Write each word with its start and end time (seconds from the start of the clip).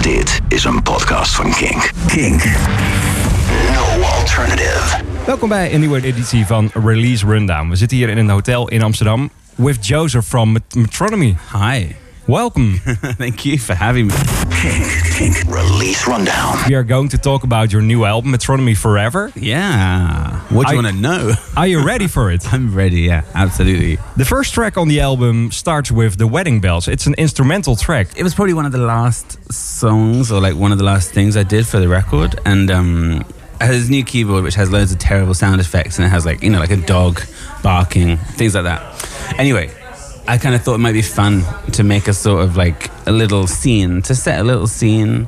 Dit 0.00 0.40
is 0.48 0.64
een 0.64 0.82
podcast 0.82 1.34
van 1.34 1.50
Kink. 1.50 1.90
Kink. 2.06 2.44
No 3.72 4.02
alternative. 4.02 5.00
Welkom 5.26 5.48
bij 5.48 5.74
een 5.74 5.80
nieuwe 5.80 6.02
editie 6.02 6.46
van 6.46 6.70
Release 6.84 7.26
Rundown. 7.26 7.68
We 7.68 7.76
zitten 7.76 7.96
hier 7.96 8.08
in 8.08 8.18
een 8.18 8.28
hotel 8.28 8.68
in 8.68 8.82
Amsterdam 8.82 9.30
with 9.54 9.86
Joseph 9.86 10.26
from 10.26 10.52
Met- 10.52 10.74
Metronomy. 10.74 11.36
Hi. 11.52 11.86
Welcome. 12.30 12.78
Thank 13.18 13.44
you 13.44 13.58
for 13.58 13.74
having 13.74 14.06
me. 14.06 14.14
Kink. 14.62 14.86
Kink. 15.16 15.36
Release 15.48 16.06
Rundown. 16.06 16.58
we 16.68 16.76
are 16.76 16.84
going 16.84 17.08
to 17.08 17.18
talk 17.18 17.42
about 17.42 17.72
your 17.72 17.82
new 17.82 18.04
album, 18.04 18.30
Metronomy 18.30 18.76
Forever. 18.76 19.32
Yeah. 19.34 20.38
What 20.50 20.68
do 20.68 20.76
you 20.76 20.80
want 20.80 20.94
to 20.94 21.00
know? 21.02 21.32
Are 21.56 21.66
you 21.66 21.84
ready 21.84 22.06
for 22.06 22.30
it? 22.30 22.52
I'm 22.52 22.72
ready. 22.72 23.00
Yeah, 23.00 23.24
absolutely. 23.34 23.98
The 24.16 24.24
first 24.24 24.54
track 24.54 24.76
on 24.78 24.86
the 24.86 25.00
album 25.00 25.50
starts 25.50 25.90
with 25.90 26.18
the 26.18 26.28
wedding 26.28 26.60
bells. 26.60 26.86
It's 26.86 27.08
an 27.08 27.14
instrumental 27.18 27.74
track. 27.74 28.16
It 28.16 28.22
was 28.22 28.32
probably 28.32 28.54
one 28.54 28.64
of 28.64 28.70
the 28.70 28.78
last 28.78 29.52
songs, 29.52 30.30
or 30.30 30.40
like 30.40 30.54
one 30.54 30.70
of 30.70 30.78
the 30.78 30.84
last 30.84 31.10
things 31.10 31.36
I 31.36 31.42
did 31.42 31.66
for 31.66 31.80
the 31.80 31.88
record, 31.88 32.38
and 32.46 32.70
um, 32.70 33.24
it 33.60 33.66
has 33.66 33.80
this 33.80 33.88
new 33.88 34.04
keyboard 34.04 34.44
which 34.44 34.54
has 34.54 34.70
loads 34.70 34.92
of 34.92 35.00
terrible 35.00 35.34
sound 35.34 35.60
effects, 35.60 35.98
and 35.98 36.06
it 36.06 36.10
has 36.10 36.24
like 36.26 36.44
you 36.44 36.50
know 36.50 36.60
like 36.60 36.70
a 36.70 36.76
dog 36.76 37.22
barking, 37.64 38.18
things 38.18 38.54
like 38.54 38.64
that. 38.64 39.36
Anyway. 39.36 39.72
I 40.32 40.38
kind 40.38 40.54
of 40.54 40.62
thought 40.62 40.74
it 40.76 40.78
might 40.78 40.92
be 40.92 41.02
fun 41.02 41.42
to 41.72 41.82
make 41.84 42.08
a 42.08 42.12
sort 42.14 42.42
of 42.44 42.56
like 42.56 42.90
a 43.06 43.12
little 43.12 43.46
scene, 43.46 44.02
to 44.02 44.14
set 44.14 44.38
a 44.40 44.44
little 44.44 44.66
scene, 44.68 45.26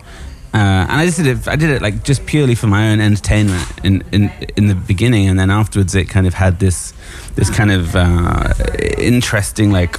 uh, 0.54 0.86
and 0.88 0.92
I 0.92 1.04
just 1.06 1.18
did 1.18 1.26
it. 1.26 1.48
I 1.48 1.56
did 1.56 1.70
it 1.70 1.82
like 1.82 2.04
just 2.04 2.24
purely 2.26 2.54
for 2.54 2.68
my 2.68 2.90
own 2.92 3.00
entertainment 3.00 3.64
in 3.84 4.02
in 4.12 4.30
in 4.56 4.68
the 4.68 4.74
beginning, 4.74 5.28
and 5.28 5.38
then 5.38 5.50
afterwards 5.50 5.94
it 5.94 6.08
kind 6.08 6.26
of 6.26 6.34
had 6.34 6.58
this 6.60 6.92
this 7.34 7.50
kind 7.50 7.70
of 7.72 7.96
uh, 7.96 8.52
interesting 8.98 9.72
like 9.72 9.98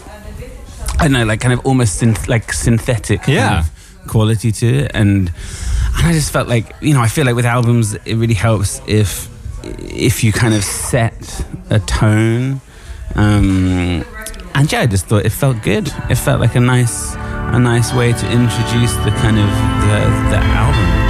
I 1.00 1.04
don't 1.06 1.14
know, 1.14 1.26
like 1.26 1.42
kind 1.42 1.54
of 1.54 1.66
almost 1.66 2.02
synth- 2.02 2.28
like 2.28 2.54
synthetic 2.54 3.24
kind 3.24 3.36
Yeah. 3.36 3.60
of 3.60 4.08
quality 4.08 4.52
to 4.52 4.66
it, 4.86 4.92
and 4.94 5.32
and 5.98 6.08
I 6.08 6.14
just 6.14 6.32
felt 6.32 6.48
like 6.48 6.74
you 6.82 6.94
know 6.94 7.02
I 7.02 7.08
feel 7.10 7.26
like 7.26 7.36
with 7.36 7.46
albums 7.46 7.96
it 8.06 8.16
really 8.16 8.36
helps 8.36 8.80
if 8.88 9.28
if 9.80 10.24
you 10.24 10.32
kind 10.32 10.54
of 10.54 10.64
set 10.64 11.46
a 11.70 11.80
tone. 11.80 12.62
Um, 13.16 14.04
and 14.56 14.72
yeah, 14.72 14.82
I 14.82 14.86
just 14.86 15.06
thought 15.06 15.26
it 15.26 15.32
felt 15.32 15.62
good. 15.64 15.92
It 16.10 16.16
felt 16.16 16.40
like 16.40 16.56
a 16.56 16.60
nice, 16.60 17.16
a 17.16 17.60
nice 17.60 17.94
way 17.94 18.14
to 18.14 18.32
introduce 18.32 18.94
the 19.06 19.12
kind 19.22 19.38
of 19.40 19.48
the, 19.48 20.00
the 20.30 20.38
album. 20.38 21.03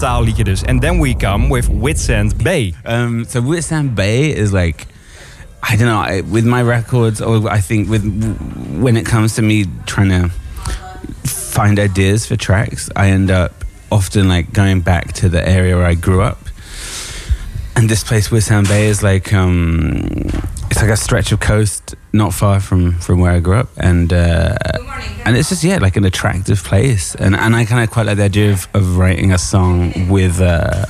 Liedje 0.00 0.44
dus. 0.44 0.62
And 0.62 0.80
then 0.80 0.98
we 0.98 1.14
come 1.14 1.48
with 1.48 1.68
Whitsand 1.68 2.42
Bay. 2.42 2.74
Um, 2.84 3.24
so 3.24 3.40
Whitsand 3.40 3.94
Bay 3.94 4.30
is 4.30 4.52
like, 4.52 4.86
I 5.62 5.76
don't 5.76 5.88
know, 5.88 5.98
I, 5.98 6.20
with 6.20 6.44
my 6.44 6.62
records, 6.62 7.20
or 7.20 7.48
I 7.48 7.60
think 7.60 7.88
with 7.88 8.04
when 8.80 8.96
it 8.96 9.06
comes 9.06 9.34
to 9.34 9.42
me 9.42 9.66
trying 9.86 10.10
to 10.10 10.30
find 11.24 11.78
ideas 11.78 12.26
for 12.26 12.36
tracks, 12.36 12.90
I 12.94 13.10
end 13.10 13.30
up 13.30 13.52
often 13.90 14.28
like 14.28 14.52
going 14.52 14.80
back 14.80 15.12
to 15.14 15.28
the 15.28 15.46
area 15.48 15.76
where 15.76 15.86
I 15.86 15.94
grew 15.94 16.22
up. 16.22 16.38
And 17.74 17.88
this 17.88 18.02
place, 18.04 18.28
Whitsand 18.28 18.68
Bay, 18.68 18.86
is 18.86 19.02
like 19.02 19.32
um, 19.32 20.30
it's 20.76 20.82
like 20.82 20.92
a 20.92 20.96
stretch 20.98 21.32
of 21.32 21.40
coast 21.40 21.94
not 22.12 22.34
far 22.34 22.60
from 22.60 22.98
from 22.98 23.18
where 23.18 23.32
I 23.32 23.40
grew 23.40 23.56
up, 23.56 23.70
and 23.78 24.12
uh, 24.12 24.58
and 25.24 25.34
it's 25.34 25.48
just 25.48 25.64
yeah, 25.64 25.78
like 25.78 25.96
an 25.96 26.04
attractive 26.04 26.62
place. 26.62 27.14
And 27.14 27.34
and 27.34 27.56
I 27.56 27.64
kind 27.64 27.82
of 27.82 27.90
quite 27.90 28.04
like 28.04 28.18
the 28.18 28.24
idea 28.24 28.52
of, 28.52 28.68
of 28.74 28.98
writing 28.98 29.32
a 29.32 29.38
song 29.38 30.10
with 30.10 30.38
uh, 30.38 30.84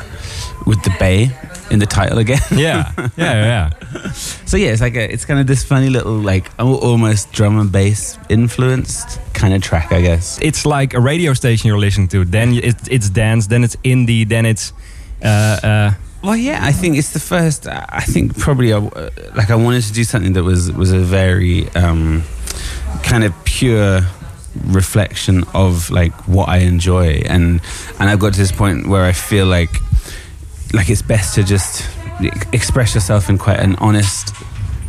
with 0.66 0.82
the 0.82 0.92
bay 0.98 1.30
in 1.70 1.78
the 1.78 1.86
title 1.86 2.18
again. 2.18 2.40
Yeah, 2.50 2.92
yeah, 3.16 3.70
yeah. 3.76 4.10
So 4.46 4.56
yeah, 4.56 4.72
it's 4.72 4.80
like 4.80 4.96
a, 4.96 5.12
it's 5.12 5.24
kind 5.24 5.38
of 5.38 5.46
this 5.46 5.62
funny 5.62 5.88
little 5.88 6.18
like 6.18 6.50
almost 6.58 7.30
drum 7.32 7.56
and 7.60 7.70
bass 7.70 8.18
influenced 8.28 9.20
kind 9.34 9.54
of 9.54 9.62
track, 9.62 9.92
I 9.92 10.00
guess. 10.00 10.40
It's 10.42 10.66
like 10.66 10.94
a 10.94 11.00
radio 11.00 11.32
station 11.32 11.68
you're 11.68 11.78
listening 11.78 12.08
to. 12.08 12.24
Then 12.24 12.54
it's, 12.54 12.88
it's 12.88 13.08
dance, 13.08 13.46
then 13.46 13.62
it's 13.62 13.76
indie, 13.84 14.28
then 14.28 14.46
it's... 14.46 14.72
Uh, 15.22 15.58
uh, 15.62 15.90
Well, 16.22 16.36
yeah, 16.36 16.60
I 16.62 16.72
think 16.72 16.96
it's 16.96 17.12
the 17.12 17.20
first. 17.20 17.66
I 17.68 18.00
think 18.00 18.36
probably 18.38 18.72
I, 18.72 18.78
uh, 18.78 19.10
like 19.36 19.50
I 19.50 19.54
wanted 19.54 19.82
to 19.84 19.92
do 19.92 20.02
something 20.04 20.32
that 20.32 20.42
was 20.42 20.72
was 20.72 20.92
a 20.92 20.98
very 20.98 21.68
um, 21.76 22.22
kind 23.04 23.22
of 23.22 23.32
pure 23.44 24.00
reflection 24.64 25.44
of 25.54 25.90
like 25.90 26.12
what 26.26 26.48
I 26.48 26.58
enjoy, 26.58 27.22
and 27.28 27.60
and 28.00 28.10
I've 28.10 28.18
got 28.18 28.32
to 28.32 28.38
this 28.38 28.52
point 28.52 28.86
where 28.88 29.04
I 29.04 29.12
feel 29.12 29.46
like 29.46 29.70
like 30.72 30.88
it's 30.90 31.02
best 31.02 31.34
to 31.36 31.44
just 31.44 31.88
express 32.52 32.94
yourself 32.94 33.28
in 33.28 33.38
quite 33.38 33.60
an 33.60 33.76
honest 33.76 34.34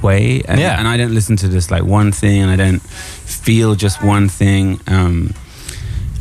way, 0.02 0.42
and, 0.48 0.60
Yeah. 0.60 0.80
and 0.80 0.88
I 0.88 0.98
don't 0.98 1.14
listen 1.14 1.36
to 1.38 1.50
just 1.50 1.70
like 1.72 1.84
one 1.84 2.12
thing, 2.12 2.42
and 2.42 2.50
I 2.50 2.56
don't 2.56 2.82
feel 2.82 3.76
just 3.76 4.02
one 4.02 4.30
thing. 4.30 4.80
Um, 4.88 5.34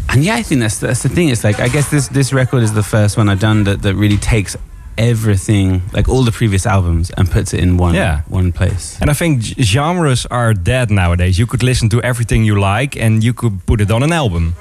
and 0.08 0.22
yeah, 0.24 0.34
I 0.34 0.42
think 0.42 0.60
that's 0.60 0.78
that's 0.78 1.02
the 1.02 1.08
thing. 1.08 1.28
It's 1.30 1.44
like 1.44 1.58
I 1.60 1.68
guess 1.68 1.88
this 1.90 2.08
this 2.08 2.32
record 2.32 2.62
is 2.62 2.72
the 2.74 2.82
first 2.82 3.16
one 3.16 3.28
I've 3.30 3.40
done 3.40 3.64
that, 3.64 3.82
that 3.82 3.94
really 3.94 4.18
takes 4.18 4.56
everything, 4.98 5.82
like 5.92 6.08
all 6.08 6.22
the 6.24 6.32
previous 6.32 6.66
albums, 6.66 7.10
and 7.10 7.30
puts 7.30 7.52
it 7.54 7.60
in 7.60 7.76
one 7.78 7.94
Yeah. 7.94 8.20
one 8.28 8.52
place. 8.52 8.96
and 9.00 9.10
I 9.10 9.14
think 9.14 9.42
genres 9.60 10.26
are 10.30 10.54
dead 10.54 10.90
nowadays. 10.90 11.38
You 11.38 11.46
could 11.46 11.62
listen 11.62 11.88
to 11.90 12.00
everything 12.02 12.44
you 12.44 12.58
like 12.60 12.96
and 12.96 13.22
you 13.24 13.32
could 13.34 13.64
put 13.66 13.80
it 13.80 13.90
on 13.90 14.02
an 14.02 14.12
album. 14.12 14.54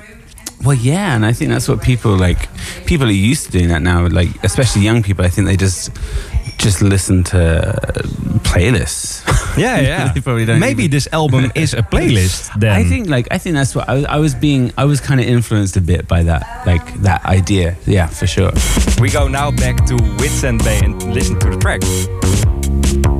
Well, 0.63 0.78
yeah, 0.78 1.16
and 1.16 1.25
I 1.25 1.34
think 1.34 1.51
that's 1.51 1.68
what 1.68 1.81
people 1.81 2.16
like. 2.18 2.47
People 2.85 3.07
are 3.07 3.12
used 3.31 3.46
to 3.46 3.51
doing 3.51 3.69
that 3.69 3.81
now. 3.81 4.07
Like, 4.07 4.29
especially 4.44 4.81
young 4.84 5.03
people. 5.03 5.25
I 5.25 5.29
think 5.29 5.47
they 5.47 5.57
just 5.57 5.91
just 6.57 6.81
listen 6.81 7.23
to 7.25 7.73
playlists. 8.43 9.23
Yeah, 9.57 9.79
yeah. 9.79 10.11
Don't 10.13 10.59
Maybe 10.59 10.83
even- 10.83 10.91
this 10.91 11.07
album 11.13 11.49
is 11.55 11.73
a 11.73 11.81
playlist 11.81 12.51
then. 12.59 12.73
I 12.75 12.83
think 12.83 13.07
like 13.07 13.29
I 13.31 13.38
think 13.38 13.55
that's 13.55 13.73
what 13.73 13.88
I, 13.88 13.93
was- 13.95 14.05
I 14.05 14.17
was 14.19 14.35
being. 14.35 14.73
I 14.77 14.83
was 14.83 14.99
kind 14.99 15.21
of 15.21 15.25
influenced 15.27 15.77
a 15.77 15.81
bit 15.81 16.09
by 16.09 16.23
that, 16.23 16.67
like 16.67 16.83
that 17.03 17.23
idea. 17.23 17.77
Yeah, 17.88 18.07
for 18.07 18.27
sure. 18.27 18.51
We 18.99 19.09
go 19.09 19.29
now 19.29 19.51
back 19.51 19.77
to 19.85 19.95
Whitsand 20.19 20.61
Bay 20.66 20.81
and 20.83 21.01
listen 21.13 21.39
to 21.39 21.49
the 21.51 21.57
track. 21.57 23.14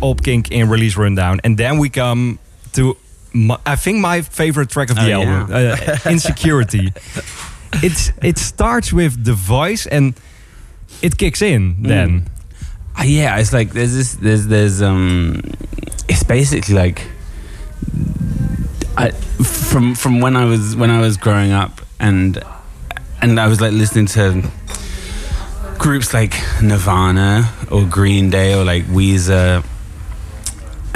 Op 0.00 0.22
Kink 0.22 0.48
in 0.48 0.68
Release 0.70 0.96
Rundown. 0.96 1.40
And 1.44 1.56
then 1.56 1.78
we 1.78 1.88
come 1.90 2.38
to, 2.72 2.96
my, 3.32 3.56
I 3.66 3.76
think, 3.76 3.98
my 4.00 4.22
favorite 4.22 4.68
track 4.70 4.90
of 4.90 4.96
the 4.96 5.12
Oh, 5.12 5.22
album, 5.22 5.54
uh, 5.54 5.98
Insecurity. 6.10 6.92
it's 7.82 8.12
It 8.22 8.38
starts 8.38 8.92
with 8.92 9.24
the 9.24 9.34
voice 9.34 9.86
and 9.86 10.14
it 11.02 11.16
kicks 11.16 11.42
in 11.42 11.76
then. 11.82 12.28
Uh, 12.98 13.02
yeah, 13.02 13.38
it's 13.40 13.52
like 13.52 13.72
there's 13.72 13.92
this 13.94 14.14
there's 14.14 14.46
there's 14.46 14.80
um 14.80 15.40
it's 16.08 16.22
basically 16.22 16.74
like 16.76 17.02
I 18.96 19.10
from 19.42 19.94
from 19.96 20.20
when 20.20 20.36
I 20.36 20.44
was 20.44 20.76
when 20.76 20.90
I 20.90 21.00
was 21.00 21.16
growing 21.16 21.50
up 21.50 21.80
and 21.98 22.38
and 23.20 23.40
I 23.40 23.48
was 23.48 23.60
like 23.60 23.72
listening 23.72 24.06
to 24.14 24.48
groups 25.78 26.14
like 26.14 26.34
Nirvana 26.62 27.50
or 27.70 27.84
Green 27.84 28.30
Day 28.30 28.54
or 28.54 28.64
like 28.64 28.84
Weezer 28.86 29.64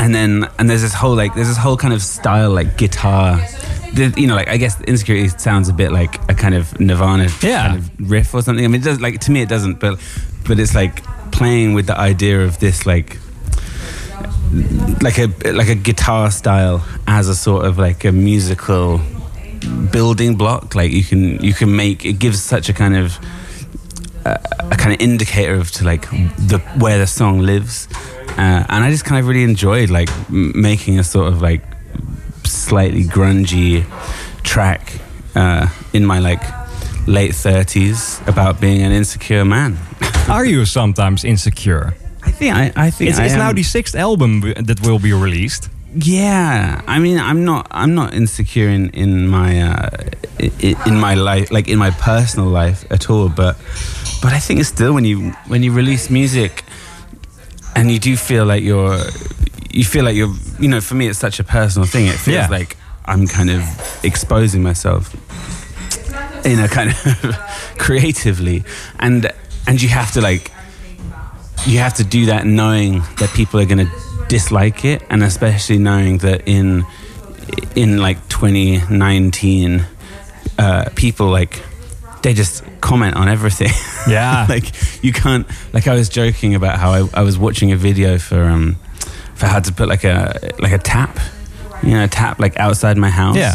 and 0.08 0.14
then 0.14 0.49
and 0.58 0.70
there's 0.70 0.81
this 0.81 0.94
whole 0.94 1.14
like 1.14 1.34
there's 1.34 1.49
this 1.49 1.58
whole 1.58 1.76
kind 1.76 1.93
of 1.93 2.00
style 2.02 2.50
like 2.50 2.78
guitar. 2.78 3.37
The, 3.93 4.14
you 4.16 4.26
know 4.26 4.37
like 4.37 4.49
I 4.49 4.56
guess 4.56 4.81
insecurity 4.82 5.28
sounds 5.28 5.69
a 5.69 5.72
bit 5.75 5.93
like 5.93 6.14
a 6.31 6.34
kind 6.34 6.55
of 6.55 6.78
Nirvana 6.81 7.28
Yeah. 7.43 7.69
kind 7.69 7.78
of 7.78 8.10
riff 8.10 8.32
or 8.34 8.40
something. 8.43 8.64
I 8.64 8.69
mean 8.69 8.81
it 8.81 8.84
does 8.84 9.00
like 9.02 9.20
to 9.20 9.31
me 9.31 9.43
it 9.43 9.49
doesn't 9.50 9.81
but 9.81 10.00
but 10.46 10.58
it's 10.58 10.75
like 10.75 11.02
playing 11.31 11.75
with 11.75 11.87
the 11.87 11.99
idea 11.99 12.43
of 12.43 12.58
this 12.58 12.87
like 12.87 13.19
like 15.02 15.19
a 15.19 15.26
like 15.52 15.69
a 15.69 15.75
guitar 15.75 16.31
style 16.31 16.82
as 17.06 17.28
a 17.28 17.34
sort 17.34 17.66
of 17.66 17.78
like 17.78 18.04
a 18.06 18.12
musical 18.12 19.00
building 19.92 20.37
block. 20.37 20.75
Like 20.75 20.90
you 20.92 21.04
can 21.04 21.38
you 21.44 21.52
can 21.52 21.75
make 21.76 22.04
it 22.06 22.14
gives 22.18 22.42
such 22.42 22.68
a 22.71 22.73
kind 22.73 22.97
of 22.97 23.18
a, 24.25 24.38
a 24.72 24.76
kind 24.76 24.92
of 24.94 25.00
indicator 25.00 25.54
of 25.54 25.70
to 25.72 25.84
like 25.84 26.08
the 26.48 26.58
where 26.78 26.98
the 26.98 27.06
song 27.06 27.40
lives 27.40 27.88
uh, 28.38 28.64
and 28.68 28.84
I 28.84 28.90
just 28.90 29.04
kind 29.04 29.18
of 29.20 29.26
really 29.26 29.42
enjoyed 29.44 29.90
like 29.90 30.10
m- 30.28 30.52
making 30.60 30.98
a 30.98 31.04
sort 31.04 31.28
of 31.32 31.42
like 31.42 31.62
slightly 32.44 33.04
grungy 33.04 33.84
track 34.42 34.92
uh, 35.34 35.66
in 35.92 36.04
my 36.06 36.18
like 36.18 36.42
late 37.06 37.32
30s 37.32 38.26
about 38.28 38.60
being 38.60 38.82
an 38.82 38.92
insecure 38.92 39.44
man 39.44 39.78
Are 40.28 40.44
you 40.44 40.66
sometimes 40.66 41.25
insecure? 41.25 41.94
I 42.22 42.30
think 42.30 42.54
I, 42.54 42.72
I 42.76 42.90
think 42.90 43.10
It's, 43.10 43.18
I 43.18 43.25
it's 43.25 43.34
now 43.34 43.52
the 43.52 43.62
sixth 43.62 43.94
album 43.94 44.40
that 44.40 44.80
will 44.82 44.98
be 44.98 45.12
released. 45.14 45.70
Yeah, 45.95 46.83
I 46.87 46.99
mean, 46.99 47.18
I'm 47.18 47.45
not, 47.45 47.66
I'm 47.71 47.95
not 47.95 48.12
insecure 48.14 48.68
in 48.68 48.90
in 48.90 49.26
my 49.28 49.61
uh, 49.62 49.88
in, 50.38 50.76
in 50.87 51.00
my 51.00 51.14
life, 51.14 51.50
like 51.50 51.66
in 51.68 51.78
my 51.78 51.90
personal 51.90 52.49
life 52.49 52.85
at 52.90 53.09
all. 53.11 53.28
But 53.30 53.57
but 54.23 54.33
I 54.35 54.38
think 54.38 54.61
it's 54.61 54.68
still 54.68 54.92
when 54.92 55.04
you 55.07 55.30
when 55.49 55.62
you 55.62 55.73
release 55.73 56.11
music, 56.11 56.62
and 57.75 57.90
you 57.90 57.99
do 57.99 58.16
feel 58.16 58.45
like 58.45 58.62
you're, 58.62 58.99
you 59.73 59.85
feel 59.85 60.04
like 60.04 60.14
you're, 60.14 60.35
you 60.61 60.68
know, 60.68 60.80
for 60.80 60.95
me, 60.95 61.07
it's 61.09 61.18
such 61.18 61.40
a 61.40 61.45
personal 61.45 61.87
thing. 61.88 62.07
It 62.07 62.18
feels 62.18 62.35
Yeah. 62.37 62.49
like 62.59 62.76
I'm 63.07 63.26
kind 63.26 63.49
of 63.50 63.62
exposing 64.04 64.62
myself 64.62 65.14
in 66.45 66.59
a 66.61 66.68
kind 66.68 66.90
of 66.90 67.37
creatively, 67.78 68.62
and 68.99 69.33
and 69.66 69.80
you 69.80 69.88
have 69.88 70.12
to 70.12 70.21
like 70.21 70.52
you 71.66 71.78
have 71.78 71.95
to 71.95 72.04
do 72.04 72.26
that 72.26 72.45
knowing 72.45 73.00
that 73.18 73.30
people 73.35 73.59
are 73.59 73.64
going 73.66 73.87
to 73.87 73.90
dislike 74.28 74.85
it 74.85 75.02
and 75.11 75.23
especially 75.23 75.78
knowing 75.78 76.18
that 76.18 76.42
in 76.47 76.85
in 77.75 77.99
like 77.99 78.18
2019 78.28 79.85
uh, 80.58 80.88
people 80.94 81.28
like 81.28 81.62
they 82.23 82.35
just 82.35 82.64
comment 82.80 83.16
on 83.16 83.28
everything 83.28 83.70
Yeah. 84.08 84.47
like 84.49 84.73
you 85.04 85.12
can't 85.12 85.47
like 85.73 85.87
i 85.87 85.94
was 85.94 86.08
joking 86.08 86.54
about 86.54 86.78
how 86.78 86.90
I, 86.92 87.08
I 87.14 87.23
was 87.23 87.38
watching 87.38 87.73
a 87.73 87.76
video 87.76 88.18
for 88.18 88.42
um 88.44 88.76
for 89.35 89.47
how 89.47 89.61
to 89.61 89.73
put 89.73 89.88
like 89.88 90.04
a 90.04 90.52
like 90.58 90.73
a 90.73 90.78
tap 90.78 91.18
you 91.82 91.90
know 91.90 92.04
a 92.04 92.08
tap 92.08 92.38
like 92.38 92.56
outside 92.58 92.97
my 92.99 93.11
house 93.11 93.37
Yeah. 93.37 93.54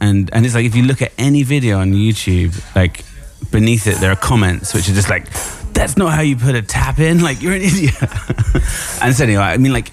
and 0.00 0.30
and 0.32 0.46
it's 0.46 0.54
like 0.54 0.64
if 0.64 0.74
you 0.74 0.82
look 0.84 1.02
at 1.02 1.12
any 1.18 1.42
video 1.42 1.78
on 1.78 1.92
youtube 1.92 2.52
like 2.74 3.04
beneath 3.50 3.86
it 3.86 3.96
there 4.00 4.10
are 4.10 4.16
comments 4.16 4.72
which 4.74 4.88
are 4.88 4.94
just 4.94 5.10
like 5.10 5.26
that's 5.72 5.96
not 5.96 6.12
how 6.12 6.22
you 6.22 6.36
put 6.36 6.54
a 6.54 6.62
tap 6.62 6.98
in. 6.98 7.20
Like 7.22 7.42
you're 7.42 7.54
an 7.54 7.62
idiot. 7.62 7.94
And 9.02 9.14
so 9.14 9.24
anyway 9.24 9.42
i 9.42 9.56
mean 9.56 9.72
like 9.72 9.90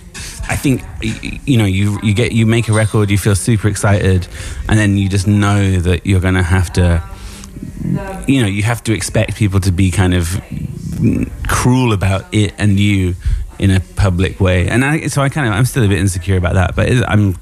i 0.49 0.55
think 0.57 0.83
you 1.45 1.57
know 1.57 1.65
you 1.65 1.97
you 2.03 2.13
get 2.13 2.33
you 2.33 2.45
make 2.45 2.67
a 2.67 2.73
record 2.73 3.09
you 3.09 3.17
feel 3.17 3.35
super 3.35 3.69
excited 3.69 4.27
and 4.67 4.77
then 4.77 4.97
you 4.97 5.07
just 5.07 5.27
know 5.27 5.79
that 5.79 6.05
you're 6.05 6.19
gonna 6.19 6.43
have 6.43 6.73
to 6.73 7.01
you 8.27 8.41
know 8.41 8.47
you 8.47 8.63
have 8.63 8.83
to 8.83 8.93
expect 8.93 9.35
people 9.37 9.59
to 9.61 9.71
be 9.71 9.91
kind 9.91 10.13
of 10.13 10.41
cruel 11.47 11.93
about 11.93 12.25
it 12.33 12.53
and 12.57 12.79
you 12.79 13.15
in 13.59 13.71
a 13.71 13.79
public 13.95 14.39
way. 14.39 14.67
And 14.69 14.85
I, 14.85 15.07
so 15.07 15.21
i 15.21 15.29
kind 15.29 15.47
of 15.47 15.53
i'm 15.53 15.65
still 15.65 15.83
a 15.83 15.87
bit 15.87 15.99
insecure 15.99 16.37
about 16.37 16.53
that 16.55 16.75
but 16.75 16.89
i'm 17.09 17.37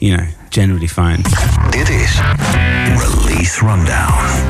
you 0.00 0.16
know 0.16 0.26
generally 0.50 0.86
fine. 0.86 1.22
Dit 1.70 1.88
is 1.88 2.20
Release 2.96 3.60
Rundown. 3.60 4.47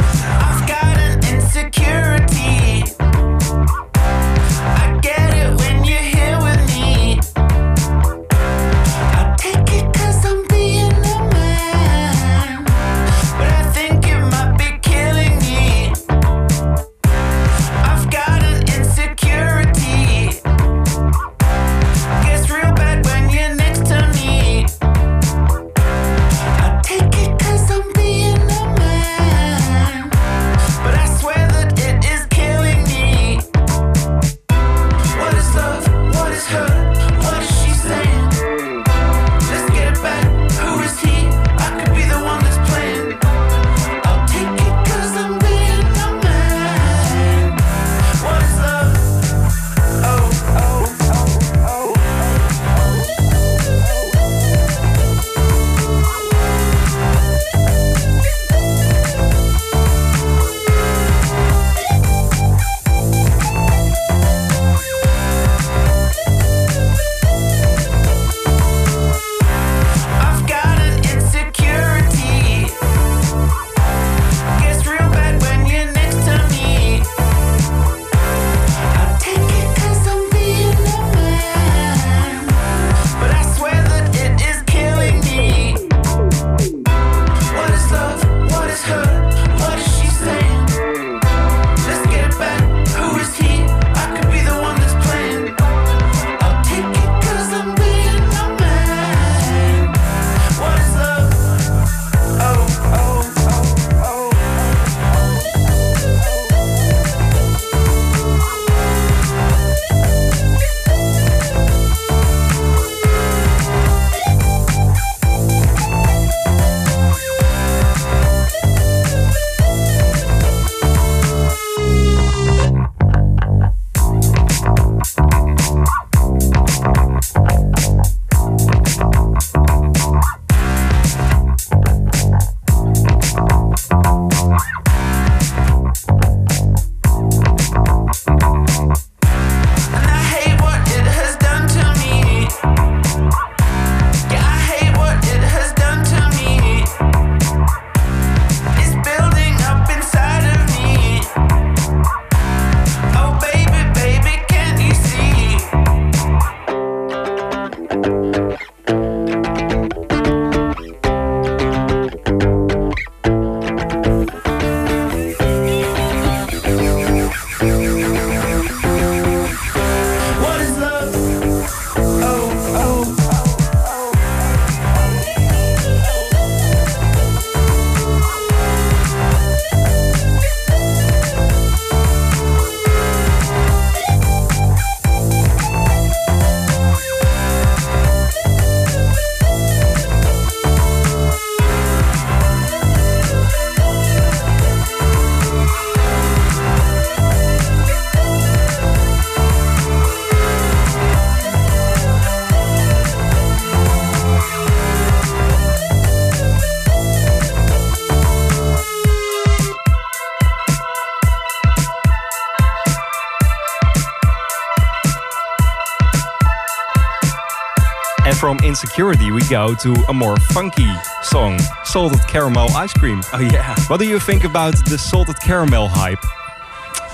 Insecurity, 218.68 219.30
we 219.30 219.40
go 219.48 219.74
to 219.76 219.94
a 220.10 220.12
more 220.12 220.36
funky 220.52 220.86
song, 221.22 221.58
Salted 221.84 222.20
Caramel 222.28 222.68
Ice 222.76 222.92
Cream. 222.92 223.22
Oh 223.32 223.38
yeah. 223.40 223.74
What 223.88 223.98
do 223.98 224.06
you 224.06 224.20
think 224.20 224.44
about 224.44 224.74
the 224.90 224.98
salted 224.98 225.40
caramel 225.40 225.88
hype? 225.88 226.18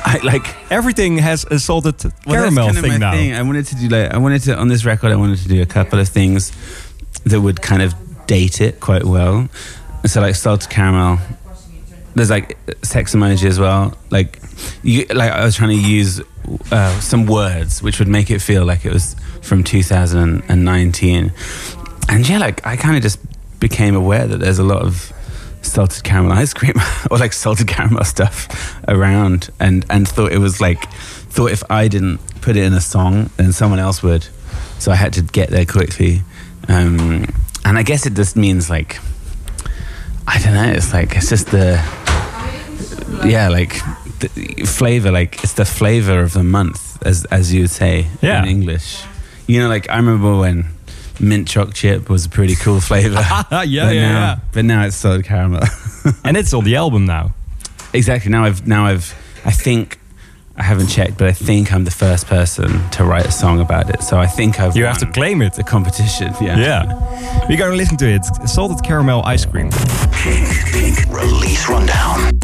I 0.04 0.18
like 0.24 0.44
Everything 0.72 1.16
has 1.18 1.44
a 1.44 1.60
salted 1.60 1.94
Well, 2.26 2.42
caramel 2.42 2.66
kind 2.72 2.78
thing 2.80 2.94
of 2.94 2.98
now. 3.00 3.12
thing. 3.12 3.34
I 3.34 3.42
wanted 3.42 3.66
to 3.66 3.76
do 3.76 3.88
like 3.88 4.12
I 4.12 4.18
wanted 4.18 4.42
to 4.42 4.58
on 4.58 4.66
this 4.66 4.84
record. 4.84 5.12
I 5.12 5.16
wanted 5.16 5.38
to 5.38 5.48
do 5.48 5.62
a 5.62 5.66
couple 5.66 6.00
of 6.00 6.08
things 6.08 6.50
that 7.24 7.40
would 7.40 7.62
kind 7.62 7.82
of 7.82 7.94
date 8.26 8.60
it 8.60 8.80
quite 8.80 9.04
well. 9.04 9.48
So 10.06 10.20
like 10.22 10.34
salted 10.34 10.68
caramel. 10.70 11.20
There's 12.14 12.30
like 12.30 12.56
sex 12.82 13.14
emoji 13.14 13.46
as 13.46 13.58
well. 13.58 13.96
Like 14.10 14.40
you 14.82 15.04
like 15.06 15.32
I 15.32 15.44
was 15.44 15.56
trying 15.56 15.70
to 15.70 15.88
use 15.88 16.20
uh, 16.70 17.00
some 17.00 17.26
words 17.26 17.82
which 17.82 17.98
would 17.98 18.08
make 18.08 18.30
it 18.30 18.40
feel 18.40 18.64
like 18.64 18.84
it 18.84 18.92
was 18.92 19.16
from 19.42 19.64
2019. 19.64 21.32
And 22.08 22.28
yeah, 22.28 22.38
like 22.38 22.64
I 22.66 22.76
kind 22.76 22.96
of 22.96 23.02
just 23.02 23.18
became 23.60 23.94
aware 23.96 24.26
that 24.26 24.38
there's 24.38 24.58
a 24.58 24.64
lot 24.64 24.82
of 24.82 25.12
salted 25.62 26.04
caramel 26.04 26.32
ice 26.32 26.52
cream 26.52 26.74
or 27.10 27.18
like 27.18 27.32
salted 27.32 27.66
caramel 27.66 28.04
stuff 28.04 28.76
around 28.88 29.50
and 29.58 29.84
and 29.88 30.06
thought 30.06 30.32
it 30.32 30.38
was 30.38 30.60
like 30.60 30.90
thought 31.30 31.50
if 31.50 31.62
I 31.70 31.88
didn't 31.88 32.18
put 32.42 32.56
it 32.56 32.64
in 32.64 32.74
a 32.74 32.80
song 32.80 33.30
then 33.38 33.52
someone 33.52 33.78
else 33.78 34.02
would 34.02 34.28
so 34.78 34.92
I 34.92 34.96
had 34.96 35.14
to 35.14 35.22
get 35.22 35.48
there 35.48 35.64
quickly 35.64 36.22
um, 36.68 37.26
and 37.64 37.78
I 37.78 37.82
guess 37.82 38.06
it 38.06 38.14
just 38.14 38.36
means 38.36 38.68
like 38.68 38.98
I 40.26 40.38
don't 40.38 40.54
know 40.54 40.72
it's 40.72 40.92
like 40.92 41.14
it's 41.16 41.28
just 41.28 41.50
the 41.50 41.78
yeah 43.26 43.48
like 43.48 43.74
the 44.20 44.28
flavor 44.66 45.10
like 45.10 45.42
it's 45.44 45.54
the 45.54 45.64
flavor 45.64 46.20
of 46.20 46.32
the 46.32 46.42
month 46.42 47.02
as 47.06 47.24
as 47.26 47.52
you 47.52 47.62
would 47.62 47.70
say 47.70 48.06
Yeah. 48.22 48.42
in 48.42 48.48
English 48.48 49.02
you 49.46 49.60
know 49.60 49.68
like 49.68 49.88
I 49.90 49.96
remember 49.96 50.36
when 50.38 50.66
mint 51.20 51.46
choc 51.48 51.74
chip 51.74 52.08
was 52.08 52.26
a 52.26 52.28
pretty 52.28 52.54
cool 52.56 52.80
flavor 52.80 53.20
yeah, 53.20 53.44
but 53.50 53.68
yeah, 53.68 53.84
now, 53.92 54.20
yeah. 54.20 54.38
But 54.52 54.64
now 54.64 54.84
it's 54.86 54.96
salted 54.96 55.24
caramel. 55.26 55.62
And 56.24 56.36
it's 56.36 56.52
on 56.52 56.64
the 56.64 56.76
album 56.76 57.06
now. 57.06 57.32
exactly. 57.94 58.30
Now 58.30 58.44
I've 58.44 58.66
now 58.66 58.84
I've 58.86 59.14
I 59.46 59.52
think 59.52 59.98
I 60.56 60.62
haven't 60.62 60.86
checked, 60.86 61.18
but 61.18 61.26
I 61.28 61.32
think 61.32 61.72
I'm 61.72 61.84
the 61.84 61.90
first 61.90 62.26
person 62.28 62.88
to 62.90 63.04
write 63.04 63.26
a 63.26 63.32
song 63.32 63.60
about 63.60 63.90
it. 63.90 64.02
So 64.02 64.18
I 64.18 64.26
think 64.26 64.60
I've 64.60 64.76
You 64.76 64.84
have 64.84 64.98
to 64.98 65.06
claim 65.06 65.42
it. 65.42 65.54
the 65.54 65.64
competition. 65.64 66.32
Yeah. 66.40 66.56
Yeah. 66.58 67.46
We're 67.48 67.58
gonna 67.58 67.74
listen 67.74 67.96
to 67.98 68.06
it. 68.08 68.22
It's 68.40 68.52
salted 68.52 68.84
caramel 68.84 69.22
ice 69.24 69.44
cream. 69.44 69.70
Kink, 70.12 70.48
Kink, 70.72 70.98
release 71.10 71.68
rundown. 71.68 72.38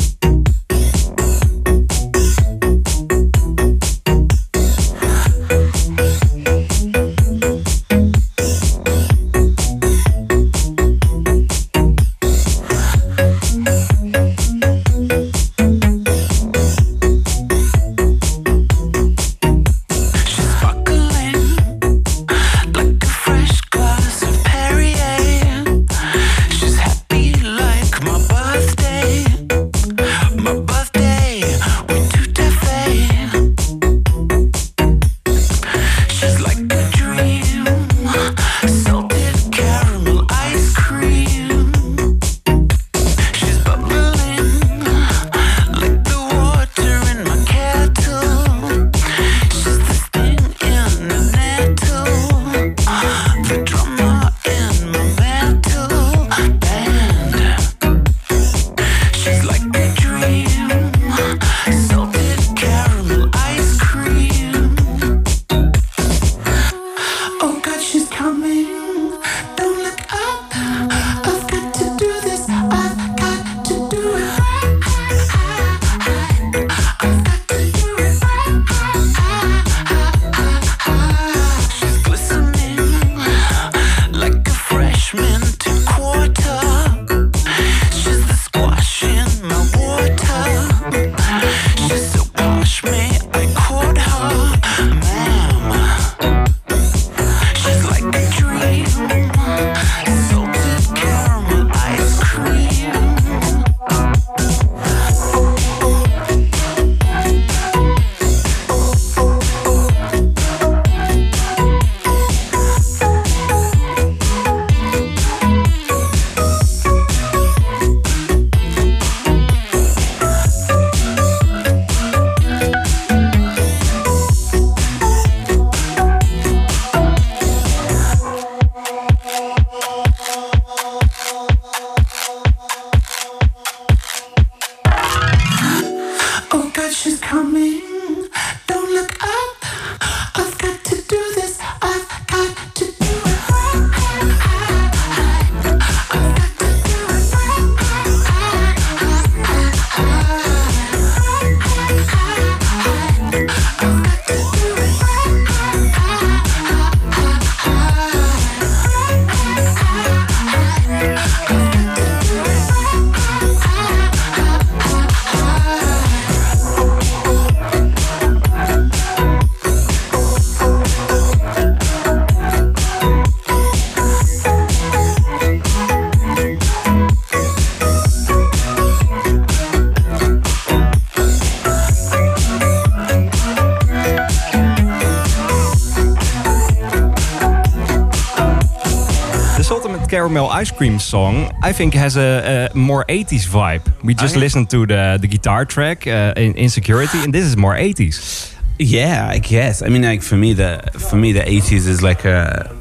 Caramel 190.30 190.48
ice 190.48 190.70
cream 190.70 191.00
song, 191.00 191.50
I 191.60 191.72
think, 191.72 191.92
has 191.94 192.16
a, 192.16 192.70
a 192.72 192.76
more 192.76 193.04
80s 193.06 193.48
vibe. 193.48 193.82
We 194.04 194.14
just 194.14 194.36
yeah. 194.36 194.42
listened 194.42 194.70
to 194.70 194.86
the, 194.86 195.18
the 195.20 195.26
guitar 195.26 195.64
track 195.64 196.06
uh, 196.06 196.34
in 196.36 196.54
Insecurity, 196.54 197.18
and 197.24 197.34
this 197.34 197.44
is 197.44 197.56
more 197.56 197.74
80s. 197.74 198.54
Yeah, 198.78 199.26
I 199.28 199.38
guess. 199.38 199.82
I 199.82 199.88
mean, 199.88 200.02
like 200.02 200.22
for 200.22 200.36
me, 200.36 200.52
the 200.52 200.88
for 201.10 201.16
me 201.16 201.32
the 201.32 201.46
eighties 201.46 201.86
is 201.86 202.02
like 202.02 202.24
a. 202.24 202.74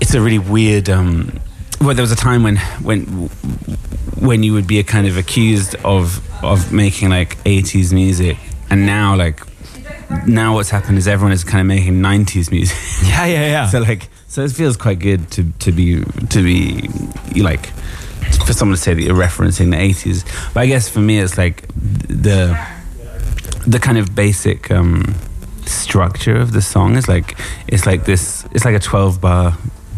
It's 0.00 0.14
a 0.14 0.20
really 0.20 0.40
weird. 0.40 0.88
Um, 0.88 1.38
well, 1.80 1.94
there 1.94 2.02
was 2.02 2.10
a 2.10 2.16
time 2.16 2.42
when 2.42 2.56
when 2.82 3.02
when 4.18 4.42
you 4.42 4.52
would 4.52 4.66
be 4.66 4.80
a 4.80 4.82
kind 4.82 5.06
of 5.06 5.16
accused 5.16 5.76
of 5.84 6.18
of 6.42 6.72
making 6.72 7.10
like 7.10 7.36
eighties 7.44 7.92
music, 7.92 8.36
and 8.68 8.84
now 8.84 9.14
like 9.14 9.46
now 10.26 10.54
what's 10.54 10.70
happened 10.70 10.98
is 10.98 11.06
everyone 11.08 11.32
is 11.32 11.44
kind 11.44 11.60
of 11.60 11.66
making 11.66 11.94
90s 12.00 12.50
music. 12.50 12.76
Yeah, 13.08 13.26
yeah, 13.26 13.46
yeah. 13.46 13.66
so 13.68 13.80
like, 13.80 14.08
so 14.28 14.42
it 14.42 14.50
feels 14.52 14.76
quite 14.76 14.98
good 14.98 15.30
to 15.32 15.52
to 15.60 15.72
be 15.72 16.02
to 16.30 16.42
be 16.42 16.88
like 17.40 17.66
for 18.46 18.52
someone 18.52 18.76
to 18.76 18.82
say 18.82 18.94
that 18.94 19.02
you're 19.02 19.16
referencing 19.16 19.70
the 19.70 19.76
80s. 19.76 20.24
But 20.52 20.60
I 20.60 20.66
guess 20.66 20.88
for 20.88 21.00
me, 21.00 21.18
it's 21.18 21.38
like 21.38 21.68
the 22.08 22.58
the 23.66 23.78
kind 23.78 23.98
of 23.98 24.14
basic 24.14 24.70
um, 24.70 25.14
structure 25.66 26.36
of 26.36 26.52
the 26.52 26.60
song 26.62 26.96
is 26.96 27.08
like 27.08 27.36
it's 27.68 27.86
like 27.86 28.04
this. 28.04 28.44
It's 28.52 28.64
like 28.64 28.74
a 28.74 28.80
12 28.80 29.20
bar 29.20 29.56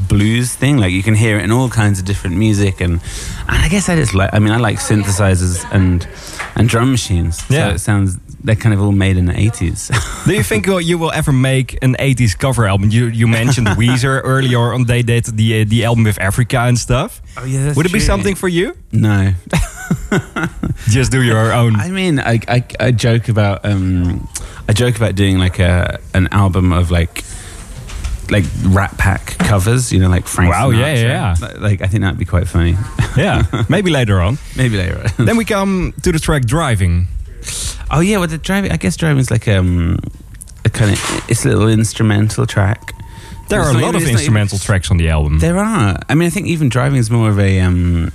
blues 0.08 0.54
thing. 0.54 0.76
Like 0.78 0.92
you 0.92 1.02
can 1.02 1.14
hear 1.14 1.38
it 1.38 1.44
in 1.44 1.50
all 1.52 1.68
kinds 1.68 1.98
of 1.98 2.04
different 2.04 2.36
music, 2.36 2.80
and 2.80 3.00
and 3.48 3.62
I 3.64 3.68
guess 3.68 3.88
I 3.88 3.96
just 3.96 4.14
like. 4.14 4.30
I 4.32 4.38
mean, 4.38 4.52
I 4.52 4.58
like 4.58 4.78
synthesizers 4.78 5.64
and 5.72 6.06
and 6.54 6.68
drum 6.68 6.90
machines. 6.90 7.42
Yeah. 7.48 7.68
so 7.68 7.74
it 7.74 7.78
sounds. 7.78 8.18
They're 8.46 8.54
kind 8.54 8.72
of 8.74 8.80
all 8.80 8.92
made 8.92 9.16
in 9.16 9.26
the 9.26 9.32
80s. 9.34 9.90
Do 10.26 10.32
you 10.32 10.42
think 10.44 10.66
you 10.66 10.78
you 10.78 10.98
will 10.98 11.10
ever 11.12 11.32
make 11.32 11.76
an 11.82 11.96
80s 11.98 12.38
cover 12.38 12.64
album? 12.66 12.90
You 12.90 13.06
you 13.08 13.26
mentioned 13.26 13.66
Weezer 13.78 14.20
earlier 14.22 14.72
on. 14.72 14.84
They 14.86 15.02
did 15.02 15.24
the 15.24 15.62
uh, 15.62 15.64
the 15.68 15.84
album 15.84 16.04
with 16.04 16.18
Africa 16.20 16.60
and 16.60 16.78
stuff. 16.78 17.20
Oh 17.36 17.44
yeah, 17.44 17.64
that's 17.64 17.76
Would 17.76 17.86
it 17.86 17.92
be 17.92 18.00
something 18.00 18.36
for 18.36 18.48
you? 18.48 18.76
No. 18.92 19.32
Just 20.88 21.10
do 21.12 21.22
your 21.22 21.52
own. 21.52 21.76
I 21.76 21.90
mean, 21.90 22.20
I, 22.20 22.40
I, 22.48 22.64
I 22.80 22.90
joke 22.92 23.28
about 23.28 23.64
um, 23.64 24.28
I 24.68 24.72
joke 24.72 24.96
about 24.96 25.14
doing 25.16 25.38
like 25.38 25.58
a 25.58 25.98
an 26.14 26.28
album 26.30 26.72
of 26.72 26.90
like 26.90 27.24
like 28.30 28.44
Rat 28.64 28.96
Pack 28.98 29.38
covers, 29.38 29.92
you 29.92 29.98
know, 30.00 30.08
like 30.08 30.26
Frank. 30.26 30.52
Wow, 30.52 30.70
yeah, 30.70 30.94
Sinatra. 30.96 31.02
yeah, 31.04 31.34
Like- 31.40 31.58
Like 31.60 31.82
I 31.82 31.86
think 31.88 32.02
that'd 32.02 32.18
be 32.18 32.24
quite 32.24 32.48
funny. 32.48 32.76
yeah, 33.16 33.42
maybe 33.68 33.90
later 33.90 34.20
on. 34.20 34.38
Maybe 34.56 34.76
later. 34.76 35.04
on. 35.18 35.26
Then 35.26 35.36
we 35.36 35.44
come 35.44 35.92
to 36.02 36.12
the 36.12 36.18
track 36.18 36.44
driving. 36.44 37.06
Oh 37.90 38.00
yeah, 38.00 38.18
well 38.18 38.28
the 38.28 38.38
driving. 38.38 38.72
I 38.72 38.76
guess 38.76 38.96
driving 38.96 39.18
is 39.20 39.30
like 39.30 39.46
um 39.48 39.98
a 40.64 40.68
kind 40.70 40.90
of 40.92 41.00
it's 41.28 41.44
a 41.44 41.48
little 41.48 41.68
instrumental 41.68 42.46
track. 42.46 42.92
There 43.48 43.60
It's 43.60 43.68
are 43.68 43.70
a 43.70 43.74
lot 43.74 43.78
even- 43.80 43.86
of 43.88 43.92
not 43.94 44.02
even- 44.02 44.12
instrumental 44.14 44.58
tracks 44.58 44.90
on 44.90 44.96
the 44.96 45.08
album. 45.08 45.38
There 45.38 45.58
are. 45.58 45.96
I 46.08 46.14
mean, 46.14 46.26
I 46.26 46.30
think 46.30 46.48
even 46.48 46.68
driving 46.68 46.98
is 46.98 47.10
more 47.10 47.30
of 47.30 47.38
a 47.38 47.60
um, 47.60 48.12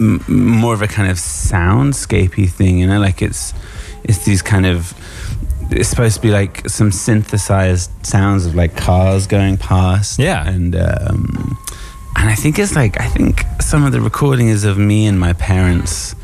m- 0.00 0.24
more 0.28 0.72
of 0.74 0.80
a 0.82 0.86
kind 0.88 1.10
of 1.10 1.18
soundscapey 1.18 2.48
thing. 2.48 2.78
You 2.78 2.86
know, 2.86 2.98
like 3.00 3.20
it's 3.22 3.52
it's 4.04 4.24
these 4.24 4.42
kind 4.42 4.66
of. 4.66 4.94
It's 5.70 5.90
supposed 5.90 6.14
to 6.16 6.22
be 6.22 6.30
like 6.30 6.66
some 6.66 6.90
synthesized 6.90 7.90
sounds 8.02 8.46
of 8.46 8.54
like 8.54 8.74
cars 8.74 9.26
going 9.26 9.58
past. 9.58 10.18
Yeah. 10.18 10.48
and 10.48 10.74
um, 10.74 11.58
and 12.16 12.30
I 12.30 12.34
think 12.34 12.58
it's 12.58 12.74
like 12.74 12.98
I 12.98 13.06
think 13.08 13.44
some 13.60 13.84
of 13.84 13.92
the 13.92 14.00
recording 14.00 14.48
is 14.48 14.64
of 14.64 14.78
me 14.78 15.04
and 15.04 15.20
my 15.20 15.34
parents' 15.34 16.14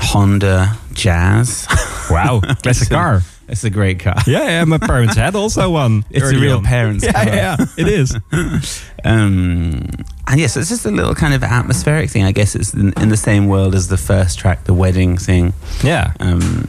Honda 0.00 0.76
Jazz. 0.94 1.66
Wow, 2.10 2.40
classic 2.40 2.66
It's 2.66 2.82
a- 2.90 2.94
car. 2.94 3.22
It's 3.48 3.62
a 3.64 3.70
great 3.70 4.00
car. 4.00 4.16
Yeah, 4.26 4.42
yeah, 4.46 4.64
my 4.64 4.78
parents 4.78 5.14
had 5.16 5.36
also 5.36 5.70
one. 5.84 6.04
It's 6.10 6.28
a 6.28 6.36
real 6.36 6.56
on. 6.58 6.64
parents' 6.64 7.04
Yeah, 7.04 7.12
car. 7.12 7.24
yeah, 7.26 7.56
yeah, 7.58 7.66
it 7.76 7.86
is. 7.88 8.16
Um, 9.04 9.88
and 10.26 10.38
yes, 10.40 10.56
it's 10.56 10.68
just 10.68 10.84
a 10.86 10.90
little 10.90 11.14
kind 11.14 11.34
of 11.34 11.42
atmospheric 11.42 12.10
thing. 12.10 12.24
I 12.24 12.32
guess 12.32 12.54
it's 12.54 12.74
in, 12.74 12.92
in 13.00 13.08
the 13.08 13.16
same 13.16 13.46
world 13.46 13.74
as 13.74 13.86
the 13.88 13.96
first 13.96 14.38
track, 14.38 14.64
the 14.64 14.74
wedding 14.74 15.16
thing. 15.18 15.52
Yeah, 15.82 16.12
Um, 16.20 16.66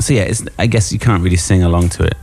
so 0.00 0.14
yeah, 0.14 0.22
it's, 0.22 0.42
I 0.58 0.66
guess 0.66 0.92
you 0.92 0.98
can't 0.98 1.22
really 1.22 1.36
sing 1.36 1.62
along 1.62 1.90
to 1.90 2.04
it. 2.04 2.16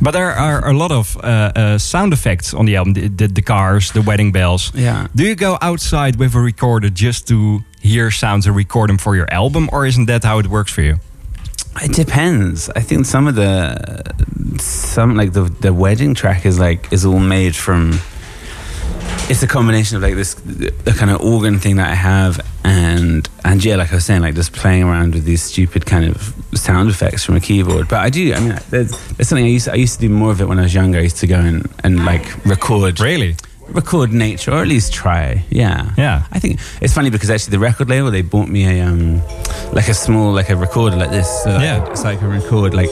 but 0.00 0.12
there 0.12 0.30
are 0.30 0.66
a 0.68 0.72
lot 0.72 0.90
of 0.92 1.16
uh, 1.16 1.52
uh, 1.56 1.78
sound 1.78 2.12
effects 2.12 2.54
on 2.54 2.66
the 2.66 2.76
album. 2.76 2.94
The, 2.94 3.08
the, 3.08 3.26
the 3.28 3.42
cars, 3.42 3.90
the 3.92 4.02
wedding 4.02 4.32
bells. 4.32 4.72
Yeah. 4.74 5.08
Do 5.14 5.24
you 5.24 5.34
go 5.34 5.58
outside 5.60 6.16
with 6.16 6.34
a 6.34 6.40
recorder 6.40 6.88
just 6.90 7.26
to 7.28 7.60
hear 7.80 8.10
sounds 8.10 8.46
and 8.46 8.56
record 8.56 8.90
them 8.90 8.98
for 8.98 9.16
your 9.16 9.32
album, 9.32 9.68
or 9.72 9.86
isn't 9.86 10.06
that 10.06 10.24
how 10.24 10.38
it 10.38 10.46
works 10.46 10.72
for 10.72 10.82
you? 10.82 10.96
It 11.80 11.92
depends. 11.92 12.70
I 12.70 12.80
think 12.80 13.06
some 13.06 13.26
of 13.26 13.34
the 13.34 14.02
some 14.58 15.16
like 15.16 15.32
the 15.32 15.44
the 15.44 15.72
wedding 15.72 16.14
track 16.14 16.44
is 16.44 16.58
like 16.58 16.92
is 16.92 17.04
all 17.04 17.20
made 17.20 17.54
from. 17.54 18.00
It's 19.30 19.42
a 19.42 19.46
combination 19.46 19.96
of 19.96 20.02
like 20.02 20.14
this 20.14 20.34
the 20.34 20.94
kind 20.96 21.10
of 21.10 21.20
organ 21.20 21.58
thing 21.58 21.76
that 21.76 21.90
I 21.90 21.94
have 21.94 22.40
and 22.68 23.28
and 23.44 23.64
yeah, 23.64 23.76
like 23.76 23.92
I 23.92 23.96
was 23.96 24.04
saying, 24.04 24.22
like 24.22 24.34
just 24.34 24.52
playing 24.52 24.82
around 24.82 25.14
with 25.14 25.24
these 25.24 25.42
stupid 25.42 25.86
kind 25.86 26.04
of 26.04 26.34
sound 26.54 26.90
effects 26.90 27.24
from 27.24 27.36
a 27.36 27.40
keyboard. 27.40 27.88
But 27.88 28.00
I 28.00 28.10
do. 28.10 28.34
I 28.34 28.40
mean, 28.40 28.58
there's, 28.70 28.90
there's 29.16 29.28
something 29.28 29.44
I 29.44 29.48
used 29.48 29.66
to, 29.66 29.72
I 29.72 29.76
used 29.76 29.94
to 30.00 30.00
do 30.00 30.12
more 30.12 30.30
of 30.30 30.40
it 30.40 30.48
when 30.48 30.58
I 30.58 30.62
was 30.62 30.74
younger. 30.74 30.98
I 30.98 31.02
used 31.02 31.18
to 31.18 31.26
go 31.26 31.36
and 31.36 31.68
and 31.84 32.04
like 32.04 32.44
record 32.44 33.00
Really? 33.00 33.36
Record 33.70 34.12
nature 34.12 34.50
or 34.52 34.62
at 34.62 34.68
least 34.68 34.92
try 34.92 35.44
yeah 35.50 35.90
Yeah. 35.96 36.26
i 36.32 36.38
think 36.38 36.58
it's 36.80 36.94
funny 36.94 37.10
because 37.10 37.30
actually 37.30 37.52
the 37.52 37.58
record 37.58 37.88
label 37.90 38.10
they 38.10 38.22
bought 38.22 38.48
me 38.48 38.64
a 38.66 38.84
um 38.86 39.20
like 39.72 39.88
a 39.88 39.94
small 39.94 40.32
like 40.32 40.48
a 40.50 40.56
recorder 40.56 40.96
like 40.96 41.10
this 41.10 41.28
so 41.44 41.50
Yeah. 41.58 41.92
so 41.94 42.08
i 42.08 42.16
can 42.16 42.28
record 42.28 42.72
like 42.74 42.90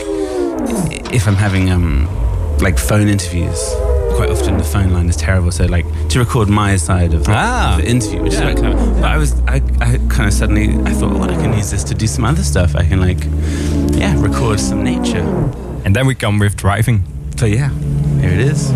if 1.12 1.26
i'm 1.26 1.34
having 1.36 1.70
um 1.70 2.06
like 2.58 2.78
phone 2.78 3.08
interviews 3.08 3.58
quite 4.16 4.30
often 4.30 4.56
the 4.56 4.64
phone 4.64 4.90
line 4.92 5.08
is 5.08 5.16
terrible 5.16 5.50
so 5.50 5.64
like 5.66 5.86
to 6.08 6.18
record 6.18 6.48
my 6.48 6.76
side 6.76 7.12
of 7.14 7.24
the, 7.24 7.32
Ah. 7.34 7.76
of 7.76 7.82
the 7.82 7.88
interview 7.88 8.22
which 8.22 8.32
Yeah. 8.34 8.38
is 8.38 8.44
quite 8.44 8.56
clever 8.58 9.00
but 9.00 9.04
i 9.04 9.16
was 9.16 9.32
I, 9.46 9.56
I 9.80 9.98
kind 10.08 10.26
of 10.28 10.32
suddenly 10.32 10.68
i 10.90 10.92
thought 10.92 11.12
well 11.12 11.30
i 11.30 11.34
can 11.36 11.52
use 11.54 11.70
this 11.70 11.84
to 11.84 11.94
do 11.94 12.06
some 12.06 12.24
other 12.24 12.42
stuff 12.42 12.74
i 12.76 12.84
can 12.86 13.00
like 13.00 13.22
yeah 13.98 14.14
record 14.20 14.60
some 14.60 14.82
nature 14.84 15.24
And 15.86 15.94
then 15.94 16.06
we 16.08 16.14
come 16.16 16.38
with 16.40 16.56
driving. 16.56 17.04
so 17.36 17.46
yeah 17.46 17.70
here 18.20 18.30
it 18.32 18.40
is 18.40 18.72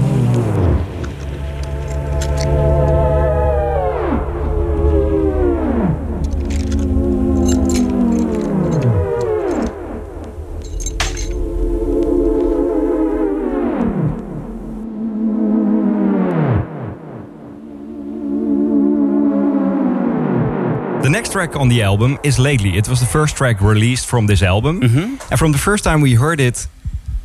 track 21.41 21.57
on 21.57 21.69
the 21.69 21.83
album 21.83 22.19
is 22.23 22.39
Lately. 22.39 22.77
It 22.77 22.87
was 22.89 23.01
the 23.01 23.07
first 23.07 23.37
track 23.37 23.61
released 23.63 24.07
from 24.07 24.27
this 24.27 24.43
album. 24.43 24.83
And 24.83 25.39
from 25.39 25.53
the 25.53 25.59
first 25.59 25.85
time 25.85 26.03
we 26.03 26.15
heard 26.15 26.41
it, 26.41 26.67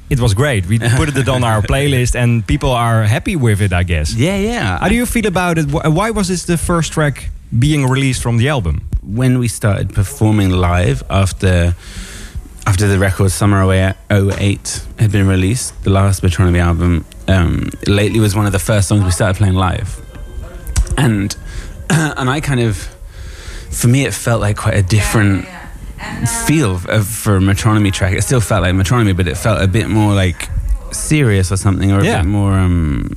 it 0.10 0.20
was 0.20 0.34
great. 0.34 0.66
We 0.68 0.80
put 0.98 1.18
it 1.18 1.28
on 1.28 1.44
our 1.44 1.62
playlist 1.62 2.16
and 2.16 2.46
people 2.48 2.72
are 2.72 3.04
happy 3.04 3.36
with 3.36 3.62
it, 3.62 3.74
I 3.74 3.84
guess. 3.84 4.14
yeah 4.14 4.38
yeah 4.38 4.80
How 4.80 4.88
do 4.90 4.96
you 4.96 5.06
feel 5.06 5.28
about 5.28 5.58
it? 5.58 5.66
Why 5.72 6.12
was 6.12 6.28
this 6.28 6.46
the 6.46 6.58
first 6.58 6.94
track 6.94 7.30
being 7.60 7.86
released 7.90 8.22
from 8.22 8.38
the 8.38 8.50
album? 8.50 8.82
when 9.04 9.38
we 9.38 9.48
started 9.48 9.94
performing 9.94 10.50
live 10.50 11.04
after 11.10 11.76
after 12.68 12.88
the 12.88 12.98
record 12.98 13.32
Summer 13.32 13.62
08 13.72 14.86
had 14.98 15.12
been 15.12 15.28
released, 15.28 15.84
the 15.84 15.92
last 15.92 16.24
Metronomy 16.24 16.60
album, 16.60 17.06
um, 17.28 17.70
lately 17.86 18.20
was 18.20 18.34
one 18.36 18.48
of 18.48 18.52
the 18.52 18.60
first 18.60 18.88
songs 18.88 19.04
we 19.04 19.12
started 19.12 19.38
playing 19.38 19.54
live. 19.54 19.90
And 20.98 21.36
and 21.90 22.28
I 22.30 22.42
kind 22.42 22.60
of 22.62 22.95
for 23.80 23.88
me 23.88 24.06
it 24.06 24.14
felt 24.14 24.42
like 24.42 24.58
quite 24.58 24.76
a 24.76 24.84
different 24.84 25.46
feel 26.46 26.80
of, 26.90 27.08
for 27.08 27.38
a 27.38 27.40
metronomy 27.40 27.92
track. 27.92 28.14
It 28.14 28.22
still 28.24 28.42
felt 28.42 28.62
like 28.64 28.74
metronomy, 28.74 29.16
but 29.16 29.28
it 29.28 29.38
felt 29.38 29.62
a 29.62 29.68
bit 29.68 29.88
more 29.90 30.14
like 30.14 30.50
serious 30.92 31.52
or 31.52 31.58
something, 31.58 31.92
or 31.92 32.00
a 32.00 32.06
Yeah. 32.06 32.22
bit 32.22 32.28
more 32.28 32.54
um, 32.54 33.10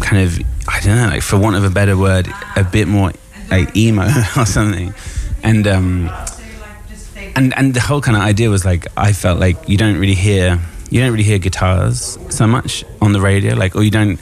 kind 0.00 0.22
of 0.26 0.38
I 0.68 0.80
don't 0.80 0.96
know, 0.96 1.08
like 1.08 1.22
for 1.22 1.38
want 1.38 1.56
of 1.56 1.64
a 1.64 1.70
better 1.70 1.96
word, 1.96 2.28
a 2.56 2.64
bit 2.64 2.86
more 2.88 3.12
like 3.50 3.76
emo 3.76 4.06
or 4.36 4.46
something. 4.46 4.92
And 5.42 5.66
um, 5.66 6.10
and 7.36 7.54
and 7.56 7.74
the 7.74 7.80
whole 7.80 8.00
kind 8.00 8.16
of 8.16 8.22
idea 8.22 8.50
was 8.50 8.64
like 8.64 8.86
I 8.96 9.12
felt 9.12 9.38
like 9.40 9.68
you 9.68 9.76
don't 9.78 9.98
really 9.98 10.14
hear 10.14 10.58
you 10.90 11.00
don't 11.00 11.10
really 11.12 11.24
hear 11.24 11.38
guitars 11.38 12.18
so 12.30 12.46
much 12.46 12.84
on 13.00 13.12
the 13.12 13.20
radio, 13.20 13.54
like 13.54 13.74
or 13.76 13.82
you 13.82 13.90
don't. 13.90 14.18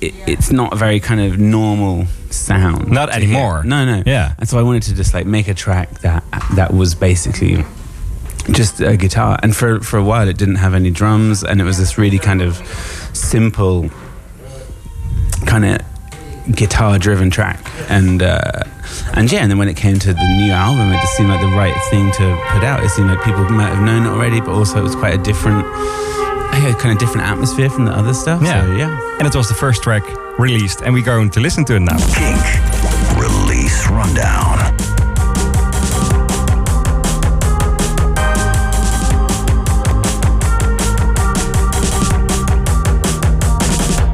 It, 0.00 0.14
it's 0.26 0.52
not 0.52 0.72
a 0.72 0.76
very 0.76 1.00
kind 1.00 1.20
of 1.20 1.38
normal 1.38 2.06
sound. 2.30 2.90
Not 2.90 3.10
anymore. 3.14 3.64
No, 3.64 3.84
no. 3.84 4.02
Yeah. 4.04 4.34
And 4.38 4.48
so 4.48 4.58
I 4.58 4.62
wanted 4.62 4.82
to 4.84 4.94
just 4.94 5.14
like 5.14 5.26
make 5.26 5.48
a 5.48 5.54
track 5.54 6.00
that 6.00 6.22
that 6.54 6.74
was 6.74 6.94
basically 6.94 7.64
just 8.52 8.80
a 8.80 8.96
guitar. 8.96 9.38
And 9.42 9.56
for 9.56 9.80
for 9.80 9.98
a 9.98 10.04
while, 10.04 10.28
it 10.28 10.36
didn't 10.36 10.56
have 10.56 10.74
any 10.74 10.90
drums, 10.90 11.42
and 11.42 11.60
it 11.60 11.64
was 11.64 11.78
this 11.78 11.98
really 11.98 12.18
kind 12.18 12.42
of 12.42 12.56
simple, 13.14 13.90
kind 15.46 15.64
of 15.64 15.80
guitar-driven 16.54 17.30
track. 17.30 17.58
And 17.88 18.22
uh, 18.22 18.62
and 19.14 19.32
yeah, 19.32 19.40
and 19.40 19.50
then 19.50 19.58
when 19.58 19.68
it 19.68 19.76
came 19.76 19.98
to 19.98 20.12
the 20.12 20.36
new 20.36 20.52
album, 20.52 20.92
it 20.92 21.00
just 21.00 21.16
seemed 21.16 21.30
like 21.30 21.40
the 21.40 21.56
right 21.56 21.74
thing 21.90 22.12
to 22.12 22.36
put 22.50 22.62
out. 22.62 22.84
It 22.84 22.90
seemed 22.90 23.08
like 23.08 23.24
people 23.24 23.48
might 23.48 23.74
have 23.74 23.82
known 23.82 24.06
it 24.06 24.10
already, 24.10 24.40
but 24.40 24.50
also 24.50 24.78
it 24.78 24.82
was 24.82 24.94
quite 24.94 25.14
a 25.14 25.22
different. 25.22 25.66
Yeah, 26.56 26.72
kind 26.72 26.90
of 26.90 26.98
different 26.98 27.26
atmosphere 27.26 27.68
from 27.68 27.84
the 27.84 27.92
other 27.92 28.14
stuff. 28.14 28.42
Yeah. 28.42 28.62
So, 28.62 28.72
yeah. 28.72 29.16
And 29.18 29.26
it 29.26 29.34
was 29.34 29.48
the 29.48 29.54
first 29.54 29.82
track 29.82 30.02
released, 30.38 30.82
and 30.82 30.94
we're 30.94 31.04
going 31.04 31.30
to 31.30 31.40
listen 31.40 31.64
to 31.66 31.76
it 31.76 31.80
now. 31.80 31.96
Kink. 32.14 32.40
Release 33.16 33.86
Rundown. 33.88 34.58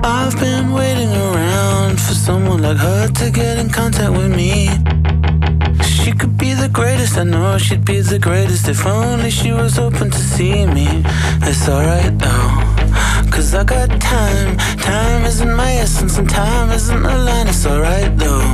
I've 0.05 0.39
been 0.39 0.73
waiting 0.73 1.13
around 1.13 2.01
for 2.01 2.15
someone 2.15 2.61
like 2.61 2.77
her 2.77 3.09
to 3.09 3.31
get 3.31 3.59
in 3.59 3.71
contact 3.71 4.13
with 4.13 4.35
me. 4.35 4.69
The 6.63 6.69
greatest. 6.69 7.19
I 7.19 7.25
know 7.25 7.59
she'd 7.59 7.85
be 7.85 8.01
the 8.01 8.19
greatest 8.19 8.69
if 8.69 8.87
only 8.87 9.31
she 9.31 9.51
was 9.53 9.79
open 9.79 10.11
to 10.11 10.23
see 10.35 10.65
me. 10.67 10.89
It's 11.49 11.69
alright 11.69 12.17
though. 12.25 12.51
Cause 13.35 13.53
I 13.61 13.65
got 13.65 13.89
time. 14.01 14.57
Time 14.79 15.25
isn't 15.25 15.55
my 15.63 15.73
essence, 15.85 16.19
and 16.19 16.29
time 16.31 16.71
isn't 16.71 17.05
a 17.15 17.17
line. 17.29 17.49
It's 17.49 17.67
alright 17.67 18.13
though. 18.17 18.51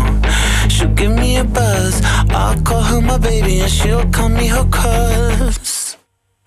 She'll 0.72 0.94
give 1.00 1.12
me 1.12 1.36
a 1.36 1.44
buzz. 1.44 2.00
I'll 2.40 2.58
call 2.62 2.82
her 2.90 3.00
my 3.02 3.18
baby, 3.18 3.60
and 3.60 3.70
she'll 3.70 4.08
call 4.16 4.30
me 4.30 4.46
her 4.54 4.66
cuz. 4.78 5.96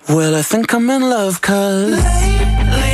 Well, 0.10 0.34
I 0.36 0.41
think 0.41 0.74
I'm 0.74 0.89
in 0.89 1.04
love, 1.15 1.41
cuz. 1.41 1.91
Lately, 1.91 2.90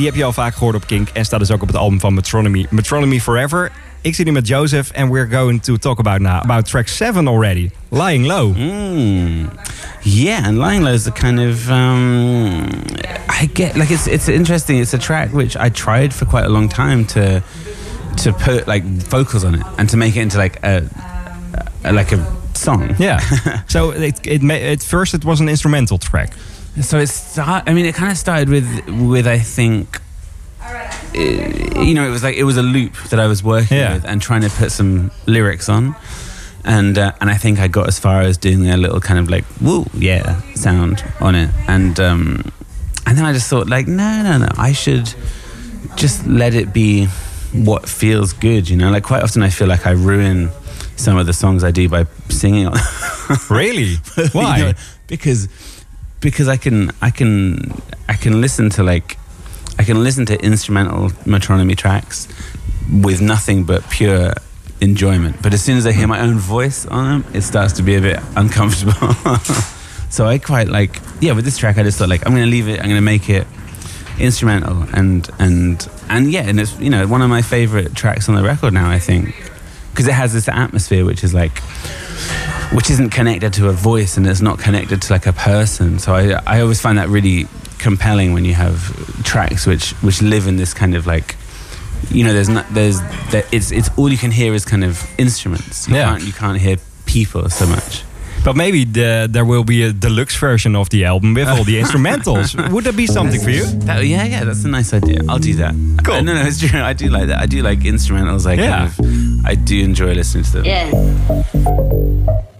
die 0.00 0.08
heb 0.08 0.18
je 0.18 0.24
al 0.24 0.32
vaak 0.32 0.54
gehoord 0.54 0.76
op 0.76 0.86
Kink 0.86 1.08
en 1.08 1.24
staat 1.24 1.38
dus 1.40 1.50
ook 1.50 1.62
op 1.62 1.68
het 1.68 1.76
album 1.76 2.00
van 2.00 2.14
Metronomy, 2.14 2.66
Metronomy 2.70 3.20
Forever. 3.20 3.70
Ik 4.00 4.14
zit 4.14 4.24
hier 4.24 4.34
met 4.34 4.48
Joseph 4.48 4.92
and 4.94 5.10
we're 5.10 5.28
going 5.30 5.62
to 5.62 5.76
talk 5.76 5.98
about 5.98 6.20
now 6.20 6.42
about 6.42 6.66
track 6.66 6.88
7 6.88 7.28
already, 7.28 7.70
Lying 7.88 8.26
Low. 8.26 8.56
Mm. 8.56 9.50
Yeah, 10.02 10.46
and 10.46 10.56
Lying 10.56 10.82
Low 10.82 10.92
is 10.92 11.02
the 11.02 11.12
kind 11.12 11.38
of 11.38 11.68
um, 11.68 12.64
I 13.42 13.50
get 13.54 13.76
like 13.76 13.92
it's 13.92 14.06
it's 14.06 14.28
interesting. 14.28 14.80
It's 14.80 14.94
a 14.94 14.98
track 14.98 15.32
which 15.32 15.56
I 15.56 15.70
tried 15.70 16.14
for 16.14 16.26
quite 16.26 16.44
a 16.44 16.48
long 16.48 16.68
time 16.68 17.04
to 17.04 17.42
to 18.16 18.32
put 18.32 18.66
like 18.66 18.84
vocals 19.10 19.44
on 19.44 19.54
it 19.54 19.66
and 19.76 19.90
to 19.90 19.96
make 19.96 20.16
it 20.16 20.20
into 20.20 20.38
like 20.38 20.58
a, 20.62 20.82
a 21.84 21.92
like 21.92 22.14
a 22.14 22.18
song. 22.54 22.94
Yeah. 22.98 23.18
so 23.68 23.90
it, 23.90 24.26
it, 24.26 24.42
at 24.50 24.82
first 24.82 25.14
it 25.14 25.24
was 25.24 25.40
an 25.40 25.48
instrumental 25.48 25.98
track. 25.98 26.32
So 26.82 26.98
it 26.98 27.08
start. 27.08 27.64
I 27.66 27.72
mean, 27.74 27.86
it 27.86 27.94
kind 27.94 28.10
of 28.12 28.18
started 28.18 28.48
with 28.48 28.66
with 28.88 29.26
I 29.26 29.38
think. 29.38 30.00
uh, 30.62 31.80
you 31.82 31.94
know, 31.94 32.06
it 32.06 32.10
was 32.10 32.22
like 32.22 32.36
it 32.36 32.44
was 32.44 32.56
a 32.56 32.62
loop 32.62 32.94
that 33.10 33.18
I 33.20 33.26
was 33.26 33.42
working 33.42 33.76
Yeah. 33.78 33.94
with 33.94 34.04
and 34.04 34.20
trying 34.22 34.42
to 34.42 34.50
put 34.50 34.70
some 34.70 35.10
lyrics 35.26 35.68
on, 35.68 35.94
and 36.64 36.96
uh, 36.98 37.12
and 37.20 37.28
I 37.30 37.34
think 37.36 37.58
I 37.58 37.68
got 37.68 37.88
as 37.88 37.98
far 37.98 38.20
as 38.22 38.36
doing 38.38 38.68
a 38.70 38.76
little 38.76 39.00
kind 39.00 39.18
of 39.18 39.28
like 39.30 39.44
woo 39.60 39.86
yeah 39.94 40.40
sound 40.54 41.02
on 41.20 41.34
it, 41.34 41.50
and 41.68 41.98
um, 41.98 42.52
and 43.06 43.18
then 43.18 43.24
I 43.24 43.32
just 43.32 43.48
thought 43.50 43.68
like 43.68 43.86
no 43.88 44.22
no 44.22 44.38
no 44.38 44.48
I 44.56 44.72
should 44.72 45.12
just 45.96 46.26
let 46.26 46.54
it 46.54 46.72
be 46.72 47.06
what 47.52 47.88
feels 47.88 48.32
good, 48.32 48.68
you 48.68 48.76
know. 48.76 48.90
Like 48.90 49.02
quite 49.02 49.22
often 49.24 49.42
I 49.42 49.50
feel 49.50 49.66
like 49.66 49.86
I 49.86 49.90
ruin 49.90 50.50
some 50.96 51.16
of 51.18 51.26
the 51.26 51.32
songs 51.32 51.64
I 51.64 51.72
do 51.72 51.88
by 51.88 52.06
singing 52.28 52.66
on. 52.68 52.76
Really? 53.48 53.96
Why? 54.32 54.58
You 54.58 54.64
know, 54.66 54.72
because 55.06 55.48
because 56.20 56.48
I 56.48 56.56
can 56.56 56.90
I 57.00 57.10
can 57.10 57.72
I 58.08 58.14
can 58.14 58.40
listen 58.40 58.70
to 58.70 58.82
like 58.82 59.18
I 59.78 59.84
can 59.84 60.02
listen 60.02 60.26
to 60.26 60.44
instrumental 60.44 61.08
metronomy 61.24 61.76
tracks 61.76 62.28
with 63.02 63.20
nothing 63.20 63.64
but 63.64 63.88
pure 63.90 64.32
enjoyment. 64.80 65.42
But 65.42 65.54
as 65.54 65.62
soon 65.62 65.76
as 65.78 65.86
I 65.86 65.92
hear 65.92 66.04
hmm. 66.04 66.10
my 66.10 66.20
own 66.20 66.38
voice 66.38 66.86
on 66.86 67.22
them, 67.22 67.34
it 67.34 67.42
starts 67.42 67.74
to 67.74 67.82
be 67.82 67.94
a 67.94 68.00
bit 68.00 68.20
uncomfortable. 68.36 69.14
so 70.10 70.26
I 70.26 70.38
quite 70.38 70.68
like 70.68 71.00
yeah. 71.20 71.32
With 71.32 71.44
this 71.44 71.58
track, 71.58 71.78
I 71.78 71.82
just 71.82 71.98
thought 71.98 72.08
like 72.08 72.26
I'm 72.26 72.32
going 72.32 72.44
to 72.44 72.50
leave 72.50 72.68
it. 72.68 72.80
I'm 72.80 72.86
going 72.86 72.96
to 72.96 73.00
make 73.00 73.28
it 73.28 73.46
instrumental 74.18 74.82
and 74.92 75.28
and 75.38 75.88
and 76.08 76.30
yeah. 76.30 76.42
And 76.42 76.60
it's 76.60 76.78
you 76.78 76.90
know 76.90 77.06
one 77.06 77.22
of 77.22 77.30
my 77.30 77.42
favorite 77.42 77.94
tracks 77.94 78.28
on 78.28 78.34
the 78.34 78.42
record 78.42 78.74
now. 78.74 78.90
I 78.90 78.98
think 78.98 79.49
because 80.00 80.08
it 80.08 80.14
has 80.14 80.32
this 80.32 80.48
atmosphere 80.48 81.04
which 81.04 81.22
is 81.22 81.34
like 81.34 81.58
which 82.72 82.88
isn't 82.88 83.10
connected 83.10 83.52
to 83.52 83.68
a 83.68 83.72
voice 83.72 84.16
and 84.16 84.26
it's 84.26 84.40
not 84.40 84.58
connected 84.58 85.02
to 85.02 85.12
like 85.12 85.26
a 85.26 85.32
person. 85.34 85.98
So 85.98 86.14
I, 86.14 86.40
I 86.46 86.60
always 86.62 86.80
find 86.80 86.96
that 86.96 87.08
really 87.08 87.46
compelling 87.78 88.32
when 88.32 88.44
you 88.46 88.54
have 88.54 88.78
tracks 89.24 89.66
which 89.66 89.90
which 90.02 90.22
live 90.22 90.46
in 90.46 90.56
this 90.56 90.72
kind 90.72 90.94
of 90.94 91.06
like 91.06 91.36
you 92.10 92.24
know 92.24 92.32
there's 92.32 92.48
not 92.48 92.64
there's 92.70 92.98
there, 93.30 93.44
it's 93.52 93.70
it's 93.72 93.90
all 93.98 94.10
you 94.10 94.16
can 94.16 94.30
hear 94.30 94.54
is 94.54 94.64
kind 94.64 94.84
of 94.84 95.04
instruments. 95.18 95.86
You 95.86 95.96
Yeah. 95.96 96.04
can't 96.12 96.22
you 96.22 96.32
can't 96.32 96.58
hear 96.58 96.76
people 97.04 97.50
so 97.50 97.66
much. 97.66 98.04
But 98.42 98.56
maybe 98.56 98.84
the, 98.84 99.28
there 99.30 99.44
will 99.44 99.64
be 99.64 99.82
a 99.82 99.92
deluxe 99.92 100.34
version 100.36 100.74
of 100.74 100.88
the 100.88 101.04
album 101.04 101.34
with 101.34 101.46
all 101.46 101.62
the 101.62 101.78
instrumentals. 101.82 102.54
Would 102.72 102.84
that 102.84 102.96
be 102.96 103.06
something 103.06 103.38
for 103.40 103.50
you? 103.50 103.66
That, 103.84 104.04
yeah, 104.06 104.24
yeah, 104.24 104.44
that's 104.44 104.64
a 104.64 104.68
nice 104.68 104.94
idea. 104.94 105.20
I'll 105.28 105.38
do 105.38 105.54
that. 105.56 105.74
Cool. 106.04 106.14
Uh, 106.14 106.20
no, 106.22 106.34
no, 106.34 106.42
it's 106.46 106.58
true. 106.60 106.80
I 106.80 106.94
do 106.94 107.08
like 107.10 107.26
that. 107.28 107.38
I 107.38 107.46
do 107.46 107.60
like 107.62 107.80
instrumentals. 107.80 108.46
I 108.46 108.54
Yeah. 108.54 108.88
kind 108.88 109.40
of, 109.40 109.46
I 109.46 109.54
do 109.56 109.78
enjoy 109.82 110.14
listening 110.14 110.44
to 110.44 110.52
them. 110.52 110.64
Yeah. 110.64 110.90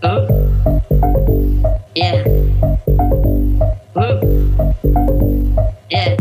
Huh? 0.03 0.27
Yeah. 1.95 2.25
Huh? 3.97 4.21
Yeah. 5.91 6.17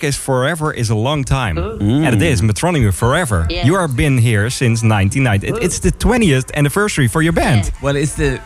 Track 0.00 0.08
is 0.08 0.16
Forever 0.16 0.72
is 0.72 0.90
a 0.90 0.94
Long 0.94 1.24
Time. 1.24 1.58
And 1.58 2.14
it 2.14 2.22
is 2.22 2.42
Metronomy 2.42 2.92
Forever. 2.92 3.46
Yeah. 3.50 3.66
You 3.66 3.76
have 3.78 3.96
been 3.96 4.18
here 4.18 4.50
since 4.50 4.82
1990. 4.82 5.46
It- 5.48 5.62
It's 5.64 5.78
the 5.80 5.90
20th 5.92 6.50
anniversary 6.54 7.08
for 7.08 7.22
your 7.22 7.32
band. 7.32 7.70
Well, 7.82 7.96
it's 7.96 8.14
the 8.14 8.40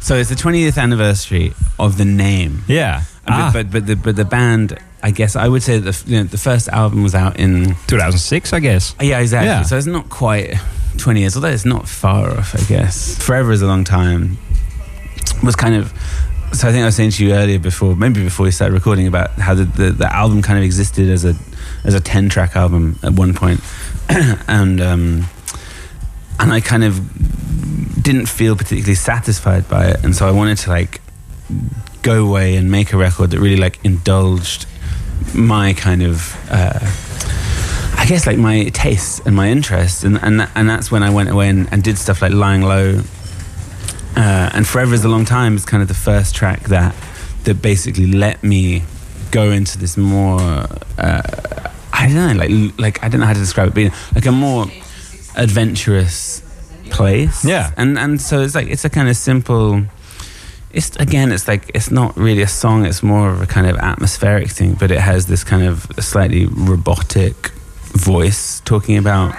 so 0.00 0.14
it's 0.14 0.28
the 0.28 0.36
20th 0.36 0.78
anniversary 0.78 1.52
of 1.78 1.96
the 1.96 2.04
name. 2.04 2.62
Yeah. 2.68 3.02
But, 3.24 3.32
Ah, 3.34 3.50
but 3.52 3.70
but 3.70 3.86
the 3.86 3.96
but 3.96 4.14
the 4.16 4.24
band, 4.24 4.78
I 5.02 5.10
guess 5.10 5.34
I 5.36 5.48
would 5.48 5.62
say 5.62 5.78
that 5.80 5.94
the, 5.94 6.10
you 6.10 6.18
know, 6.18 6.24
the 6.30 6.38
first 6.38 6.68
album 6.68 7.02
was 7.02 7.14
out 7.14 7.36
in 7.38 7.74
2006, 7.86 8.52
I 8.52 8.60
guess. 8.60 8.94
yeah 9.00 9.20
exactly. 9.20 9.48
Yeah. 9.48 9.62
So 9.64 9.76
it's 9.76 9.86
not 9.86 10.08
quite 10.08 10.54
20 10.98 11.20
years, 11.20 11.34
although 11.36 11.52
it's 11.54 11.64
not 11.66 11.88
far 11.88 12.30
off, 12.38 12.54
I 12.54 12.62
guess. 12.68 13.16
Forever 13.18 13.52
is 13.52 13.62
a 13.62 13.66
long 13.66 13.84
time. 13.84 14.36
Was 15.42 15.56
kind 15.56 15.74
of 15.74 15.92
so 16.52 16.68
I 16.68 16.72
think 16.72 16.82
I 16.82 16.86
was 16.86 16.96
saying 16.96 17.10
to 17.12 17.24
you 17.24 17.32
earlier 17.32 17.58
before, 17.58 17.94
maybe 17.94 18.22
before 18.22 18.44
we 18.44 18.50
started 18.50 18.74
recording 18.74 19.06
about 19.06 19.30
how 19.32 19.54
the, 19.54 19.64
the, 19.64 19.90
the 19.90 20.12
album 20.14 20.42
kind 20.42 20.58
of 20.58 20.64
existed 20.64 21.08
as 21.08 21.24
a 21.24 21.34
as 21.84 21.94
a 21.94 22.00
10 22.00 22.28
track 22.28 22.56
album 22.56 22.98
at 23.02 23.12
one 23.12 23.34
point, 23.34 23.60
and 24.08 24.80
um, 24.80 25.24
and 26.40 26.52
I 26.52 26.60
kind 26.60 26.84
of 26.84 28.02
didn't 28.02 28.26
feel 28.26 28.56
particularly 28.56 28.94
satisfied 28.94 29.68
by 29.68 29.88
it, 29.88 30.04
and 30.04 30.14
so 30.16 30.26
I 30.26 30.30
wanted 30.30 30.58
to 30.58 30.70
like 30.70 31.00
go 32.02 32.24
away 32.26 32.56
and 32.56 32.70
make 32.70 32.92
a 32.92 32.96
record 32.96 33.30
that 33.30 33.40
really 33.40 33.56
like 33.56 33.84
indulged 33.84 34.66
my 35.34 35.74
kind 35.74 36.02
of 36.02 36.36
uh, 36.50 36.80
I 37.98 38.06
guess 38.06 38.26
like 38.26 38.38
my 38.38 38.70
tastes 38.70 39.20
and 39.26 39.34
my 39.34 39.48
interests. 39.48 40.04
And 40.04 40.18
and, 40.22 40.48
and 40.54 40.68
that's 40.68 40.90
when 40.90 41.02
I 41.02 41.10
went 41.10 41.28
away 41.28 41.48
and, 41.48 41.68
and 41.72 41.82
did 41.82 41.98
stuff 41.98 42.22
like 42.22 42.32
Lying 42.32 42.62
Low 42.62 43.02
uh, 44.18 44.50
and 44.54 44.66
Forever 44.66 44.92
is 44.94 45.04
a 45.04 45.08
Long 45.08 45.24
Time 45.24 45.54
is 45.56 45.64
kind 45.64 45.82
of 45.82 45.88
the 45.88 45.94
first 46.10 46.34
track 46.34 46.64
that 46.68 46.94
that 47.44 47.62
basically 47.62 48.06
let 48.12 48.42
me 48.42 48.82
go 49.30 49.50
into 49.52 49.78
this 49.78 49.96
more 49.96 50.40
uh, 50.98 51.22
I 51.92 52.06
don't 52.08 52.14
know 52.14 52.34
like 52.44 52.78
like 52.78 53.02
I 53.04 53.08
don't 53.08 53.20
know 53.20 53.26
how 53.26 53.32
to 53.34 53.38
describe 53.40 53.68
it 53.68 53.74
being 53.74 53.92
like 54.14 54.26
a 54.26 54.32
more 54.32 54.66
adventurous 55.36 56.42
place 56.90 57.44
Yeah. 57.44 57.70
and 57.76 57.98
and 57.98 58.20
so 58.20 58.40
it's 58.40 58.54
like 58.54 58.68
it's 58.68 58.84
a 58.84 58.90
kind 58.90 59.08
of 59.08 59.16
simple 59.16 59.82
it's 60.72 60.96
again 60.96 61.32
it's 61.32 61.46
like 61.48 61.70
it's 61.74 61.90
not 61.90 62.16
really 62.16 62.42
a 62.42 62.48
song 62.48 62.84
it's 62.86 63.02
more 63.02 63.30
of 63.30 63.40
a 63.40 63.46
kind 63.46 63.66
of 63.66 63.76
atmospheric 63.76 64.48
thing 64.50 64.74
but 64.74 64.90
it 64.90 65.00
has 65.00 65.26
this 65.26 65.44
kind 65.44 65.62
of 65.64 65.86
slightly 66.00 66.46
robotic 66.46 67.52
voice 67.92 68.60
talking 68.64 68.96
about 68.98 69.34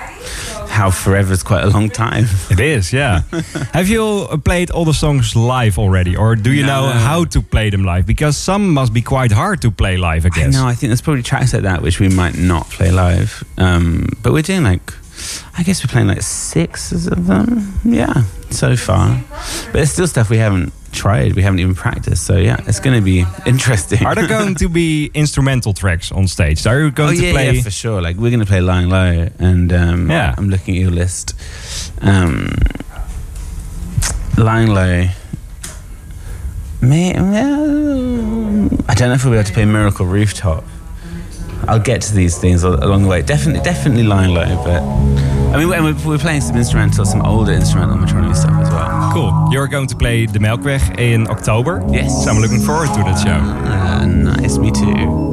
how 0.70 0.92
forever 0.92 1.34
is 1.34 1.44
quite 1.44 1.64
a 1.64 1.70
long 1.70 1.90
time 1.90 2.26
It 2.52 2.60
is, 2.60 2.94
yeah. 2.94 3.22
have 3.74 3.90
you 3.90 4.28
played 4.46 4.70
all 4.72 4.86
the 4.86 4.94
songs 4.94 5.36
live 5.36 5.78
already? 5.80 6.16
Or 6.16 6.36
do 6.36 6.52
you 6.52 6.66
know 6.66 6.88
how 6.88 7.26
to 7.26 7.42
play 7.42 7.70
them 7.70 7.84
live? 7.84 8.06
Because 8.06 8.38
some 8.38 8.74
must 8.74 8.94
be 8.94 9.02
quite 9.02 9.32
hard 9.32 9.62
to 9.62 9.72
play 9.72 9.98
live, 9.98 10.26
I 10.26 10.30
guess. 10.30 10.54
know 10.54 10.68
I 10.68 10.76
think 10.76 10.90
there's 10.90 11.02
probably 11.02 11.24
tracks 11.24 11.54
like 11.54 11.64
that 11.64 11.82
which 11.82 12.00
we 12.00 12.10
might 12.10 12.38
not 12.38 12.70
play 12.70 12.92
live 12.92 13.44
um, 13.58 14.08
but 14.22 14.32
we're 14.34 14.44
doing 14.44 14.64
like 14.64 14.94
I 15.58 15.64
guess 15.64 15.84
we're 15.84 15.92
playing 15.92 16.08
like 16.08 16.22
six 16.22 16.92
of 16.92 17.28
them 17.28 17.74
yeah 17.84 18.24
so 18.52 18.76
far 18.78 19.22
but 19.66 19.74
there's 19.74 19.92
still 19.92 20.08
stuff 20.08 20.30
we 20.30 20.38
haven't 20.38 20.72
tried 20.91 21.34
we 21.34 21.41
haven't 21.41 21.60
even 21.60 21.75
practiced 21.75 22.25
so 22.25 22.38
yeah 22.38 22.58
it's 22.67 22.80
going 22.80 22.95
to 22.95 23.04
be 23.04 23.25
interesting 23.45 24.06
Are 24.06 24.15
there 24.15 24.28
going 24.28 24.56
to 24.56 24.69
be 24.69 25.10
instrumental 25.13 25.73
tracks 25.73 26.12
on 26.12 26.28
stage? 26.28 26.65
Are 26.67 26.80
you 26.80 26.91
going 26.91 27.17
oh, 27.17 27.19
to 27.19 27.25
yeah, 27.25 27.32
play? 27.32 27.52
yeah, 27.52 27.62
for 27.62 27.71
sure. 27.71 28.02
Like 28.02 28.17
we're 28.17 28.30
going 28.32 28.39
to 28.41 28.45
play 28.45 28.62
Lying 28.62 28.89
Low, 28.89 29.28
and 29.39 29.71
um, 29.73 30.10
Yeah. 30.10 30.36
I'm 30.38 30.49
looking 30.49 30.75
at 30.75 30.82
your 30.82 30.91
list. 30.91 31.34
Um, 32.02 32.49
Lying 34.38 34.69
Low. 34.69 35.06
May, 36.82 37.13
well, 37.13 38.69
I 38.88 38.93
don't 38.95 39.10
know 39.10 39.15
if 39.15 39.23
we'll 39.25 39.34
be 39.34 39.38
able 39.39 39.47
to 39.47 39.54
play 39.54 39.65
Miracle 39.65 40.06
Rooftop. 40.06 40.63
I'll 41.67 41.80
get 41.80 42.02
to 42.04 42.13
these 42.15 42.38
things 42.38 42.63
along 42.63 43.04
the 43.04 43.10
way. 43.10 43.21
Definitely, 43.21 43.62
definitely 43.63 44.04
Lying 44.04 44.34
Low, 44.34 44.45
but 44.63 44.82
I 45.52 45.58
mean, 45.58 45.74
and 45.74 45.84
we're, 45.84 46.08
we're 46.08 46.18
playing 46.20 46.42
some 46.42 46.56
instrumental, 46.56 47.06
some 47.06 47.24
older 47.24 47.52
instrumental 47.52 47.98
metronomy 47.98 48.36
stuff 48.36 48.54
as 48.62 48.70
well. 48.70 49.12
Cool. 49.14 49.50
You're 49.52 49.68
going 49.68 49.88
to 49.88 49.96
play 49.96 50.28
the 50.28 50.38
Melkweg 50.38 51.00
in 51.00 51.28
October. 51.28 51.84
Yes. 51.90 52.24
So 52.24 52.30
I'm 52.30 52.40
looking 52.40 52.60
forward 52.60 52.88
to 52.90 53.04
that 53.04 53.18
show. 53.18 53.32
Uh, 53.32 54.06
nice, 54.06 54.60
me 54.60 54.69
too. 54.71 55.29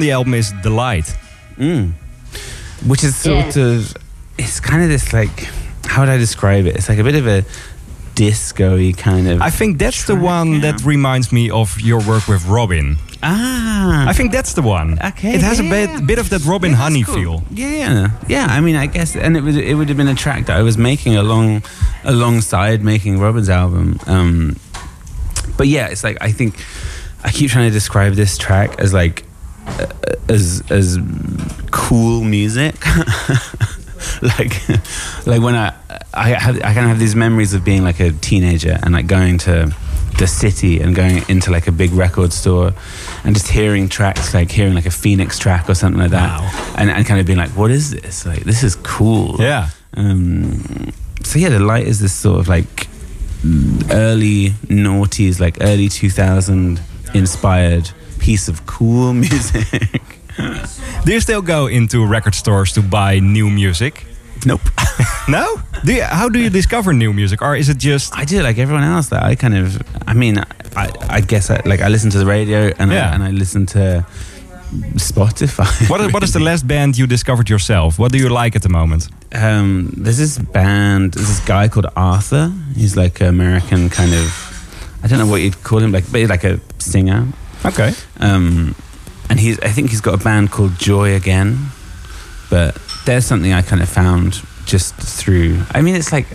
On 0.00 0.06
the 0.06 0.12
album 0.12 0.32
is 0.32 0.54
The 0.62 0.70
Light. 0.70 1.14
Mm. 1.58 1.92
Which 2.86 3.04
is 3.04 3.14
sort 3.14 3.54
Yeah. 3.54 3.64
of, 3.64 3.94
it's 4.38 4.58
kind 4.58 4.82
of 4.82 4.88
this 4.88 5.12
like, 5.12 5.46
how 5.84 6.00
would 6.00 6.08
I 6.08 6.16
describe 6.16 6.64
it? 6.64 6.74
It's 6.76 6.88
like 6.88 6.98
a 6.98 7.04
bit 7.04 7.16
of 7.16 7.26
a 7.26 7.44
disco-y 8.14 8.94
kind 8.96 9.28
of. 9.28 9.42
I 9.42 9.50
think 9.50 9.76
that's 9.78 10.06
the 10.06 10.16
one 10.16 10.54
yeah. 10.54 10.60
that 10.72 10.82
reminds 10.86 11.32
me 11.32 11.50
of 11.50 11.78
your 11.82 11.98
work 12.00 12.28
with 12.28 12.46
Robyn. 12.46 12.96
ah, 13.22 14.08
I 14.08 14.14
think 14.14 14.32
that's 14.32 14.54
the 14.54 14.62
one. 14.62 14.98
Okay, 15.04 15.34
It 15.34 15.42
has 15.42 15.60
a 15.60 15.64
bit, 15.64 15.90
yeah. 15.90 16.00
bit 16.00 16.18
of 16.18 16.30
that 16.30 16.40
Robyn 16.46 16.70
Yeah, 16.70 16.76
Honey 16.78 17.02
cool. 17.04 17.14
feel. 17.14 17.42
Yeah, 17.50 17.68
yeah, 17.68 18.10
yeah. 18.26 18.46
I 18.48 18.60
mean, 18.62 18.76
I 18.76 18.86
guess, 18.86 19.14
and 19.16 19.36
it 19.36 19.42
would 19.42 19.56
it 19.58 19.74
would 19.74 19.88
have 19.90 19.98
been 19.98 20.08
a 20.08 20.14
track 20.14 20.46
that 20.46 20.56
I 20.56 20.62
was 20.62 20.78
making 20.78 21.16
along 21.16 21.62
alongside 22.04 22.82
making 22.82 23.20
Robyn's 23.20 23.50
album. 23.50 24.00
Um, 24.06 24.56
but 25.58 25.66
yeah, 25.68 25.88
it's 25.88 26.02
like 26.02 26.16
I 26.22 26.32
think 26.32 26.54
I 27.22 27.30
keep 27.30 27.50
trying 27.50 27.68
to 27.68 27.74
describe 27.74 28.14
this 28.14 28.38
track 28.38 28.80
as 28.80 28.94
like 28.94 29.24
as 30.30 30.62
as 30.70 30.98
cool 31.70 32.22
music. 32.24 32.74
like 34.22 34.54
like 35.26 35.42
when 35.42 35.54
I 35.54 35.74
I 36.14 36.30
have 36.30 36.56
I 36.56 36.72
kind 36.74 36.84
of 36.86 36.88
have 36.88 36.98
these 36.98 37.14
memories 37.16 37.52
of 37.54 37.64
being 37.64 37.84
like 37.84 38.00
a 38.00 38.12
teenager 38.12 38.78
and 38.82 38.92
like 38.94 39.06
going 39.06 39.38
to 39.38 39.74
the 40.18 40.26
city 40.26 40.80
and 40.80 40.94
going 40.94 41.22
into 41.28 41.50
like 41.50 41.66
a 41.66 41.72
big 41.72 41.92
record 41.92 42.32
store 42.32 42.72
and 43.24 43.34
just 43.34 43.48
hearing 43.48 43.88
tracks 43.88 44.34
like 44.34 44.50
hearing 44.50 44.74
like 44.74 44.86
a 44.86 44.90
Phoenix 44.90 45.38
track 45.38 45.68
or 45.68 45.74
something 45.74 46.00
like 46.00 46.10
that 46.10 46.40
Wow. 46.40 46.74
and, 46.76 46.90
and 46.90 47.06
kind 47.06 47.20
of 47.20 47.26
being 47.26 47.38
like 47.38 47.50
what 47.50 47.70
is 47.70 47.90
this 47.92 48.26
like 48.26 48.44
this 48.44 48.62
is 48.62 48.74
cool 48.76 49.36
Yeah. 49.38 49.68
um, 49.96 50.92
so 51.22 51.38
yeah 51.38 51.48
the 51.50 51.60
light 51.60 51.86
is 51.86 52.00
this 52.00 52.12
sort 52.12 52.40
of 52.40 52.48
like 52.48 52.88
early 53.90 54.50
noughties 54.68 55.40
like 55.40 55.56
early 55.60 55.88
2000 55.88 56.80
inspired 57.14 57.90
piece 58.18 58.48
of 58.48 58.66
cool 58.66 59.12
music 59.24 60.09
Do 61.04 61.12
you 61.12 61.20
still 61.20 61.42
go 61.42 61.66
into 61.68 62.06
record 62.06 62.34
stores 62.34 62.72
to 62.72 62.82
buy 62.82 63.20
new 63.20 63.50
music? 63.50 64.06
nope 64.46 64.60
No? 65.28 65.44
Do 65.84 65.92
you, 65.92 66.02
how 66.02 66.28
do 66.30 66.38
you 66.38 66.50
discover 66.50 66.92
new 66.92 67.12
music? 67.12 67.42
Or 67.42 67.54
is 67.56 67.68
it 67.68 67.78
just. 67.78 68.16
I 68.16 68.24
do 68.24 68.42
like 68.42 68.58
everyone 68.58 68.84
else. 68.84 69.08
That 69.10 69.22
I 69.22 69.34
kind 69.34 69.54
of, 69.54 69.82
I 70.06 70.14
mean, 70.14 70.38
I, 70.76 70.90
I 71.08 71.20
guess 71.20 71.50
I, 71.50 71.60
like 71.64 71.80
I 71.80 71.88
listen 71.88 72.10
to 72.10 72.18
the 72.18 72.26
radio 72.26 72.72
and 72.78 72.90
Yeah. 72.90 73.10
I, 73.10 73.14
and 73.14 73.22
I 73.22 73.30
listen 73.30 73.66
to 73.66 74.04
Spotify. 74.96 75.66
What 75.90 76.00
is, 76.00 76.12
what 76.12 76.22
is 76.22 76.32
the 76.32 76.40
last 76.40 76.66
band 76.66 76.96
you 76.98 77.06
discovered 77.06 77.48
yourself? 77.50 77.98
What 77.98 78.12
do 78.12 78.18
you 78.18 78.28
like 78.28 78.56
at 78.56 78.62
the 78.62 78.68
moment? 78.68 79.08
Um, 79.32 79.92
there's 79.96 80.18
this 80.18 80.38
band. 80.38 81.14
There's 81.14 81.28
this 81.28 81.40
guy 81.46 81.68
called 81.68 81.86
Arthur. 81.96 82.52
He's 82.74 82.96
like 82.96 83.20
an 83.20 83.28
American 83.28 83.88
kind 83.90 84.12
of, 84.14 85.00
I 85.02 85.08
don't 85.08 85.18
know 85.18 85.26
what 85.26 85.40
you'd 85.42 85.62
call 85.62 85.78
him, 85.80 85.92
like, 85.92 86.04
but 86.10 86.20
he's 86.20 86.30
like 86.30 86.44
a 86.44 86.60
singer. 86.78 87.26
Okay. 87.64 87.92
Um, 88.20 88.74
and 89.30 89.40
he's, 89.40 89.58
I 89.60 89.68
think 89.68 89.88
he's 89.90 90.00
got 90.02 90.20
a 90.20 90.22
band 90.22 90.50
called 90.50 90.78
Joy 90.78 91.14
Again. 91.14 91.68
But 92.50 92.76
there's 93.06 93.24
something 93.24 93.52
I 93.52 93.62
kind 93.62 93.80
of 93.80 93.88
found 93.88 94.42
just 94.66 94.94
through. 94.96 95.62
I 95.70 95.80
mean, 95.82 95.94
it's 95.96 96.12
like. 96.12 96.26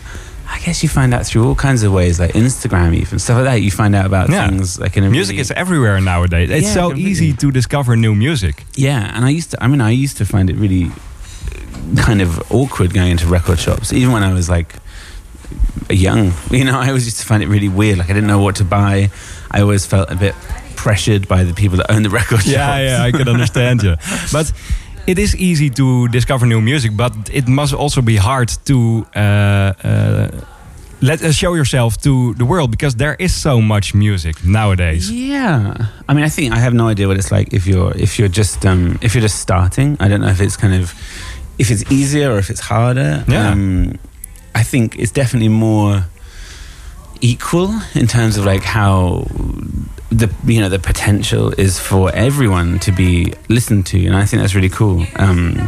I 0.48 0.60
guess 0.60 0.84
you 0.84 0.90
find 0.90 1.12
out 1.14 1.26
through 1.26 1.46
all 1.48 1.56
kinds 1.56 1.82
of 1.82 1.92
ways, 1.92 2.20
like 2.20 2.34
Instagram, 2.34 2.94
even 2.96 3.18
stuff 3.18 3.38
like 3.38 3.46
that. 3.46 3.62
You 3.64 3.72
find 3.72 3.96
out 3.96 4.06
about 4.06 4.30
Yeah. 4.30 4.48
things 4.48 4.80
like 4.80 4.96
in 4.96 5.04
a 5.04 5.10
Music 5.10 5.34
really- 5.34 5.42
is 5.42 5.52
everywhere 5.52 6.00
nowadays. 6.00 6.50
It's 6.52 6.68
Yeah, 6.68 6.74
so 6.74 6.88
completely. 6.90 7.12
easy 7.12 7.34
to 7.34 7.52
discover 7.52 7.96
new 7.98 8.14
music. 8.14 8.64
Yeah, 8.76 9.12
and 9.16 9.26
I 9.26 9.30
used 9.30 9.52
to. 9.52 9.64
I 9.64 9.68
mean, 9.68 9.82
I 9.82 9.90
used 9.90 10.18
to 10.18 10.26
find 10.26 10.50
it 10.52 10.56
really 10.56 10.86
uh, 10.86 12.02
kind 12.02 12.22
of 12.22 12.40
awkward 12.52 12.94
going 12.94 13.10
into 13.12 13.26
record 13.28 13.58
shops, 13.60 13.92
even 13.92 14.12
when 14.14 14.22
I 14.24 14.34
was 14.34 14.48
like 14.48 14.76
young. 15.90 16.32
You 16.52 16.64
know, 16.64 16.80
I 16.80 16.88
always 16.90 17.06
used 17.06 17.20
to 17.22 17.26
find 17.26 17.42
it 17.42 17.48
really 17.50 17.68
weird. 17.70 17.98
Like 17.98 18.10
I 18.12 18.14
didn't 18.14 18.28
know 18.28 18.40
what 18.40 18.56
to 18.58 18.64
buy. 18.64 19.10
I 19.52 19.62
always 19.62 19.86
felt 19.88 20.12
a 20.12 20.16
bit 20.16 20.36
pressured 20.86 21.24
by 21.28 21.44
the 21.50 21.54
people 21.62 21.78
that 21.80 21.90
own 21.94 22.04
the 22.04 22.14
record 22.20 22.42
shops. 22.42 22.58
Yeah, 22.60 22.88
yeah, 22.88 23.08
I 23.08 23.12
can 23.18 23.28
understand 23.36 23.78
you. 23.88 23.96
But 24.38 24.48
it 25.08 25.18
is 25.18 25.32
easy 25.36 25.70
to 25.70 26.08
discover 26.18 26.46
new 26.46 26.62
music, 26.62 26.92
but 27.04 27.14
it 27.40 27.48
must 27.48 27.74
also 27.74 28.02
be 28.02 28.18
hard 28.30 28.50
to 28.70 28.78
uh, 29.16 29.20
uh, 29.20 30.30
let 31.02 31.20
uh, 31.22 31.32
show 31.32 31.56
yourself 31.56 31.98
to 32.08 32.12
the 32.42 32.46
world 32.46 32.70
because 32.70 32.96
there 32.96 33.16
is 33.20 33.34
so 33.48 33.54
much 33.62 33.94
music 33.94 34.36
nowadays. 34.44 35.10
Yeah, 35.10 35.74
I 36.10 36.14
mean, 36.16 36.26
I 36.30 36.30
think 36.36 36.54
I 36.58 36.60
have 36.66 36.74
no 36.74 36.88
idea 36.94 37.08
what 37.08 37.18
it's 37.18 37.32
like 37.38 37.48
if 37.58 37.64
you're 37.70 37.94
if 38.06 38.12
you're 38.18 38.34
just 38.42 38.66
um, 38.66 38.98
if 39.02 39.14
you're 39.14 39.28
just 39.30 39.40
starting. 39.40 39.98
I 40.00 40.08
don't 40.10 40.22
know 40.22 40.32
if 40.38 40.40
it's 40.40 40.58
kind 40.58 40.74
of 40.82 40.94
if 41.58 41.68
it's 41.74 41.84
easier 41.92 42.28
or 42.34 42.38
if 42.38 42.50
it's 42.50 42.64
harder. 42.72 43.24
Yeah. 43.28 43.52
Um, 43.52 43.98
I 44.62 44.64
think 44.64 44.96
it's 45.02 45.12
definitely 45.12 45.50
more 45.50 46.06
equal 47.30 47.74
in 47.96 48.08
terms 48.08 48.38
of 48.38 48.46
like 48.46 48.64
how 48.64 49.26
the 50.12 50.30
you 50.46 50.60
know 50.62 50.70
the 50.70 50.80
potential 50.80 51.52
is 51.60 51.80
for 51.80 52.12
everyone 52.14 52.80
to 52.80 52.92
be 52.92 53.34
listened 53.50 53.86
to, 53.88 54.06
and 54.06 54.16
I 54.16 54.26
think 54.26 54.42
that's 54.42 54.54
really 54.56 54.70
cool. 54.70 55.06
Um, 55.16 55.68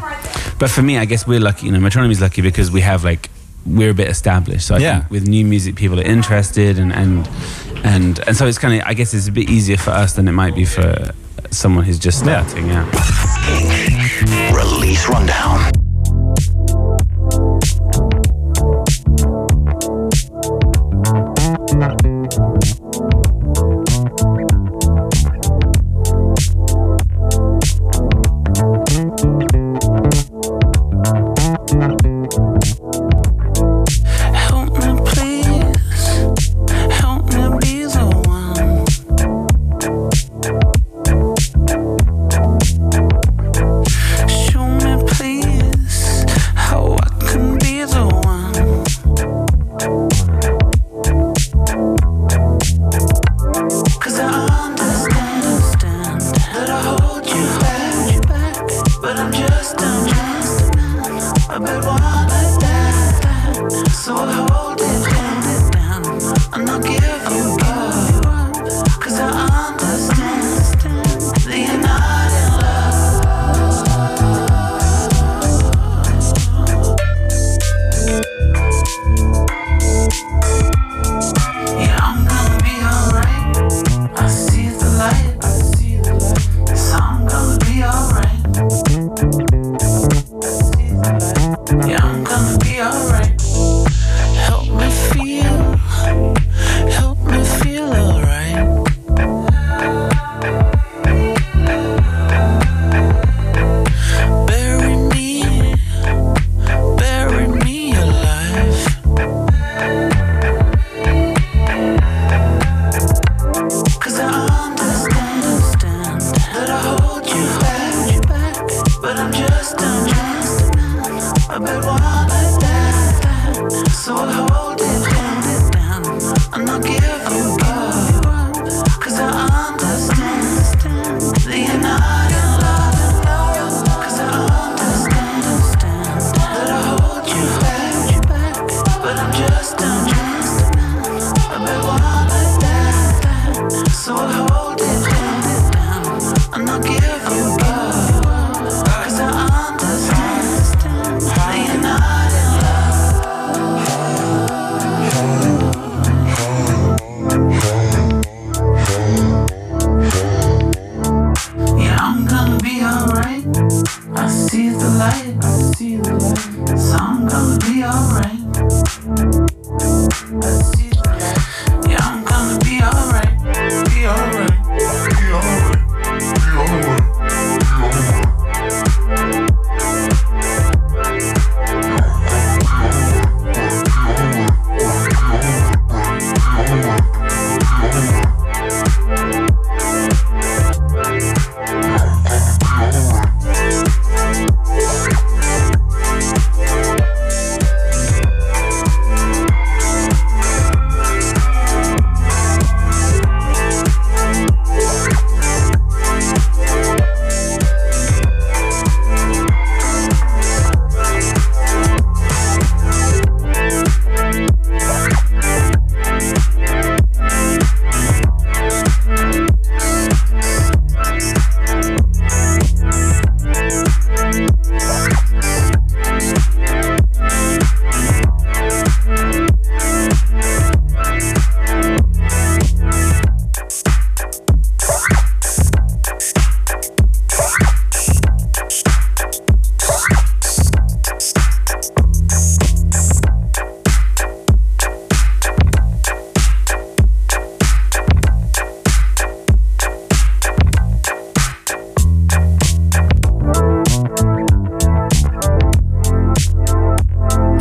but 0.59 0.69
for 0.69 0.81
me, 0.83 0.97
I 0.97 1.05
guess 1.05 1.25
we're 1.27 1.39
lucky. 1.39 1.65
You 1.65 1.71
know, 1.73 1.79
Metronomy's 1.79 2.21
lucky 2.21 2.41
because 2.41 2.69
we 2.71 2.81
have 2.81 3.03
like 3.03 3.29
we're 3.65 3.89
a 3.89 3.93
bit 3.93 4.07
established. 4.09 4.67
So 4.67 4.75
I 4.75 4.79
Yeah. 4.79 4.99
think 4.99 5.11
with 5.11 5.27
new 5.27 5.43
music, 5.45 5.75
people 5.75 5.99
are 5.99 6.03
interested, 6.17 6.77
and 6.79 6.93
and 6.93 7.27
and 7.83 8.19
and 8.27 8.37
so 8.37 8.45
it's 8.47 8.59
kind 8.59 8.73
of 8.79 8.87
I 8.87 8.93
guess 8.93 9.13
it's 9.13 9.27
a 9.27 9.31
bit 9.31 9.49
easier 9.49 9.77
for 9.77 9.91
us 9.91 10.13
than 10.13 10.27
it 10.27 10.33
might 10.33 10.55
be 10.55 10.65
for 10.65 11.11
someone 11.51 11.83
who's 11.85 11.99
just 11.99 12.23
Yeah. 12.25 12.45
starting. 12.45 12.67
Yeah. 12.67 12.85
Release 14.53 15.09
rundown. 15.09 15.76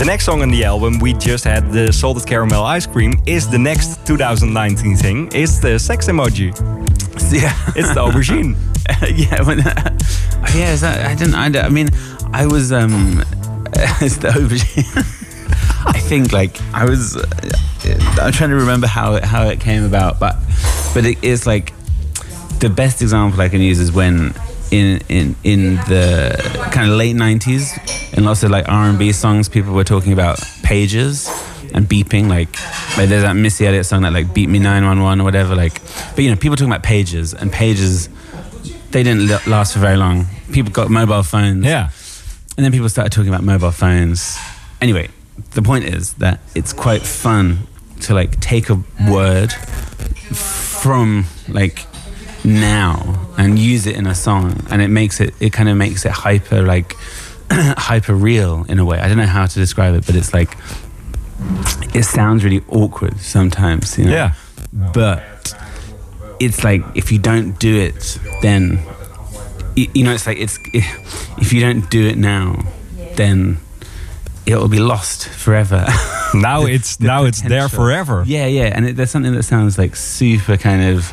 Next 0.04 0.24
song 0.24 0.42
on 0.42 0.50
the 0.50 0.64
album, 0.64 0.98
we 0.98 1.14
just 1.14 1.44
had 1.44 1.72
the 1.72 1.92
salted 1.92 2.26
caramel 2.26 2.62
ice 2.64 2.86
cream, 2.86 3.14
is 3.26 3.48
the 3.48 3.58
next 3.58 4.06
2019 4.06 4.96
thing. 4.96 5.28
It's 5.32 5.58
the 5.58 5.78
sex 5.78 6.06
emoji. 6.08 6.52
Yeah. 7.32 7.56
It's 7.74 7.88
the 7.94 8.02
aubergine. 8.02 8.54
yeah, 9.18 9.42
when, 9.42 9.58
yeah. 10.54 10.72
Is 10.72 10.82
that, 10.82 11.06
I 11.06 11.14
didn't. 11.14 11.34
I, 11.34 11.66
I 11.66 11.70
mean, 11.70 11.88
I 12.32 12.46
was. 12.46 12.72
um 12.72 13.24
It's 14.00 14.18
the 14.18 14.28
aubergine. 14.28 14.96
I 15.86 15.98
think 15.98 16.32
like 16.32 16.60
I 16.74 16.84
was. 16.84 17.16
Uh, 17.16 18.20
I'm 18.20 18.32
trying 18.32 18.50
to 18.50 18.56
remember 18.56 18.86
how 18.86 19.14
it, 19.14 19.24
how 19.24 19.48
it 19.48 19.58
came 19.60 19.82
about, 19.82 20.20
but 20.20 20.36
but 20.94 21.04
it 21.06 21.24
is 21.24 21.46
like 21.46 21.72
the 22.60 22.68
best 22.68 23.02
example 23.02 23.40
I 23.40 23.48
can 23.48 23.60
use 23.60 23.80
is 23.80 23.90
when 23.90 24.34
in 24.70 25.00
in 25.08 25.36
in 25.44 25.74
the 25.88 26.36
kind 26.72 26.90
of 26.90 26.96
late 26.96 27.14
90s 27.16 28.16
in 28.16 28.24
lots 28.24 28.42
of 28.42 28.50
like 28.50 28.68
R&B 28.68 29.12
songs 29.12 29.48
people 29.48 29.72
were 29.74 29.84
talking 29.84 30.12
about 30.12 30.40
pages 30.62 31.28
and 31.74 31.88
beeping 31.88 32.28
like 32.28 32.48
like 32.96 33.08
there's 33.08 33.22
that 33.22 33.34
Missy 33.34 33.66
Elliott 33.66 33.86
song 33.86 34.02
that 34.02 34.12
like 34.12 34.32
Beep 34.34 34.48
Me 34.48 34.58
911 34.58 35.20
or 35.20 35.24
whatever 35.24 35.54
like 35.54 35.80
but 36.14 36.24
you 36.24 36.30
know 36.30 36.36
people 36.36 36.56
talking 36.56 36.70
about 36.72 36.82
pages 36.82 37.32
and 37.34 37.52
pages 37.52 38.08
they 38.90 39.02
didn't 39.02 39.30
l- 39.30 39.40
last 39.46 39.72
for 39.74 39.78
very 39.80 39.96
long 39.96 40.26
people 40.52 40.72
got 40.72 40.90
mobile 40.90 41.22
phones 41.22 41.64
Yeah. 41.64 41.90
and 42.56 42.64
then 42.64 42.72
people 42.72 42.88
started 42.88 43.12
talking 43.12 43.28
about 43.28 43.44
mobile 43.44 43.70
phones. 43.72 44.36
Anyway, 44.80 45.08
the 45.52 45.62
point 45.62 45.84
is 45.84 46.14
that 46.14 46.40
it's 46.54 46.72
quite 46.72 47.02
fun 47.02 47.66
to 48.02 48.14
like 48.14 48.38
take 48.40 48.70
a 48.70 48.82
word 49.10 49.52
from 50.32 51.24
like 51.48 51.84
now 52.46 53.26
and 53.36 53.58
use 53.58 53.86
it 53.86 53.96
in 53.96 54.06
a 54.06 54.14
song 54.14 54.64
and 54.70 54.80
it 54.80 54.88
makes 54.88 55.20
it 55.20 55.34
it 55.40 55.52
kind 55.52 55.68
of 55.68 55.76
makes 55.76 56.04
it 56.04 56.12
hyper 56.12 56.62
like 56.62 56.94
hyper 57.50 58.14
real 58.14 58.64
in 58.68 58.78
a 58.78 58.84
way. 58.84 58.98
I 58.98 59.08
don't 59.08 59.18
know 59.18 59.26
how 59.26 59.46
to 59.46 59.54
describe 59.58 59.94
it, 59.94 60.06
but 60.06 60.14
it's 60.14 60.32
like 60.32 60.56
it 61.94 62.04
sounds 62.04 62.44
really 62.44 62.64
awkward 62.68 63.18
sometimes, 63.20 63.98
you 63.98 64.06
know. 64.06 64.12
Yeah. 64.12 64.34
But 64.72 65.54
it's 66.40 66.64
like 66.64 66.82
if 66.94 67.12
you 67.12 67.18
don't 67.18 67.58
do 67.58 67.76
it 67.78 68.18
then 68.42 68.78
you, 69.76 70.04
know, 70.04 70.12
it's 70.12 70.26
like 70.26 70.38
it's 70.38 70.58
if 71.38 71.52
you 71.52 71.60
don't 71.60 71.88
do 71.90 72.06
it 72.06 72.16
now, 72.16 72.64
then 73.16 73.58
it 74.46 74.56
will 74.56 74.68
be 74.68 74.78
lost 74.78 75.28
forever. 75.28 75.84
Now 76.34 76.60
The- 76.64 76.72
it's 76.72 76.96
the 76.96 77.06
now 77.06 77.24
it's 77.24 77.42
there 77.42 77.68
forever. 77.68 78.24
Yeah, 78.26 78.46
yeah, 78.46 78.72
and 78.74 78.86
it, 78.86 78.96
there's 78.96 79.10
something 79.10 79.34
that 79.34 79.42
sounds 79.42 79.78
like 79.78 79.94
super 79.96 80.56
kind 80.56 80.82
of 80.96 81.12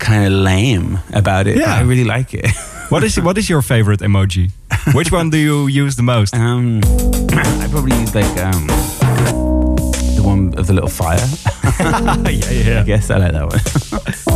kind 0.00 0.26
of 0.26 0.32
lame 0.32 0.98
about 1.12 1.46
it. 1.46 1.56
Yeah. 1.56 1.74
I 1.74 1.82
really 1.82 2.04
like 2.04 2.34
it. 2.34 2.50
What 2.90 3.04
is 3.04 3.20
what 3.20 3.38
is 3.38 3.48
your 3.48 3.62
favorite 3.62 4.00
emoji? 4.00 4.50
Which 4.94 5.12
one 5.12 5.30
do 5.30 5.38
you 5.38 5.68
use 5.68 5.94
the 5.94 6.02
most? 6.02 6.34
Um, 6.34 6.80
I 7.30 7.68
probably 7.70 7.96
use 8.00 8.16
like 8.16 8.36
um, 8.42 8.66
the 10.16 10.22
one 10.24 10.54
of 10.58 10.66
the 10.66 10.72
little 10.72 10.90
fire. 10.90 11.24
yeah, 12.28 12.50
yeah. 12.50 12.80
I 12.82 12.84
guess 12.84 13.08
I 13.08 13.18
like 13.18 13.32
that 13.32 13.46
one. 13.46 14.29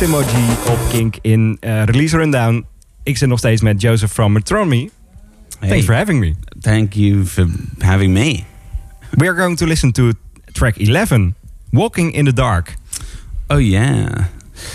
Emoji 0.00 0.48
op 0.68 0.78
Kink 0.90 1.16
in 1.20 1.56
eh, 1.60 1.84
Release 1.84 2.16
Rundown. 2.16 2.66
Ik 3.02 3.16
zit 3.16 3.28
nog 3.28 3.38
steeds 3.38 3.62
met 3.62 3.80
Joseph 3.80 4.12
from 4.12 4.32
Metronomy. 4.32 4.90
Hey, 5.58 5.68
Thanks 5.68 5.84
for 5.84 5.94
having 5.94 6.20
me. 6.20 6.34
Thank 6.60 6.92
you 6.92 7.24
for 7.24 7.46
having 7.78 8.12
me. 8.12 8.44
We 9.10 9.26
are 9.26 9.36
going 9.36 9.56
to 9.58 9.66
listen 9.66 9.92
to 9.92 10.12
track 10.52 10.76
11, 10.76 11.34
Walking 11.70 12.12
in 12.12 12.24
the 12.24 12.32
Dark. 12.32 12.76
Oh 13.50 13.58
yeah. 13.58 14.26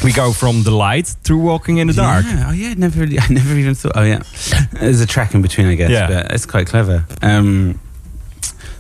We 0.04 0.12
go 0.12 0.32
from 0.32 0.64
the 0.64 0.72
light 0.72 1.16
to 1.24 1.38
walking 1.38 1.78
in 1.78 1.88
the 1.88 1.94
dark. 1.94 2.26
Yeah. 2.26 2.50
Oh 2.50 2.54
yeah. 2.54 2.72
I 2.72 2.74
never. 2.76 3.00
Really, 3.00 3.20
I 3.20 3.28
never 3.30 3.54
even 3.56 3.76
thought. 3.76 3.96
Oh 3.96 4.04
yeah. 4.04 4.22
There's 4.72 5.02
a 5.02 5.06
track 5.06 5.34
in 5.34 5.42
between, 5.42 5.68
I 5.68 5.76
guess. 5.76 5.90
Yeah. 5.90 6.08
But 6.08 6.32
it's 6.32 6.46
quite 6.46 6.68
clever. 6.68 7.06
Um, 7.22 7.80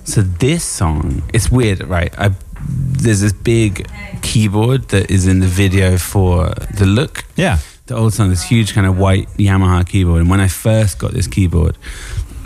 so 0.03 0.21
this 0.39 0.63
song, 0.63 1.21
it's 1.33 1.49
weird, 1.51 1.83
right? 1.87 2.13
I, 2.17 2.31
there's 2.67 3.21
this 3.21 3.33
big 3.33 3.87
keyboard 4.21 4.89
that 4.89 5.11
is 5.11 5.27
in 5.27 5.39
the 5.39 5.47
video 5.47 5.97
for 5.97 6.49
the 6.77 6.85
look. 6.85 7.25
Yeah. 7.35 7.59
the 7.87 7.95
old 7.95 8.13
song, 8.13 8.29
this 8.29 8.43
huge 8.43 8.73
kind 8.73 8.87
of 8.87 8.97
white 8.97 9.27
Yamaha 9.37 9.87
keyboard. 9.87 10.21
And 10.21 10.29
when 10.29 10.39
I 10.39 10.47
first 10.47 10.99
got 10.99 11.11
this 11.11 11.27
keyboard, 11.27 11.77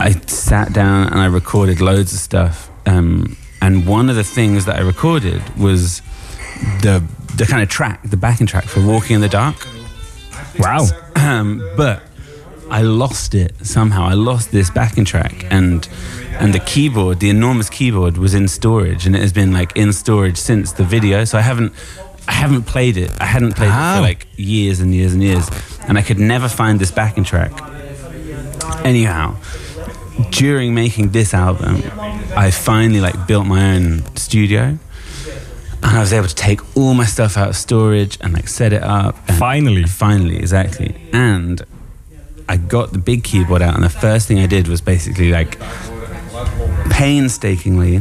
I 0.00 0.12
sat 0.26 0.72
down 0.72 1.08
and 1.08 1.20
I 1.20 1.26
recorded 1.26 1.80
loads 1.80 2.12
of 2.12 2.18
stuff. 2.18 2.70
Um, 2.86 3.36
and 3.60 3.86
one 3.86 4.08
of 4.08 4.16
the 4.16 4.24
things 4.24 4.64
that 4.66 4.76
I 4.76 4.80
recorded 4.80 5.42
was 5.58 6.00
the 6.82 7.02
the 7.36 7.44
kind 7.44 7.62
of 7.62 7.68
track, 7.68 8.00
the 8.02 8.16
backing 8.16 8.46
track 8.46 8.64
for 8.64 8.84
Walking 8.84 9.14
in 9.16 9.20
the 9.20 9.28
Dark. 9.28 9.56
Wow. 10.58 10.86
Um, 11.18 11.68
but 11.76 12.02
I 12.70 12.82
lost 12.82 13.34
it 13.34 13.54
somehow. 13.66 14.04
I 14.04 14.14
lost 14.14 14.50
this 14.52 14.70
backing 14.70 15.04
track, 15.04 15.44
and 15.50 15.88
and 16.40 16.52
the 16.54 16.60
keyboard, 16.60 17.20
the 17.20 17.30
enormous 17.30 17.68
keyboard, 17.70 18.18
was 18.18 18.34
in 18.34 18.46
storage, 18.48 19.06
and 19.06 19.16
it 19.16 19.20
has 19.22 19.32
been 19.32 19.52
like 19.52 19.76
in 19.76 19.92
storage 19.92 20.36
since 20.36 20.72
the 20.72 20.84
video. 20.84 21.24
So 21.24 21.38
I 21.38 21.42
haven't. 21.42 21.72
I 22.26 22.32
haven't 22.32 22.64
played 22.64 22.98
it. 22.98 23.10
I 23.18 23.24
hadn't 23.24 23.56
played 23.56 23.68
it 23.68 23.72
Oh. 23.72 23.94
for 23.94 23.98
ah. 23.98 24.00
like 24.02 24.26
years 24.36 24.80
and 24.80 24.94
years 24.94 25.14
and 25.14 25.22
years, 25.22 25.48
and 25.88 25.96
I 25.96 26.02
could 26.02 26.18
never 26.18 26.46
find 26.48 26.78
this 26.78 26.90
backing 26.90 27.24
track. 27.24 27.52
Anyhow, 28.84 29.36
during 30.30 30.74
making 30.74 31.10
this 31.12 31.32
album, 31.32 31.82
I 32.36 32.50
finally 32.50 33.00
like 33.00 33.26
built 33.26 33.46
my 33.46 33.74
own 33.76 34.02
studio, 34.16 34.78
and 35.82 35.96
I 35.96 36.00
was 36.00 36.12
able 36.12 36.28
to 36.28 36.34
take 36.34 36.60
all 36.76 36.92
my 36.92 37.06
stuff 37.06 37.38
out 37.38 37.48
of 37.48 37.56
storage 37.56 38.18
and 38.20 38.34
like 38.34 38.46
set 38.48 38.74
it 38.74 38.82
up. 38.82 39.16
Finally. 39.38 39.84
finally, 39.84 40.36
exactly. 40.36 40.94
And 41.14 41.62
I 42.48 42.56
got 42.56 42.92
the 42.92 42.98
big 42.98 43.24
keyboard 43.24 43.62
out, 43.62 43.74
and 43.74 43.84
the 43.84 43.90
first 43.90 44.26
thing 44.26 44.38
I 44.38 44.46
did 44.46 44.68
was 44.68 44.80
basically 44.80 45.30
like 45.30 45.58
painstakingly 46.90 48.00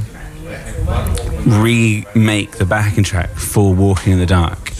remake 1.45 2.51
the 2.51 2.65
backing 2.65 3.03
track 3.03 3.29
for 3.29 3.73
Walking 3.73 4.13
in 4.13 4.19
the 4.19 4.25
Dark. 4.25 4.71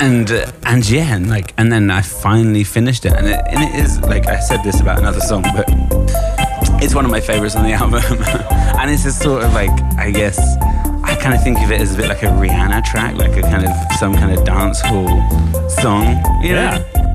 And 0.00 0.30
uh, 0.30 0.50
and 0.64 0.88
yeah, 0.88 1.14
and 1.14 1.28
like 1.28 1.54
and 1.58 1.70
then 1.70 1.90
I 1.90 2.02
finally 2.02 2.64
finished 2.64 3.04
it, 3.04 3.12
and 3.12 3.26
it, 3.28 3.40
and 3.48 3.62
it 3.62 3.84
is 3.84 4.00
like 4.00 4.26
I 4.26 4.40
said 4.40 4.62
this 4.64 4.80
about 4.80 4.98
another 4.98 5.20
song, 5.20 5.42
but 5.54 5.66
it's 6.82 6.94
one 6.94 7.04
of 7.04 7.10
my 7.10 7.20
favorites 7.20 7.56
on 7.56 7.64
the 7.64 7.72
album, 7.82 8.02
and 8.80 8.90
it's 8.90 9.04
a 9.04 9.12
sort 9.12 9.44
of 9.44 9.52
like 9.52 9.70
I 9.98 10.10
guess 10.10 10.38
I 11.04 11.14
kind 11.16 11.34
of 11.34 11.42
think 11.42 11.60
of 11.60 11.70
it 11.70 11.80
as 11.80 11.94
a 11.94 11.96
bit 11.96 12.08
like 12.08 12.22
a 12.22 12.26
Rihanna 12.26 12.84
track, 12.84 13.16
like 13.16 13.36
a 13.36 13.42
kind 13.42 13.66
of 13.66 13.72
some 13.98 14.14
kind 14.14 14.36
of 14.36 14.44
dance 14.44 14.80
hall 14.80 15.06
song, 15.68 16.06
you 16.42 16.52
know? 16.52 16.72
Yeah. 16.72 17.13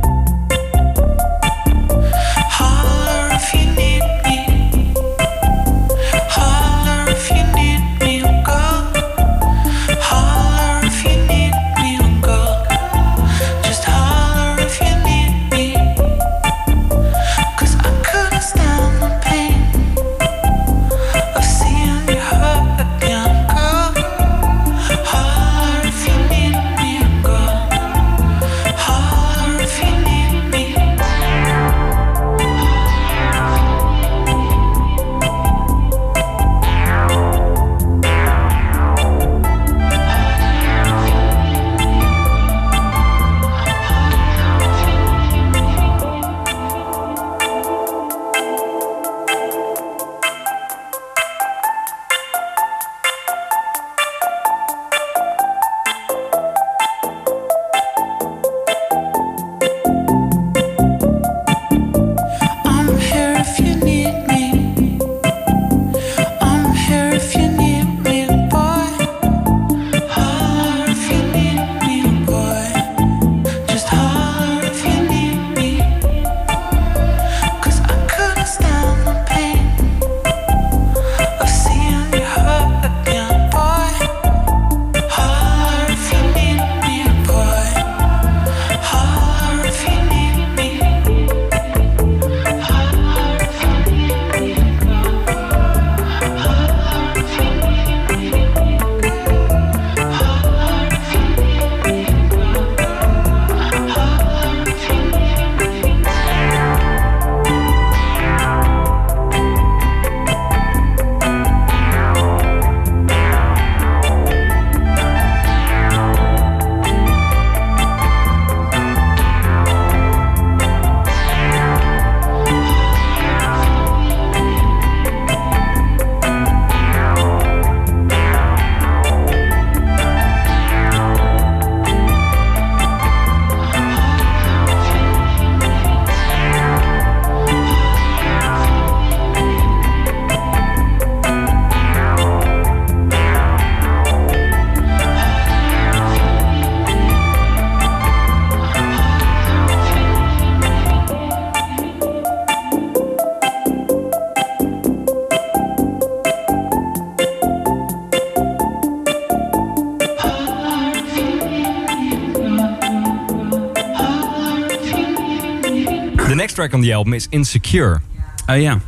Track 166.60 166.74
on 166.74 166.82
the 166.82 166.92
album 166.92 167.14
is 167.14 167.30
Insecure. 167.32 168.02
Oh 168.50 168.54
yeah. 168.56 168.80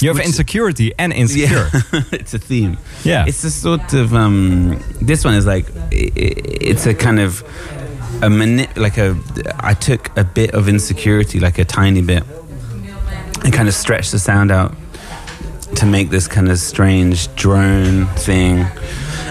You 0.00 0.08
have 0.08 0.16
Which- 0.18 0.26
insecurity 0.26 0.92
and 0.98 1.12
insecure. 1.14 1.70
Yeah, 1.72 2.02
it's 2.12 2.34
a 2.34 2.38
theme. 2.38 2.76
Yeah. 3.04 3.24
it's 3.26 3.42
a 3.44 3.50
sort 3.50 3.94
of 3.94 4.12
um, 4.12 4.78
this 5.00 5.24
one 5.24 5.34
is 5.34 5.46
like 5.46 5.66
it's 5.90 6.84
a 6.86 6.92
kind 6.94 7.20
of 7.20 7.42
a 8.22 8.28
mani- 8.28 8.68
like 8.76 8.98
a. 8.98 9.16
I 9.60 9.72
took 9.74 10.14
a 10.18 10.24
bit 10.24 10.50
of 10.52 10.68
insecurity, 10.68 11.40
like 11.40 11.58
a 11.58 11.64
tiny 11.64 12.02
bit, 12.02 12.22
and 13.44 13.52
kind 13.52 13.66
of 13.68 13.74
stretched 13.74 14.12
the 14.12 14.18
sound 14.18 14.50
out 14.50 14.74
to 15.76 15.86
make 15.86 16.10
this 16.10 16.28
kind 16.28 16.50
of 16.50 16.58
strange 16.58 17.34
drone 17.36 18.06
thing. 18.16 18.66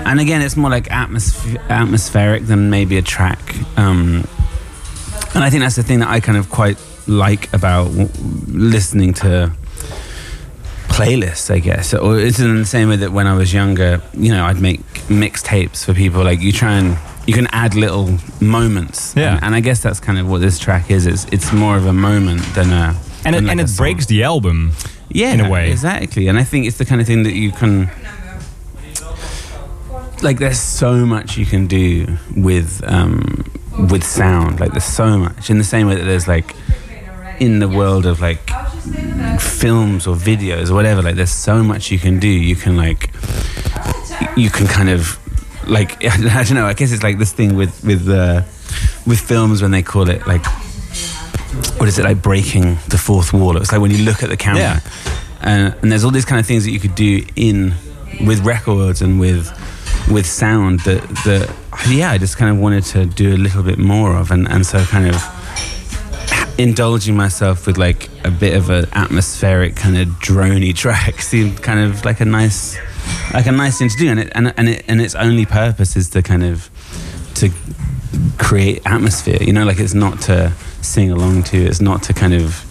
and 0.06 0.20
again, 0.20 0.42
it's 0.42 0.56
more 0.58 0.72
like 0.72 0.86
atmosf- 0.90 1.60
atmospheric 1.70 2.46
than 2.48 2.70
maybe 2.72 2.98
a 2.98 3.02
track. 3.04 3.40
Um, 3.78 4.26
and 5.36 5.44
I 5.44 5.50
think 5.50 5.62
that's 5.62 5.76
the 5.76 5.84
thing 5.84 6.00
that 6.00 6.10
I 6.10 6.20
kind 6.20 6.38
of 6.38 6.50
quite 6.50 6.78
like 7.08 7.52
about 7.54 7.88
listening 8.48 9.14
to 9.16 9.52
playlists, 10.90 11.50
I 11.52 11.60
guess. 11.60 11.94
Or 11.94 12.20
it's 12.20 12.40
in 12.40 12.56
the 12.58 12.66
same 12.66 12.90
way 12.90 12.98
that 12.98 13.12
when 13.12 13.28
I 13.28 13.36
was 13.36 13.54
younger, 13.54 14.02
you 14.14 14.32
know, 14.32 14.46
I'd 14.46 14.62
make 14.62 14.82
mixtapes 15.10 15.86
for 15.86 15.94
people. 15.94 16.24
Like 16.24 16.42
you 16.42 16.52
try 16.52 16.74
and 16.78 16.98
you 17.26 17.34
can 17.34 17.48
add 17.52 17.74
little 17.76 18.18
moments. 18.42 19.14
Yeah. 19.16 19.36
And, 19.36 19.46
and 19.46 19.56
I 19.56 19.60
guess 19.60 19.82
that's 19.82 20.00
kind 20.00 20.18
of 20.20 20.30
what 20.30 20.42
this 20.42 20.60
track 20.60 20.92
is. 20.92 21.06
It's 21.06 21.26
it's 21.32 21.52
more 21.54 21.78
of 21.78 21.86
a 21.86 21.94
moment 21.94 22.42
than 22.54 22.72
a 22.72 22.96
And 23.26 23.36
it, 23.36 23.44
like 23.44 23.52
and 23.52 23.62
it 23.62 23.70
song. 23.70 23.84
breaks 23.84 24.06
the 24.06 24.24
album. 24.24 24.72
yeah 25.10 25.34
in 25.34 25.40
a 25.42 25.50
way. 25.50 25.72
exactly. 25.72 26.28
And 26.28 26.38
I 26.38 26.44
think 26.44 26.66
it's 26.68 26.78
the 26.78 26.86
kind 26.86 27.02
of 27.02 27.08
thing 27.08 27.24
that 27.24 27.34
you 27.34 27.52
can. 27.52 27.90
Like 30.22 30.40
there's 30.40 30.60
so 30.60 31.06
much 31.06 31.38
you 31.38 31.46
can 31.46 31.68
do 31.68 32.18
with 32.38 32.82
um, 32.88 33.44
with 33.90 34.04
sound. 34.06 34.60
Like 34.62 34.72
there's 34.72 34.86
so 34.86 35.18
much 35.18 35.50
in 35.50 35.58
the 35.58 35.66
same 35.66 35.88
way 35.88 35.96
that 35.96 36.06
there's 36.06 36.28
like 36.30 36.56
in 37.44 37.60
the 37.60 37.68
world 37.68 38.06
of 38.06 38.22
like 38.22 38.50
films 39.40 40.08
or 40.08 40.16
videos 40.16 40.70
or 40.70 40.76
whatever 40.76 41.02
like 41.02 41.16
there's 41.16 41.38
so 41.50 41.62
much 41.62 41.92
you 41.92 42.00
can 42.00 42.18
do. 42.20 42.28
You 42.28 42.56
can 42.56 42.78
like 42.78 43.12
you 44.38 44.50
can 44.50 44.68
kind 44.68 44.90
of 44.90 45.20
like 45.68 46.04
I 46.40 46.44
don't 46.44 46.56
know 46.56 46.66
I 46.66 46.74
guess 46.74 46.92
it's 46.94 47.04
like 47.04 47.18
this 47.20 47.34
thing 47.34 47.56
with 47.56 47.84
with 47.84 48.08
uh, 48.08 48.44
with 49.06 49.20
films 49.20 49.62
when 49.62 49.72
they 49.72 49.84
call 49.84 50.10
it 50.10 50.26
like 50.26 50.46
what 51.78 51.88
is 51.90 52.00
it 52.00 52.06
like 52.06 52.22
breaking 52.22 52.78
the 52.88 52.98
fourth 52.98 53.34
wall? 53.34 53.58
It's 53.58 53.72
like 53.72 53.82
when 53.82 53.92
you 53.92 54.04
look 54.06 54.24
at 54.24 54.30
the 54.30 54.38
camera. 54.38 54.62
Yeah. 54.62 54.80
and, 55.42 55.76
and 55.82 55.92
there's 55.92 56.04
all 56.06 56.12
these 56.12 56.26
kind 56.26 56.40
of 56.40 56.46
things 56.48 56.64
that 56.64 56.72
you 56.72 56.80
could 56.80 56.96
do 56.96 57.26
in 57.36 57.74
with 58.26 58.40
records 58.46 59.02
and 59.02 59.20
with 59.20 59.52
with 60.10 60.26
sound 60.26 60.80
that 60.82 61.02
that 61.26 61.54
yeah 61.90 62.12
I 62.12 62.18
just 62.18 62.38
kind 62.38 62.52
of 62.52 62.58
wanted 62.62 62.84
to 62.94 63.06
do 63.06 63.36
a 63.36 63.40
little 63.46 63.64
bit 63.64 63.80
more 63.80 64.16
of 64.16 64.32
and 64.32 64.48
and 64.48 64.66
so 64.66 64.84
kind 64.86 65.08
of 65.08 65.16
indulging 66.58 67.16
myself 67.16 67.66
with 67.68 67.78
like 67.78 68.10
a 68.26 68.32
bit 68.32 68.56
of 68.56 68.70
an 68.70 68.86
atmospheric 68.94 69.76
kind 69.76 69.98
of 69.98 70.08
drony 70.20 70.76
track 70.84 71.22
seemed 71.22 71.62
kind 71.64 71.80
of 71.80 72.06
like 72.06 72.20
a 72.22 72.26
nice 72.26 72.78
like 73.34 73.48
a 73.48 73.52
nice 73.52 73.80
thing 73.80 73.90
to 73.90 73.98
do. 73.98 74.10
And 74.10 74.20
it 74.20 74.32
and, 74.36 74.54
and 74.58 74.70
it 74.70 74.84
and 74.88 75.02
its 75.02 75.16
only 75.16 75.46
purpose 75.46 75.96
is 75.96 76.10
to 76.12 76.22
kind 76.22 76.44
of 76.44 76.70
to 77.36 77.50
create 78.38 78.82
atmosphere 78.86 79.42
you 79.42 79.54
know? 79.54 79.66
Like 79.66 79.80
it's 79.80 79.94
not 79.96 80.22
to 80.22 80.54
sing 80.82 81.12
along 81.12 81.44
to 81.44 81.58
it's 81.58 81.82
not 81.82 82.04
to 82.04 82.14
kind 82.14 82.34
of 82.34 82.64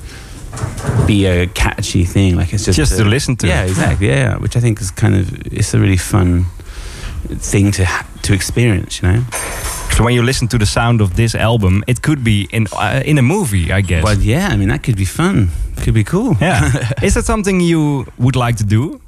be 1.07 1.27
a 1.27 1.47
catchy 1.49 2.05
thing. 2.05 2.37
Like 2.37 2.53
it's 2.53 2.65
just 2.65 2.77
Just 2.77 2.97
to 2.99 3.05
listen 3.05 3.37
to. 3.37 3.47
yeah 3.49 3.65
exactly. 3.65 4.09
Yeah, 4.09 4.15
yeah. 4.33 4.37
Which 4.39 4.57
I 4.57 4.61
think 4.61 4.81
is 4.81 4.91
kind 4.91 5.15
of 5.15 5.47
it's 5.47 5.75
a 5.75 5.79
really 5.81 5.97
fun 5.97 6.45
thing 7.39 7.71
to 7.73 7.87
to 8.23 8.35
experience 8.35 9.01
you 9.03 9.09
know 9.09 9.25
So 10.03 10.07
when 10.07 10.15
you 10.15 10.25
listen 10.25 10.49
to 10.49 10.59
the 10.59 10.67
sound 10.67 11.01
of 11.01 11.15
this 11.15 11.37
album, 11.37 11.85
it 11.87 12.03
could 12.03 12.25
be 12.25 12.49
in 12.51 12.67
uh, 12.73 13.03
in 13.07 13.19
a 13.19 13.23
movie, 13.23 13.71
I 13.71 13.83
guess. 13.83 14.03
But 14.03 14.19
yeah 14.19 14.49
I 14.51 14.57
mean 14.57 14.69
that 14.69 14.83
could 14.83 14.97
be 14.97 15.05
fun 15.05 15.51
could 15.77 15.95
be 15.95 16.03
cool 16.03 16.37
yeah. 16.41 16.91
Is 17.03 17.15
that 17.15 17.25
something 17.25 17.61
you 17.61 18.07
would 18.19 18.35
like 18.35 18.57
to 18.57 18.65
do? 18.65 19.01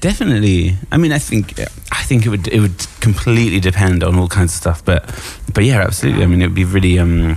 Definitely. 0.00 0.76
I 0.90 0.96
mean, 0.96 1.12
I 1.12 1.18
think 1.18 1.60
I 1.92 2.02
think 2.04 2.24
it 2.24 2.30
would 2.30 2.48
it 2.48 2.60
would 2.60 2.86
completely 3.00 3.60
depend 3.60 4.02
on 4.02 4.18
all 4.18 4.28
kinds 4.28 4.52
of 4.52 4.56
stuff, 4.56 4.82
but 4.82 5.04
but 5.52 5.64
yeah, 5.64 5.82
absolutely. 5.82 6.22
I 6.22 6.26
mean, 6.26 6.40
it 6.40 6.46
would 6.46 6.54
be 6.54 6.64
really 6.64 6.98
um, 6.98 7.36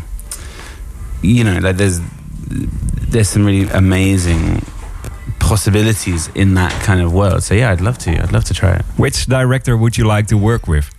you 1.21 1.43
know, 1.43 1.59
like 1.59 1.75
there's 1.75 1.99
there's 3.11 3.27
some 3.29 3.45
really 3.45 3.69
amazing 3.71 4.61
possibilities 5.39 6.29
in 6.35 6.55
that 6.55 6.71
kind 6.83 7.01
of 7.01 7.11
world. 7.11 7.43
So 7.43 7.53
yeah, 7.53 7.71
I'd 7.71 7.81
love 7.81 7.97
to. 7.99 8.11
I'd 8.11 8.31
love 8.31 8.45
to 8.45 8.53
try 8.53 8.75
it. 8.77 8.85
Which 8.95 9.25
director 9.25 9.75
would 9.75 9.97
you 9.97 10.07
like 10.07 10.27
to 10.27 10.38
work 10.38 10.67
with? 10.67 10.96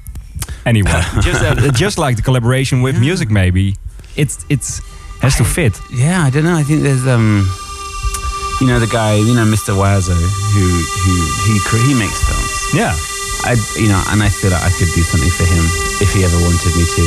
Anyone? 0.67 0.93
just 1.23 1.43
uh, 1.43 1.71
just 1.73 1.99
like 1.99 2.17
the 2.17 2.23
collaboration 2.23 2.83
with 2.83 2.99
music, 2.99 3.31
maybe. 3.31 3.77
It's 4.17 4.45
it's 4.49 4.81
has 5.21 5.37
to 5.37 5.45
fit. 5.45 5.81
Yeah, 5.93 6.23
I 6.23 6.31
don't 6.31 6.45
know. 6.45 6.55
I 6.55 6.63
think 6.63 6.83
there's 6.83 7.07
um, 7.07 7.49
you 8.61 8.67
know, 8.67 8.81
the 8.81 8.87
guy, 8.87 9.15
you 9.15 9.35
know, 9.35 9.47
Mr. 9.47 9.75
Oizo, 9.75 10.15
who 10.15 10.67
who 11.05 11.15
he 11.47 11.59
he 11.87 11.95
makes 11.95 12.23
films. 12.27 12.75
Yeah. 12.75 12.95
I 13.45 13.55
you 13.79 13.89
know, 13.89 14.03
and 14.11 14.23
I 14.23 14.29
feel 14.29 14.51
like 14.51 14.63
I 14.63 14.71
could 14.71 14.91
do 14.95 15.03
something 15.03 15.31
for 15.31 15.47
him 15.47 15.65
if 16.03 16.13
he 16.13 16.25
ever 16.25 16.37
wanted 16.43 16.75
me 16.75 16.85
to. 16.85 17.05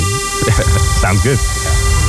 Sounds 1.04 1.22
good. 1.24 1.38
Kink. 1.38 2.01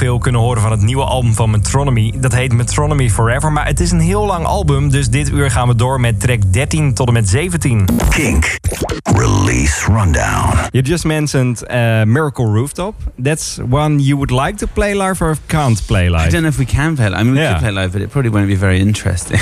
Veel 0.00 0.18
kunnen 0.18 0.40
horen 0.40 0.62
van 0.62 0.70
het 0.70 0.80
nieuwe 0.82 1.04
album 1.04 1.34
van 1.34 1.50
Metronomy. 1.50 2.12
Dat 2.16 2.32
heet 2.34 2.52
Metronomy 2.52 3.10
Forever, 3.10 3.52
maar 3.52 3.66
het 3.66 3.80
is 3.80 3.90
een 3.90 4.00
heel 4.00 4.26
lang 4.26 4.44
album. 4.46 4.90
Dus 4.90 5.08
dit 5.08 5.30
uur 5.30 5.50
gaan 5.50 5.68
we 5.68 5.74
door 5.74 6.00
met 6.00 6.20
track 6.20 6.40
13 6.52 6.94
tot 6.94 7.06
en 7.06 7.12
met 7.12 7.28
17. 7.28 7.88
Kink. 8.10 8.56
Release 9.02 9.84
Rundown. 9.92 10.56
You 10.70 10.84
just 10.84 11.04
mentioned 11.04 11.62
uh, 11.70 12.02
Miracle 12.04 12.44
Rooftop. 12.44 12.94
That's 13.22 13.58
one 13.70 13.98
you 14.02 14.16
would 14.16 14.30
like 14.30 14.54
to 14.56 14.66
play 14.72 14.94
live 14.94 15.24
or 15.24 15.36
can't 15.46 15.86
play 15.86 16.08
live? 16.10 16.26
I 16.26 16.30
don't 16.30 16.40
know 16.42 16.50
if 16.50 16.56
we 16.58 16.64
can 16.64 16.94
play. 16.94 17.06
it. 17.06 17.12
I 17.12 17.22
mean, 17.22 17.32
we 17.32 17.38
Yeah. 17.38 17.48
could 17.52 17.62
play 17.62 17.72
live, 17.72 17.92
but 17.92 18.00
it 18.00 18.10
probably 18.10 18.30
won't 18.30 18.46
be 18.48 18.56
very 18.58 18.78
interesting. 18.80 19.40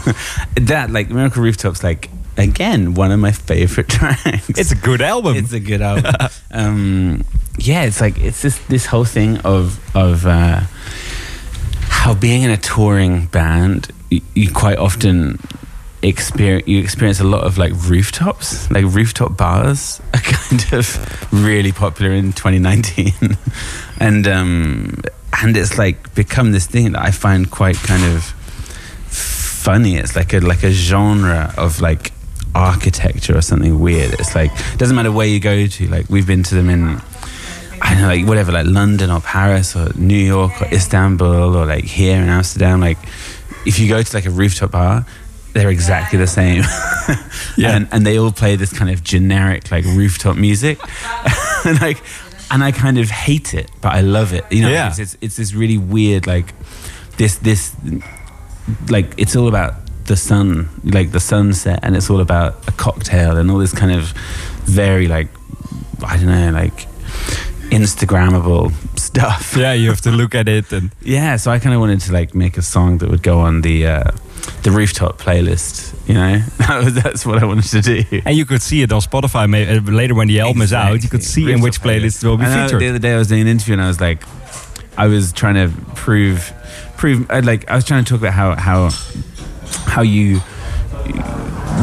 that 0.66 0.90
like 0.90 1.08
Miracle 1.14 1.42
Rooftops, 1.42 1.82
like 1.82 2.08
again, 2.36 2.94
one 2.94 3.10
of 3.14 3.18
my 3.20 3.32
favorite 3.32 3.88
tracks. 3.98 4.48
It's 4.48 4.72
a 4.72 4.76
good 4.88 5.00
album. 5.00 5.36
It's 5.36 5.52
a 5.52 5.60
good 5.60 5.80
album. 5.82 6.12
um, 6.50 7.22
yeah, 7.58 7.84
it's 7.84 8.00
like 8.00 8.18
it's 8.18 8.42
this 8.42 8.58
this 8.66 8.86
whole 8.86 9.04
thing 9.04 9.38
of 9.38 9.78
of 9.94 10.26
uh, 10.26 10.60
how 11.88 12.14
being 12.14 12.42
in 12.42 12.50
a 12.50 12.56
touring 12.56 13.26
band, 13.26 13.90
you, 14.10 14.20
you 14.34 14.50
quite 14.50 14.78
often 14.78 15.38
experience 16.02 16.68
you 16.68 16.80
experience 16.80 17.20
a 17.20 17.24
lot 17.24 17.44
of 17.44 17.56
like 17.56 17.72
rooftops, 17.86 18.70
like 18.70 18.84
rooftop 18.84 19.36
bars 19.36 20.00
are 20.12 20.20
kind 20.22 20.72
of 20.72 21.32
really 21.32 21.72
popular 21.72 22.12
in 22.12 22.32
2019, 22.32 23.12
and 24.00 24.26
um, 24.26 25.00
and 25.40 25.56
it's 25.56 25.78
like 25.78 26.14
become 26.14 26.52
this 26.52 26.66
thing 26.66 26.92
that 26.92 27.02
I 27.02 27.10
find 27.10 27.50
quite 27.50 27.76
kind 27.76 28.04
of 28.04 28.24
funny. 29.04 29.96
It's 29.96 30.16
like 30.16 30.32
a 30.34 30.40
like 30.40 30.64
a 30.64 30.70
genre 30.70 31.54
of 31.56 31.80
like 31.80 32.12
architecture 32.54 33.36
or 33.36 33.42
something 33.42 33.80
weird. 33.80 34.14
It's 34.14 34.34
like 34.34 34.50
doesn't 34.76 34.96
matter 34.96 35.12
where 35.12 35.26
you 35.26 35.40
go 35.40 35.66
to. 35.66 35.88
Like 35.88 36.08
we've 36.10 36.26
been 36.26 36.42
to 36.44 36.54
them 36.54 36.68
in 36.68 37.00
I 37.94 38.00
don't 38.00 38.02
know, 38.08 38.14
like 38.16 38.26
whatever, 38.26 38.50
like 38.52 38.66
London 38.66 39.10
or 39.10 39.20
Paris 39.20 39.76
or 39.76 39.88
New 39.94 40.18
York 40.18 40.60
or 40.60 40.66
Istanbul 40.72 41.54
or 41.56 41.64
like 41.66 41.84
here 41.84 42.20
in 42.20 42.28
Amsterdam. 42.28 42.80
Like 42.80 42.98
if 43.66 43.78
you 43.78 43.88
go 43.88 44.02
to 44.02 44.16
like 44.16 44.26
a 44.26 44.30
rooftop 44.30 44.72
bar, 44.72 45.06
they're 45.52 45.70
exactly 45.70 46.18
the 46.18 46.26
same. 46.26 46.62
Yeah. 47.56 47.76
and, 47.76 47.88
and 47.92 48.04
they 48.06 48.18
all 48.18 48.32
play 48.32 48.56
this 48.56 48.72
kind 48.72 48.90
of 48.90 49.04
generic 49.04 49.70
like 49.70 49.84
rooftop 49.84 50.36
music. 50.36 50.78
and 51.64 51.80
like 51.80 51.98
and 52.50 52.64
I 52.64 52.72
kind 52.72 52.98
of 52.98 53.10
hate 53.10 53.54
it, 53.54 53.70
but 53.80 53.92
I 53.92 54.00
love 54.00 54.32
it. 54.32 54.44
You 54.50 54.62
know, 54.62 54.70
Yeah. 54.70 54.88
it's, 54.88 54.98
it's 54.98 55.16
it's 55.20 55.36
this 55.36 55.54
really 55.54 55.78
weird 55.78 56.26
like 56.26 56.52
this 57.18 57.36
this 57.36 57.76
like 58.88 59.12
it's 59.18 59.36
all 59.36 59.46
about 59.46 59.74
the 60.06 60.16
sun, 60.16 60.68
like 60.84 61.12
the 61.12 61.20
sunset, 61.20 61.78
and 61.82 61.94
it's 61.96 62.10
all 62.10 62.20
about 62.20 62.66
a 62.66 62.72
cocktail 62.72 63.36
and 63.36 63.50
all 63.50 63.58
this 63.58 63.72
kind 63.72 63.92
of 63.92 64.12
very 64.64 65.06
like 65.06 65.28
I 66.04 66.16
don't 66.16 66.26
know, 66.26 66.50
like 66.50 66.86
Instagrammable 67.70 68.72
stuff. 68.98 69.56
yeah, 69.56 69.72
you 69.72 69.88
have 69.88 70.00
to 70.02 70.10
look 70.10 70.34
at 70.34 70.48
it 70.48 70.72
and 70.72 70.90
Yeah, 71.02 71.36
so 71.36 71.50
I 71.50 71.58
kind 71.58 71.74
of 71.74 71.80
wanted 71.80 72.00
to 72.00 72.12
like 72.12 72.34
make 72.34 72.56
a 72.56 72.62
song 72.62 72.98
that 72.98 73.10
would 73.10 73.22
go 73.22 73.40
on 73.40 73.62
the 73.62 73.86
uh, 73.86 74.10
the 74.62 74.70
rooftop 74.70 75.18
playlist. 75.18 75.92
You 76.08 76.14
know, 76.14 76.38
that 76.58 76.84
was, 76.84 76.94
that's 76.94 77.24
what 77.26 77.42
I 77.42 77.46
wanted 77.46 77.64
to 77.70 77.80
do. 77.80 78.22
and 78.24 78.36
you 78.36 78.44
could 78.44 78.62
see 78.62 78.82
it 78.82 78.92
on 78.92 79.00
Spotify 79.00 79.44
uh, 79.44 79.90
later 79.90 80.14
when 80.14 80.28
the 80.28 80.40
album 80.40 80.62
is 80.62 80.72
out. 80.72 81.02
You 81.02 81.08
could 81.08 81.24
see 81.24 81.50
in 81.50 81.60
which 81.60 81.80
playlist 81.80 82.22
it 82.22 82.26
will 82.28 82.36
be 82.36 82.44
I 82.44 82.64
featured. 82.64 82.80
The 82.80 82.88
other 82.88 82.98
day 82.98 83.14
I 83.14 83.18
was 83.18 83.28
doing 83.28 83.42
an 83.42 83.48
interview 83.48 83.74
and 83.74 83.82
I 83.82 83.88
was 83.88 84.00
like, 84.00 84.22
I 84.96 85.06
was 85.08 85.32
trying 85.32 85.54
to 85.54 85.74
prove, 85.94 86.52
prove, 86.96 87.28
I'd 87.30 87.44
like, 87.44 87.68
I 87.68 87.74
was 87.74 87.84
trying 87.84 88.04
to 88.04 88.10
talk 88.10 88.20
about 88.20 88.34
how 88.34 88.54
how 88.54 88.90
how 89.86 90.02
you, 90.02 90.40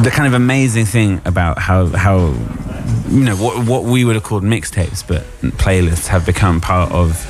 the 0.04 0.12
kind 0.12 0.28
of 0.28 0.34
amazing 0.34 0.86
thing 0.86 1.22
about 1.26 1.58
how 1.60 1.88
how 1.88 2.18
you 3.10 3.24
know 3.24 3.36
what 3.36 3.66
what 3.68 3.84
we 3.84 4.04
would 4.06 4.16
have 4.16 4.24
called 4.24 4.44
mixtapes, 4.44 5.06
but 5.08 5.24
playlists 5.58 6.08
have 6.08 6.26
become 6.26 6.62
part 6.62 6.92
of. 6.92 7.26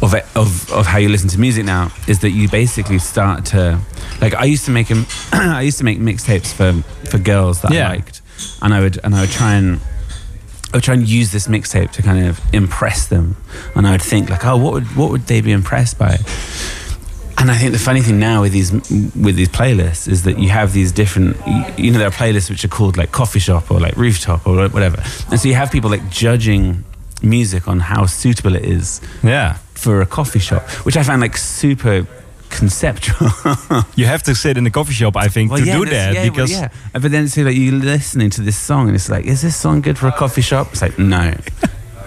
Of, 0.00 0.14
it, 0.14 0.24
of 0.36 0.70
of 0.70 0.86
how 0.86 0.98
you 0.98 1.08
listen 1.08 1.28
to 1.30 1.40
music 1.40 1.64
now 1.64 1.90
is 2.06 2.20
that 2.20 2.30
you 2.30 2.48
basically 2.48 3.00
start 3.00 3.44
to 3.46 3.80
like 4.20 4.32
I 4.32 4.44
used 4.44 4.64
to 4.66 4.70
make 4.70 4.88
'em- 4.92 5.06
I 5.32 5.62
used 5.62 5.78
to 5.78 5.84
make 5.84 5.98
mixtapes 5.98 6.52
for 6.52 6.72
for 7.10 7.18
girls 7.18 7.62
that 7.62 7.72
Yeah. 7.72 7.88
I 7.88 7.94
liked 7.96 8.20
and 8.62 8.72
I 8.72 8.78
would 8.78 9.00
and 9.02 9.12
I 9.12 9.22
would 9.22 9.30
try 9.30 9.54
and 9.54 9.80
I 10.72 10.76
would 10.76 10.84
try 10.84 10.94
and 10.94 11.08
use 11.08 11.32
this 11.32 11.48
mixtape 11.48 11.90
to 11.94 12.02
kind 12.02 12.28
of 12.28 12.40
impress 12.54 13.08
them, 13.08 13.34
and 13.74 13.88
I 13.88 13.90
would 13.90 14.02
think 14.02 14.30
like, 14.30 14.44
oh, 14.46 14.56
what 14.56 14.72
would 14.74 14.84
what 14.94 15.10
would 15.10 15.26
they 15.26 15.40
be 15.40 15.50
impressed 15.50 15.98
by? 15.98 16.18
And 17.40 17.50
I 17.52 17.56
think 17.56 17.72
the 17.72 17.78
funny 17.78 18.00
thing 18.00 18.18
now 18.18 18.42
with 18.42 18.52
these 18.52 18.72
with 18.72 19.36
these 19.36 19.48
playlists 19.48 20.08
is 20.08 20.24
that 20.24 20.38
you 20.38 20.48
have 20.48 20.72
these 20.72 20.90
different, 20.90 21.36
you 21.78 21.92
know, 21.92 21.98
there 21.98 22.08
are 22.08 22.10
playlists 22.10 22.50
which 22.50 22.64
are 22.64 22.68
called 22.68 22.96
like 22.96 23.12
coffee 23.12 23.38
shop 23.38 23.70
or 23.70 23.78
like 23.78 23.96
rooftop 23.96 24.46
or 24.46 24.68
whatever, 24.68 25.02
and 25.30 25.38
so 25.38 25.48
you 25.48 25.54
have 25.54 25.70
people 25.70 25.88
like 25.88 26.10
judging 26.10 26.84
music 27.22 27.68
on 27.68 27.80
how 27.80 28.06
suitable 28.06 28.54
it 28.56 28.64
is 28.64 29.00
yeah. 29.22 29.54
for 29.74 30.00
a 30.00 30.06
coffee 30.06 30.38
shop, 30.38 30.62
which 30.84 30.96
I 30.96 31.02
find 31.02 31.20
like 31.20 31.36
super 31.36 32.06
conceptual. 32.50 33.28
You 33.96 34.06
have 34.06 34.22
to 34.24 34.34
sit 34.34 34.56
in 34.56 34.64
the 34.64 34.70
coffee 34.70 34.92
shop, 34.92 35.16
I 35.16 35.28
think, 35.28 35.50
Well, 35.50 35.60
to 35.60 35.66
yeah, 35.66 35.76
do 35.76 35.84
that 35.86 36.14
yeah, 36.14 36.22
well, 36.22 36.30
because 36.30 36.52
yeah. 36.52 36.68
Uh, 36.94 37.00
But 37.00 37.10
then 37.10 37.24
it's 37.24 37.36
like 37.36 37.56
you're 37.56 37.72
listening 37.72 38.30
to 38.30 38.42
this 38.42 38.56
song 38.56 38.86
and 38.86 38.94
it's 38.94 39.08
like, 39.08 39.24
is 39.26 39.42
this 39.42 39.56
song 39.56 39.80
good 39.80 39.98
for 39.98 40.08
a 40.08 40.12
coffee 40.12 40.40
shop? 40.40 40.68
It's 40.72 40.82
like 40.82 40.98
no. 40.98 41.34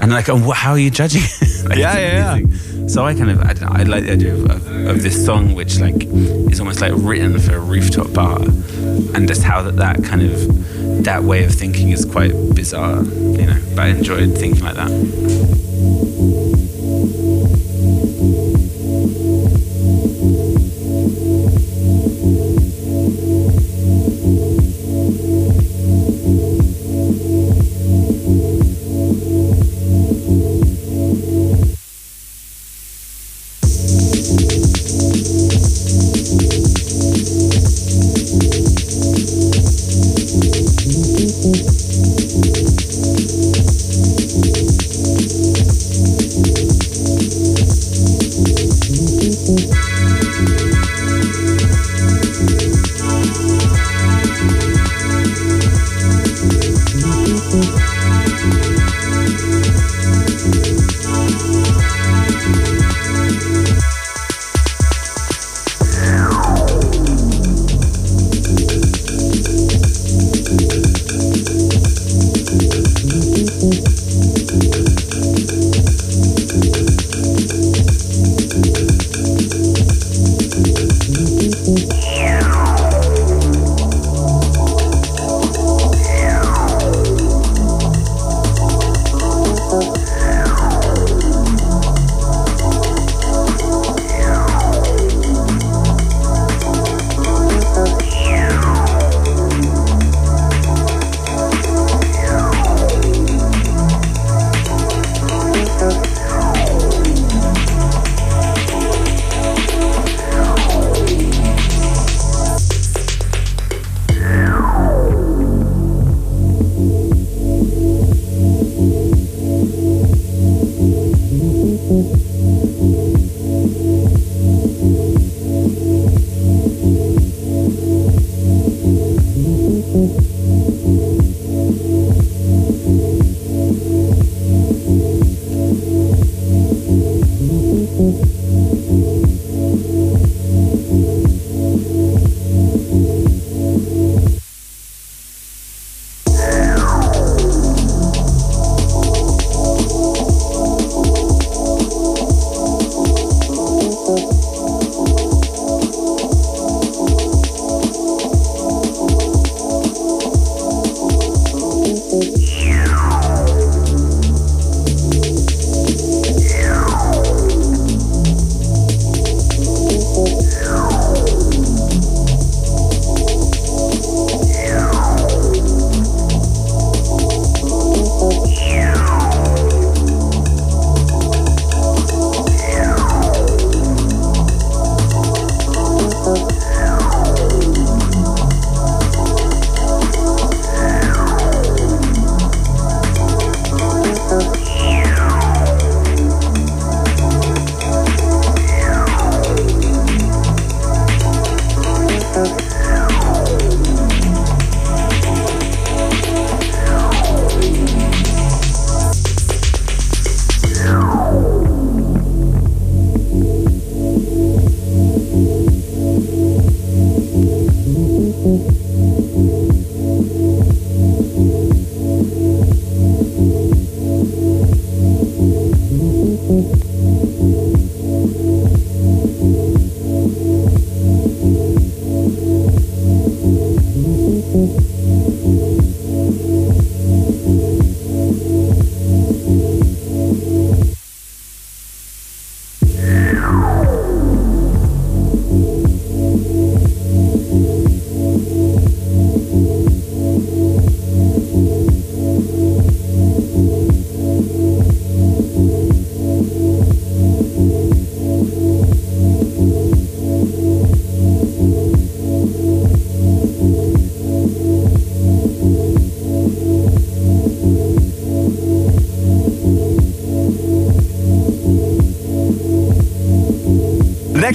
And 0.02 0.12
like, 0.12 0.30
oh, 0.30 0.38
how 0.52 0.72
are 0.72 0.80
you 0.80 0.90
judging? 0.90 1.22
it? 1.24 1.48
Like, 1.70 1.78
Yeah, 1.78 1.98
yeah, 2.00 2.38
yeah. 2.38 2.88
So 2.88 3.06
I 3.06 3.14
kind 3.14 3.30
of, 3.30 3.40
I, 3.44 3.54
don't 3.54 3.62
know, 3.62 3.80
I 3.80 3.84
like 3.84 4.06
the 4.06 4.14
idea 4.14 4.34
of, 4.34 4.50
of, 4.50 4.68
of 4.88 5.04
this 5.04 5.24
song, 5.24 5.54
which 5.54 5.80
like 5.80 6.06
is 6.52 6.60
almost 6.60 6.82
like 6.82 6.92
written 6.96 7.40
for 7.40 7.56
a 7.56 7.60
rooftop 7.60 8.12
bar, 8.14 8.42
and 8.42 9.28
just 9.28 9.44
how 9.44 9.62
that 9.62 9.76
that 9.76 10.04
kind 10.04 10.24
of 10.24 11.04
that 11.04 11.24
way 11.24 11.44
of 11.44 11.54
thinking 11.54 11.90
is 11.90 12.04
quite 12.04 12.32
bizarre, 12.56 13.04
you 13.04 13.46
know. 13.46 13.62
But 13.76 13.80
I 13.80 13.88
enjoyed 13.90 14.36
thinking 14.36 14.64
like 14.64 14.76
that. 14.76 16.51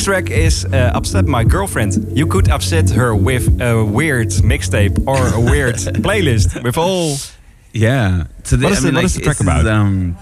Track 0.07 0.31
is 0.31 0.65
uh, 0.65 0.93
Upset 0.95 1.25
My 1.27 1.43
Girlfriend. 1.43 2.17
You 2.17 2.29
could 2.29 2.49
upset 2.49 2.91
her 2.91 3.13
with 3.13 3.61
a 3.61 3.85
weird 3.85 4.29
mixtape 4.45 4.97
or 5.07 5.19
a 5.35 5.41
weird 5.51 5.75
playlist 6.07 6.63
with 6.63 6.79
all. 6.79 7.17
Yeah. 7.73 8.27
So 8.45 8.57
What 8.57 8.71
is 8.73 8.83
the- 8.83 8.93
what 8.93 9.05
is 9.05 9.15
the 9.15 9.23
track 9.23 9.35
is, 9.37 9.41
about? 9.41 9.67
um, 9.67 10.17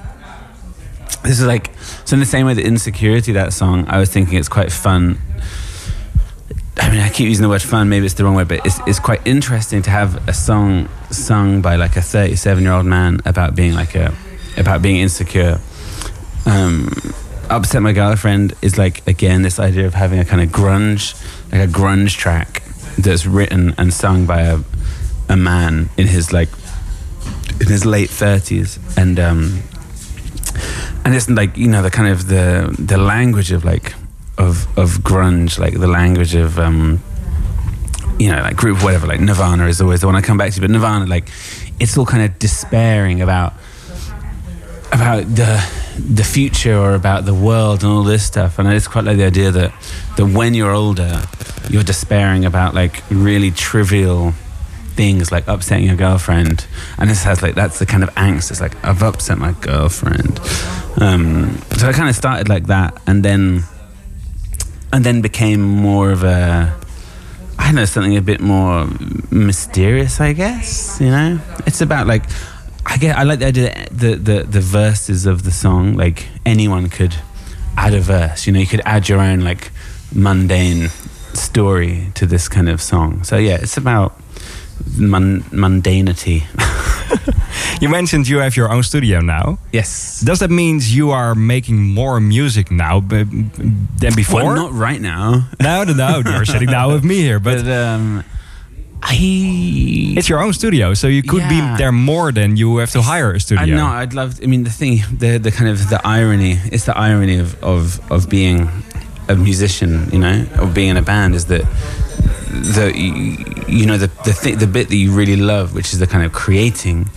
this 1.22 1.39
is 1.39 1.45
like 1.47 1.70
so 2.07 2.14
in 2.14 2.20
the 2.20 2.26
same 2.26 2.47
way 2.47 2.55
the 2.55 2.64
insecurity 2.64 3.32
that 3.32 3.53
song. 3.53 3.85
I 3.89 3.99
was 3.99 4.09
thinking 4.11 4.39
it's 4.39 4.49
quite 4.49 4.72
fun. 4.72 5.18
I 6.80 6.91
mean, 6.91 7.01
I 7.01 7.11
keep 7.11 7.28
using 7.28 7.43
the 7.43 7.49
word 7.51 7.62
fun. 7.62 7.89
Maybe 7.91 8.07
it's 8.07 8.14
the 8.14 8.24
wrong 8.24 8.37
word, 8.37 8.49
but 8.49 8.64
it's 8.64 8.80
it's 8.87 8.99
quite 9.01 9.20
interesting 9.26 9.82
to 9.82 9.91
have 9.91 10.26
a 10.28 10.32
song 10.32 10.89
sung 11.11 11.61
by 11.61 11.76
like 11.76 11.97
a 11.97 12.03
37 12.03 12.62
year 12.64 12.72
old 12.72 12.87
man 12.87 13.20
about 13.26 13.55
being 13.55 13.74
like 13.74 13.95
a 13.95 14.14
about 14.57 14.80
being 14.80 14.97
insecure. 14.97 15.61
Um, 16.47 16.89
upset 17.57 17.83
my 17.83 17.93
girlfriend 17.93 18.55
is 18.63 18.79
like 18.79 19.07
again 19.07 19.43
this 19.43 19.59
idea 19.59 19.87
of 19.87 19.95
having 19.95 20.19
a 20.19 20.25
kind 20.25 20.43
of 20.43 20.49
grunge, 20.49 21.15
like 21.53 21.61
a 21.61 21.71
grunge 21.71 22.17
track 22.17 22.63
that's 22.99 23.27
written 23.27 23.75
and 23.79 23.93
sung 23.93 24.27
by 24.27 24.43
a 24.43 24.59
a 25.29 25.37
man 25.37 25.89
in 25.97 26.07
his 26.07 26.33
like 26.33 26.49
in 27.61 27.67
his 27.69 27.85
late 27.85 28.11
thirties, 28.11 28.79
and 28.97 29.19
um, 29.19 29.63
and 31.05 31.15
it's 31.15 31.29
like 31.29 31.57
you 31.57 31.69
know 31.69 31.83
the 31.83 31.91
kind 31.91 32.09
of 32.09 32.29
the 32.29 32.75
the 32.79 32.99
language 32.99 33.53
of 33.53 33.65
like 33.65 33.95
of 34.39 34.67
of 34.79 34.99
grunge, 34.99 35.59
like 35.59 35.79
the 35.79 35.87
language 35.87 36.35
of 36.35 36.59
um, 36.59 37.03
you 38.19 38.31
know 38.31 38.43
like 38.43 38.57
group 38.57 38.83
whatever, 38.83 39.07
like 39.07 39.21
Nirvana 39.21 39.67
is 39.67 39.81
always 39.81 40.01
the 40.01 40.07
one 40.07 40.17
I 40.17 40.21
come 40.21 40.37
back 40.37 40.53
to, 40.53 40.61
but 40.61 40.71
Nirvana 40.71 41.07
like 41.07 41.29
it's 41.81 41.97
all 41.97 42.07
kind 42.07 42.23
of 42.23 42.39
despairing 42.39 43.23
about 43.23 43.55
about 44.95 45.24
the 45.34 45.53
the 45.99 46.24
future 46.24 46.76
or 46.76 46.95
about 46.95 47.24
the 47.24 47.34
world 47.34 47.82
and 47.82 47.92
all 47.92 48.05
this 48.05 48.24
stuff. 48.24 48.59
And 48.59 48.68
I 48.68 48.74
just 48.74 48.90
quite 48.90 49.05
like 49.05 49.16
the 49.16 49.24
idea 49.24 49.51
that 49.51 49.72
that 50.16 50.26
when 50.26 50.55
you're 50.55 50.72
older 50.72 51.22
you're 51.68 51.82
despairing 51.82 52.45
about 52.45 52.74
like 52.74 53.03
really 53.11 53.51
trivial 53.51 54.32
things 54.95 55.32
like 55.32 55.47
upsetting 55.49 55.86
your 55.86 55.97
girlfriend. 55.97 56.66
And 56.99 57.11
this 57.11 57.24
has 57.24 57.42
like 57.42 57.55
that's 57.55 57.78
the 57.80 57.86
kind 57.86 58.03
of 58.03 58.11
angst. 58.14 58.51
It's 58.51 58.61
like 58.61 58.82
I've 58.84 59.03
upset 59.03 59.38
my 59.38 59.53
girlfriend. 59.61 60.38
Um, 61.01 61.59
so 61.76 61.88
I 61.88 61.92
kind 61.92 62.09
of 62.09 62.14
started 62.14 62.49
like 62.49 62.68
that 62.68 63.01
and 63.07 63.24
then 63.24 63.64
and 64.92 65.05
then 65.05 65.22
became 65.22 65.61
more 65.61 66.12
of 66.12 66.22
a 66.22 66.72
I 67.59 67.66
don't 67.66 67.74
know 67.74 67.84
something 67.84 68.16
a 68.16 68.22
bit 68.22 68.40
more 68.40 68.86
mysterious 69.30 70.20
I 70.20 70.34
guess 70.34 71.01
you 71.01 71.09
know? 71.09 71.40
It's 71.66 71.80
about 71.80 72.07
like 72.07 72.24
I 72.87 72.97
get 72.99 73.16
I 73.18 73.22
like 73.24 73.39
the 73.41 73.47
idea 73.47 73.87
the, 73.91 74.14
the 74.16 74.43
the 74.45 74.61
verses 74.61 75.26
of 75.26 75.43
the 75.43 75.51
song 75.51 75.97
like 75.97 76.26
anyone 76.47 76.89
could 76.89 77.14
add 77.76 77.95
a 77.95 78.01
verse 78.01 78.47
you 78.47 78.53
know 78.53 78.61
you 78.61 78.66
could 78.66 78.82
add 78.85 79.09
your 79.09 79.20
own 79.20 79.41
like 79.41 79.70
mundane 80.14 80.91
story 81.32 82.09
to 82.14 82.26
this 82.26 82.49
kind 82.49 82.68
of 82.68 82.80
song 82.80 83.24
so 83.24 83.37
yeah 83.37 83.57
it's 83.61 83.76
about 83.76 84.12
mun- 84.97 85.43
mundanity 85.51 86.43
You 87.80 87.89
mentioned 87.89 88.28
you 88.28 88.39
have 88.39 88.57
your 88.57 88.70
own 88.72 88.82
studio 88.82 89.20
now. 89.20 89.59
yes 89.72 90.20
Does 90.20 90.39
that 90.39 90.51
mean 90.51 90.80
you 90.82 91.11
are 91.11 91.35
making 91.35 91.82
more 91.82 92.20
music 92.20 92.70
now 92.70 93.01
b- 93.01 93.24
than 94.01 94.14
before? 94.14 94.45
well 94.45 94.55
not 94.55 94.72
right 94.72 95.01
now 95.01 95.49
no, 95.61 95.85
no, 95.85 95.93
no. 95.93 96.22
You're 96.24 96.45
sitting 96.45 96.68
down 96.70 96.93
with 96.93 97.05
me 97.05 97.16
here, 97.16 97.41
but 97.41 97.64
but 97.64 97.68
um 97.72 98.24
I 99.07 100.15
it's 100.17 100.29
your 100.29 100.41
own 100.43 100.53
studio, 100.53 100.95
so 100.95 101.07
you 101.09 101.23
could 101.23 101.43
Yeah. 101.43 101.49
be 101.49 101.61
there 101.83 101.93
more 101.93 102.33
than 102.33 102.57
you 102.57 102.79
have 102.79 102.91
to 102.93 103.03
hire 103.03 103.33
a 103.35 103.41
studio. 103.41 103.63
I 103.75 103.77
know. 103.77 103.87
I'd 103.87 104.15
love. 104.15 104.41
I 104.43 104.47
mean, 104.47 104.65
the 104.65 104.71
thing, 104.71 105.03
the 105.19 105.39
the 105.39 105.51
kind 105.51 105.69
of 105.71 105.89
the 105.91 106.01
irony. 106.07 106.59
It's 106.73 106.85
the 106.85 106.97
irony 106.97 107.39
of 107.39 107.55
of 107.63 108.01
of 108.11 108.29
being 108.29 108.69
a 109.29 109.35
musician. 109.37 110.09
You 110.13 110.19
know, 110.21 110.47
of 110.59 110.73
being 110.75 110.89
in 110.91 110.97
a 110.97 111.03
band 111.03 111.35
is 111.35 111.45
that 111.47 111.63
the 112.77 112.93
you, 113.69 113.87
know 113.87 113.99
the 113.99 114.11
the 114.25 114.33
thi- 114.33 114.57
the 114.57 114.67
bit 114.67 114.89
that 114.89 114.97
you 114.97 115.13
really 115.13 115.37
love, 115.37 115.75
which 115.75 115.93
is 115.93 115.99
the 115.99 116.07
kind 116.07 116.25
of 116.25 116.33
creating. 116.33 117.09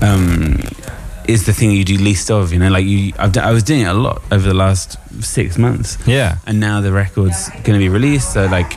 Um, 0.00 0.60
is 1.26 1.44
the 1.44 1.52
thing 1.52 1.70
you 1.72 1.84
do 1.84 1.98
least 1.98 2.30
of, 2.30 2.52
you 2.54 2.58
know. 2.58 2.70
Like 2.70 2.86
you, 2.86 3.12
I've 3.18 3.32
done, 3.32 3.44
I 3.44 3.52
was 3.52 3.62
doing 3.62 3.82
it 3.82 3.88
a 3.88 3.92
lot 3.92 4.22
over 4.32 4.48
the 4.48 4.54
last 4.54 4.96
six 5.22 5.58
months. 5.58 5.98
Yeah. 6.06 6.38
and 6.46 6.58
now 6.58 6.80
the 6.80 6.90
record's 6.90 7.50
going 7.64 7.74
to 7.74 7.78
be 7.78 7.90
released. 7.90 8.32
So 8.32 8.46
like, 8.46 8.72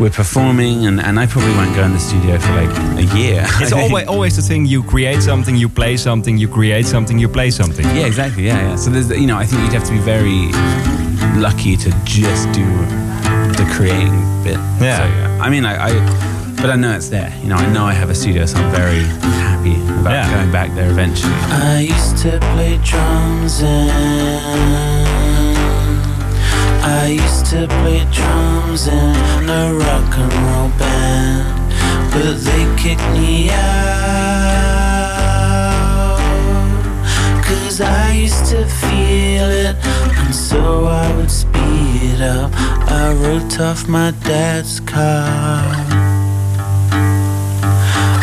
we're 0.00 0.10
performing, 0.10 0.86
and, 0.86 1.00
and 1.00 1.18
I 1.20 1.26
probably 1.26 1.52
won't 1.52 1.74
go 1.76 1.84
in 1.84 1.92
the 1.92 1.98
studio 2.00 2.38
for 2.38 2.52
like 2.52 2.74
a 2.98 3.04
year. 3.16 3.44
It's 3.62 3.72
always 3.72 4.06
always 4.14 4.36
the 4.36 4.42
thing. 4.42 4.66
You 4.66 4.82
create 4.82 5.22
something, 5.22 5.54
you 5.56 5.68
play 5.68 5.96
something, 5.96 6.36
you 6.38 6.48
create 6.48 6.86
something, 6.86 7.18
you 7.18 7.28
play 7.28 7.50
something. 7.50 7.84
Yeah, 7.86 8.06
exactly. 8.06 8.46
Yeah, 8.46 8.60
yeah. 8.68 8.76
So 8.76 8.90
there's, 8.90 9.10
you 9.10 9.26
know, 9.26 9.36
I 9.38 9.46
think 9.46 9.62
you'd 9.62 9.72
have 9.78 9.84
to 9.84 9.92
be 9.92 9.98
very 10.14 10.50
lucky 11.40 11.76
to 11.76 11.90
just 12.04 12.50
do 12.52 12.64
the 13.58 13.66
creating 13.76 14.16
bit. 14.44 14.58
Yeah. 14.80 14.98
So, 14.98 15.04
yeah. 15.04 15.38
I 15.46 15.48
mean, 15.50 15.64
I, 15.64 15.74
I, 15.88 15.90
but 16.60 16.70
I 16.70 16.76
know 16.76 16.92
it's 16.96 17.08
there. 17.08 17.32
You 17.42 17.48
know, 17.50 17.56
I 17.56 17.66
know 17.72 17.84
I 17.84 17.92
have 17.92 18.10
a 18.10 18.14
studio, 18.14 18.46
so 18.46 18.58
I'm 18.58 18.70
very 18.72 19.02
happy 19.50 19.74
about 20.00 20.12
Yeah. 20.12 20.34
going 20.34 20.52
back 20.52 20.70
there 20.74 20.90
eventually. 20.90 21.32
I 21.50 21.80
used 21.80 22.16
to 22.24 22.38
play 22.54 22.78
drums 22.84 23.60
and 23.62 25.11
I 26.84 27.06
used 27.06 27.46
to 27.46 27.68
play 27.68 28.04
drums 28.10 28.88
in 28.88 29.48
a 29.48 29.72
rock 29.72 30.18
and 30.18 30.32
roll 30.34 30.68
band, 30.80 31.72
but 32.12 32.34
they 32.42 32.64
kicked 32.76 33.08
me 33.12 33.50
out. 33.50 33.62
Cause 37.44 37.80
I 37.80 38.12
used 38.14 38.46
to 38.46 38.66
feel 38.66 39.48
it, 39.48 39.76
and 40.18 40.34
so 40.34 40.86
I 40.86 41.14
would 41.16 41.30
speed 41.30 42.02
it 42.14 42.20
up. 42.20 42.50
I 42.90 43.14
wrote 43.14 43.60
off 43.60 43.86
my 43.86 44.10
dad's 44.24 44.80
car. 44.80 45.62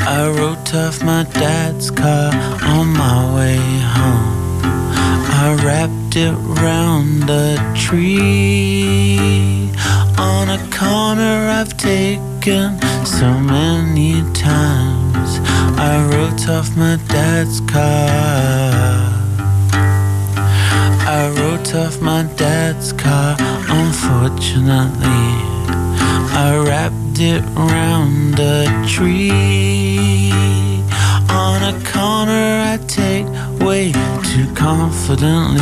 I 0.05 0.29
wrote 0.35 0.75
off 0.75 1.01
my 1.01 1.23
dad's 1.23 1.89
car 1.91 2.33
on 2.63 2.87
my 2.87 3.35
way 3.35 3.57
home. 3.95 4.61
I 5.41 5.55
wrapped 6.09 6.15
it 6.15 6.61
round 6.61 7.29
a 7.29 7.73
tree 7.75 9.69
on 10.17 10.49
a 10.49 10.57
corner 10.75 11.49
I've 11.49 11.77
taken 11.77 12.79
so 13.05 13.39
many 13.39 14.23
times. 14.33 15.39
I 15.77 16.03
wrote 16.11 16.49
off 16.49 16.75
my 16.75 16.97
dad's 17.09 17.61
car. 17.61 18.09
I 21.05 21.31
wrote 21.37 21.75
off 21.75 22.01
my 22.01 22.23
dad's 22.35 22.91
car, 22.93 23.35
unfortunately. 23.69 25.05
I 26.33 26.63
wrapped 26.65 27.19
it 27.19 27.43
round 27.55 28.39
a 28.39 28.65
tree 28.87 30.31
on 31.29 31.61
a 31.61 31.73
corner 31.91 32.61
I 32.73 32.79
take 32.87 33.27
way 33.59 33.91
too 34.23 34.47
confidently. 34.53 35.61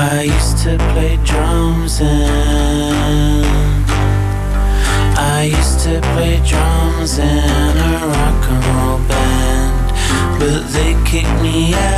I 0.00 0.22
used 0.34 0.58
to 0.64 0.76
play 0.92 1.18
drums 1.24 2.00
and 2.00 3.84
I 5.18 5.44
used 5.44 5.80
to 5.80 6.00
play 6.14 6.40
drums 6.46 7.18
in 7.18 7.28
a 7.28 8.06
rock 8.12 8.48
and 8.50 8.64
roll 8.76 8.98
band, 9.08 9.92
but 10.38 10.62
they 10.72 10.94
kicked 11.04 11.42
me 11.42 11.74
out. 11.74 11.88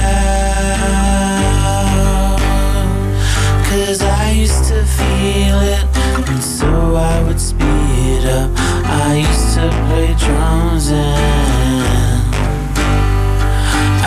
Cause 3.69 4.03
I 4.03 4.31
used 4.33 4.65
to 4.65 4.85
feel 4.85 5.61
it, 5.61 5.85
and 6.29 6.43
so 6.43 6.97
I 6.97 7.23
would 7.25 7.41
speed 7.41 8.25
up. 8.27 8.51
I 8.57 9.17
used 9.29 9.55
to 9.55 9.71
play 9.87 10.15
drums 10.19 10.91
and 10.91 11.80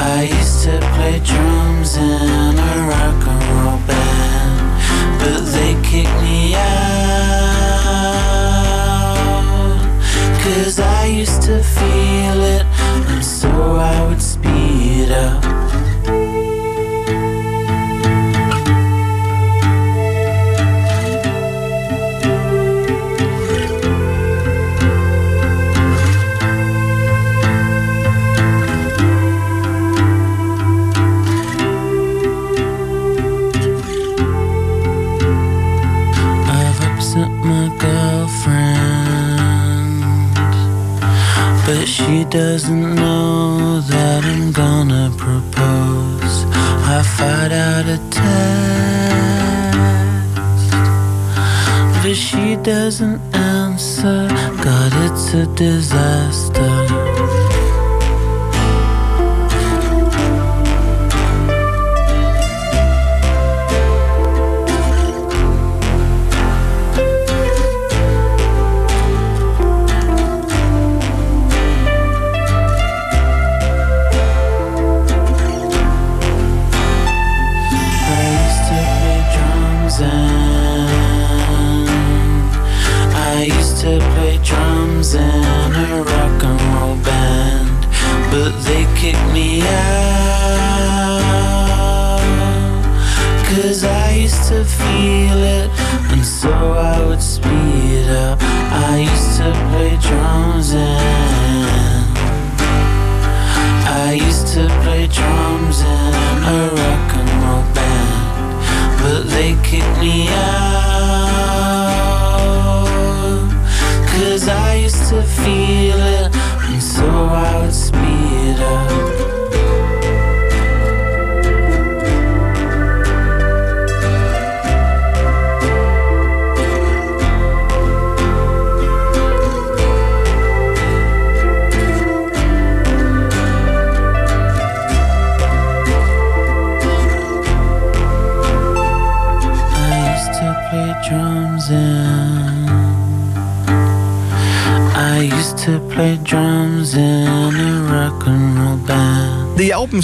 I 0.06 0.24
used 0.24 0.64
to 0.66 0.80
play 0.96 1.20
drums 1.24 1.96
in 1.96 2.60
a 2.60 2.74
rock 2.92 3.26
and 3.26 3.44
roll 3.64 3.80
band, 3.88 4.60
but 5.18 5.42
they 5.54 5.74
kicked 5.82 6.22
me 6.22 6.56
out. 6.56 7.14
Cause 10.44 10.78
I 10.82 11.06
used 11.06 11.42
to 11.44 11.64
feel 11.64 11.93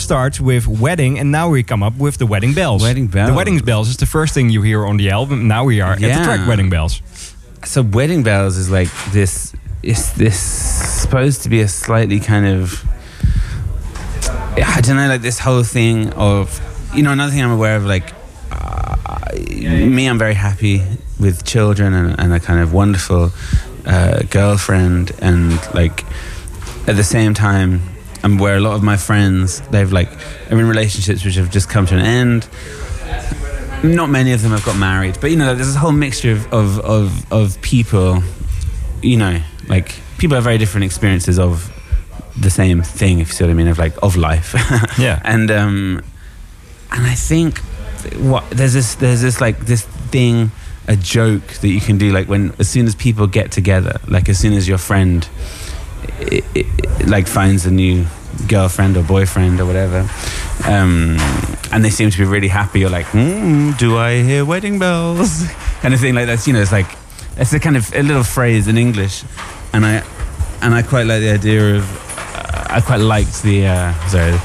starts 0.09 0.41
with 0.41 0.67
Wedding, 0.67 1.19
and 1.19 1.31
now 1.31 1.49
we 1.51 1.61
come 1.61 1.83
up 1.83 1.95
with 1.97 2.17
the 2.17 2.25
Wedding 2.25 2.55
Bells. 2.55 2.81
Wedding 2.81 3.05
Bells. 3.05 3.29
The 3.29 3.35
Wedding 3.35 3.59
Bells 3.59 3.89
is 3.89 3.97
the 3.97 4.07
first 4.07 4.33
thing 4.33 4.49
you 4.49 4.63
hear 4.63 4.83
on 4.83 4.97
the 4.97 5.11
album. 5.11 5.47
Now 5.47 5.65
we 5.65 5.81
are 5.81 5.91
at 5.93 5.99
the 6.01 6.23
track 6.23 6.47
Wedding 6.47 6.71
Bells. 6.71 6.99
so 7.63 7.83
wedding 7.83 8.23
bells 8.23 8.57
is 8.57 8.71
like 8.71 8.87
this 9.11 9.53
is 9.83 10.11
this 10.13 10.39
supposed 10.39 11.43
to 11.43 11.49
be 11.49 11.59
a 11.61 11.67
slightly 11.67 12.19
kind 12.19 12.47
of 12.47 12.83
i 14.75 14.79
don't 14.81 14.95
know 14.95 15.07
like 15.09 15.21
this 15.21 15.37
whole 15.39 15.61
thing 15.63 16.09
of 16.13 16.59
you 16.95 17.03
know 17.03 17.11
another 17.11 17.31
thing 17.33 17.43
i'm 17.43 17.51
aware 17.51 17.75
of 17.75 17.85
like 17.85 18.07
uh, 18.51 18.95
me 19.35 20.07
i'm 20.09 20.17
very 20.17 20.33
happy 20.33 20.81
with 21.19 21.43
children 21.45 21.93
and, 21.93 22.17
and 22.19 22.33
a 22.33 22.39
kind 22.39 22.61
of 22.61 22.71
wonderful 22.73 23.29
uh, 23.85 24.21
girlfriend 24.31 25.11
and 25.21 25.51
like 25.75 26.05
at 26.87 26.95
the 26.95 27.03
same 27.03 27.33
time 27.33 27.81
i'm 28.23 28.39
aware 28.39 28.57
a 28.57 28.59
lot 28.59 28.75
of 28.75 28.83
my 28.83 28.97
friends 28.97 29.61
they've 29.69 29.91
like 29.91 30.09
are 30.51 30.59
in 30.59 30.67
relationships 30.67 31.23
which 31.23 31.35
have 31.35 31.49
just 31.51 31.69
come 31.69 31.85
to 31.85 31.95
an 31.95 32.01
end 32.01 32.47
not 33.83 34.09
many 34.09 34.33
of 34.33 34.41
them 34.41 34.51
have 34.51 34.65
got 34.65 34.77
married, 34.77 35.17
but 35.21 35.31
you 35.31 35.37
know, 35.37 35.55
there's 35.55 35.67
this 35.67 35.75
whole 35.75 35.91
mixture 35.91 36.31
of, 36.31 36.51
of, 36.53 36.79
of, 36.79 37.31
of 37.31 37.61
people, 37.61 38.21
you 39.01 39.17
know, 39.17 39.41
like 39.67 39.95
people 40.17 40.35
have 40.35 40.43
very 40.43 40.57
different 40.57 40.85
experiences 40.85 41.39
of 41.39 41.73
the 42.37 42.49
same 42.49 42.81
thing, 42.81 43.19
if 43.19 43.29
you 43.29 43.33
see 43.33 43.43
what 43.45 43.51
I 43.51 43.53
mean, 43.53 43.67
of 43.67 43.77
like, 43.77 43.93
of 44.03 44.15
life. 44.15 44.53
Yeah. 44.99 45.21
and, 45.23 45.49
um, 45.51 46.03
and 46.91 47.05
I 47.05 47.15
think 47.15 47.59
what, 48.17 48.49
there's 48.49 48.73
this, 48.73 48.95
there's 48.95 49.21
this 49.21 49.39
like, 49.39 49.59
this 49.59 49.85
thing, 49.85 50.51
a 50.87 50.95
joke 50.95 51.47
that 51.47 51.69
you 51.69 51.79
can 51.79 51.97
do, 51.97 52.11
like 52.11 52.27
when, 52.27 52.53
as 52.59 52.69
soon 52.69 52.85
as 52.85 52.95
people 52.95 53.27
get 53.27 53.51
together, 53.51 53.99
like 54.07 54.27
as 54.27 54.39
soon 54.39 54.53
as 54.53 54.67
your 54.67 54.77
friend, 54.77 55.27
i 56.19 56.43
i 56.55 57.03
like 57.05 57.27
finds 57.27 57.65
a 57.65 57.71
new 57.71 58.05
girlfriend 58.47 58.97
or 58.97 59.03
boyfriend 59.03 59.59
or 59.59 59.65
whatever, 59.65 60.09
um, 60.65 61.17
and 61.71 61.83
they 61.83 61.89
seem 61.89 62.09
to 62.09 62.17
be 62.17 62.25
really 62.25 62.47
happy. 62.47 62.79
You're 62.79 62.89
like, 62.89 63.07
mm, 63.07 63.77
do 63.77 63.97
I 63.97 64.21
hear 64.21 64.45
wedding 64.45 64.79
bells? 64.79 65.45
kind 65.81 65.93
of 65.93 65.99
thing 65.99 66.15
like 66.15 66.27
that. 66.27 66.45
You 66.45 66.53
know, 66.53 66.61
it's 66.61 66.71
like 66.71 66.87
it's 67.37 67.53
a 67.53 67.59
kind 67.59 67.77
of 67.77 67.93
a 67.93 68.03
little 68.03 68.23
phrase 68.23 68.67
in 68.67 68.77
English, 68.77 69.23
and 69.73 69.85
I 69.85 70.03
and 70.61 70.73
I 70.73 70.81
quite 70.83 71.05
like 71.05 71.21
the 71.21 71.33
idea 71.33 71.75
of. 71.77 71.83
Uh, 72.17 72.75
I 72.77 72.81
quite 72.81 73.01
liked 73.01 73.41
the 73.43 73.67
uh, 73.67 73.93
sorry. 74.07 74.37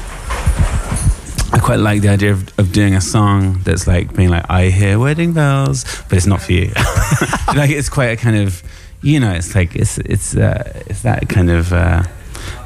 I 1.55 1.59
quite 1.59 1.79
like 1.79 2.01
the 2.01 2.09
idea 2.09 2.31
of, 2.31 2.59
of 2.59 2.73
doing 2.73 2.95
a 2.95 3.01
song 3.01 3.61
that's 3.63 3.87
like 3.87 4.13
being 4.13 4.29
like, 4.29 4.45
I 4.49 4.69
hear 4.69 4.99
wedding 4.99 5.31
bells, 5.31 5.85
but 6.09 6.17
it's 6.17 6.25
not 6.25 6.41
for 6.41 6.51
you. 6.51 6.73
like 7.55 7.69
it's 7.69 7.87
quite 7.87 8.07
a 8.07 8.17
kind 8.17 8.35
of, 8.35 8.61
you 9.05 9.19
know, 9.19 9.31
it's 9.31 9.53
like 9.53 9.75
it's 9.75 9.99
it's 9.99 10.35
uh, 10.35 10.81
it's 10.87 11.03
that 11.03 11.29
kind 11.29 11.51
of 11.51 11.71
uh, 11.71 12.03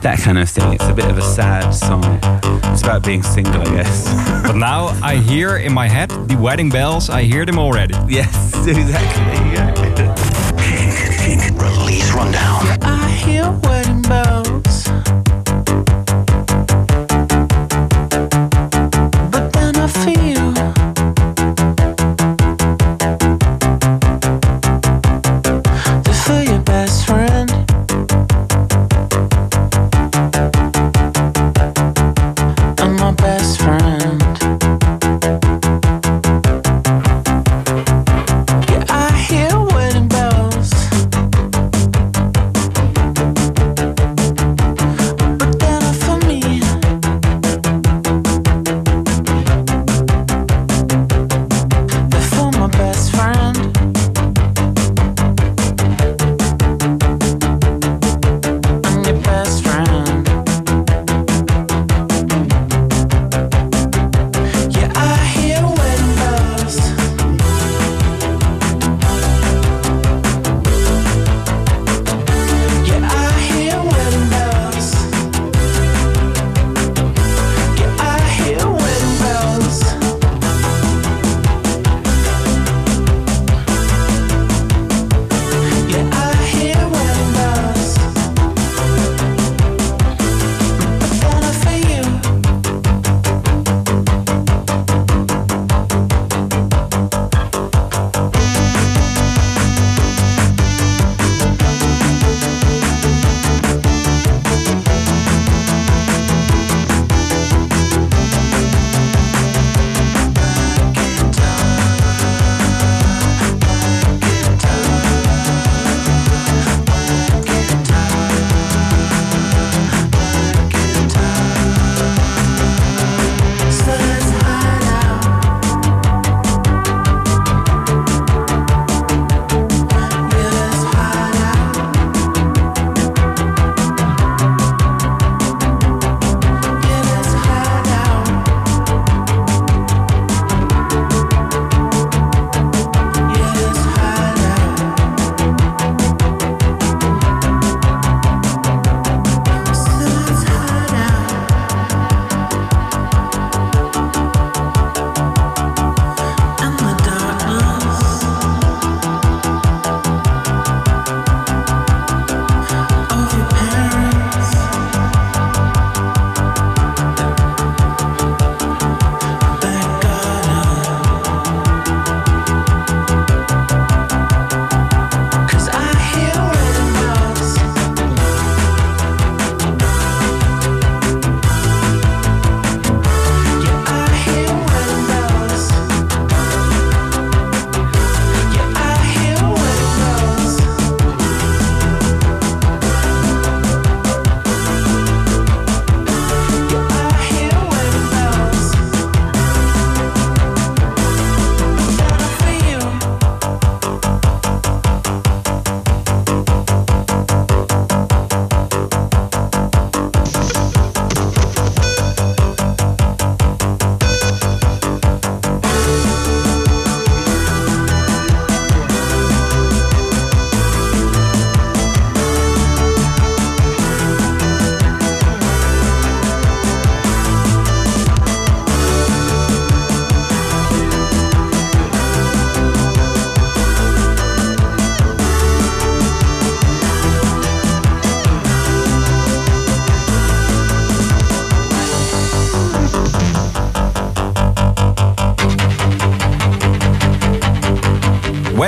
that 0.01 0.19
kind 0.19 0.37
of 0.37 0.49
thing. 0.49 0.71
It's 0.71 0.85
a 0.85 0.93
bit 0.93 1.05
of 1.11 1.17
a 1.17 1.21
sad 1.21 1.71
song. 1.71 2.19
It's 2.71 2.81
about 2.81 3.03
being 3.03 3.23
single, 3.23 3.61
I 3.61 3.65
guess. 3.65 4.07
But 4.49 4.55
now 4.55 4.87
I 5.03 5.17
hear 5.17 5.57
in 5.57 5.73
my 5.73 5.87
head 5.87 6.09
the 6.09 6.37
wedding 6.37 6.69
bells. 6.69 7.09
I 7.09 7.23
hear 7.23 7.45
them 7.45 7.59
already. 7.59 7.93
yes, 8.07 8.55
exactly. 8.67 9.23
Yeah. 9.53 9.73
Kink, 10.57 11.41
kink, 11.41 11.61
release 11.61 12.11
rundown. 12.13 12.65
I 12.81 13.09
hear 13.09 13.51
wedding 13.63 14.01
bells. 14.01 14.87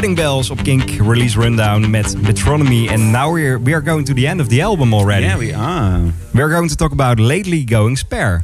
Wedding 0.02 0.18
bells 0.18 0.50
op 0.50 0.64
Kink 0.64 0.90
release 1.00 1.38
rundown 1.38 1.92
met 1.92 2.16
Metronomy. 2.22 2.90
And 2.90 3.12
now 3.12 3.32
we're 3.34 3.60
we 3.60 3.74
are 3.74 3.82
going 3.82 4.04
to 4.06 4.14
the 4.14 4.28
end 4.28 4.42
of 4.42 4.48
the 4.48 4.62
album 4.62 4.94
already. 4.94 5.26
Yeah, 5.26 5.38
we 5.38 5.54
are. 5.54 6.12
We're 6.34 6.50
going 6.50 6.70
to 6.70 6.76
talk 6.76 6.92
about 6.92 7.20
lately 7.20 7.64
going 7.64 7.98
spare. 7.98 8.44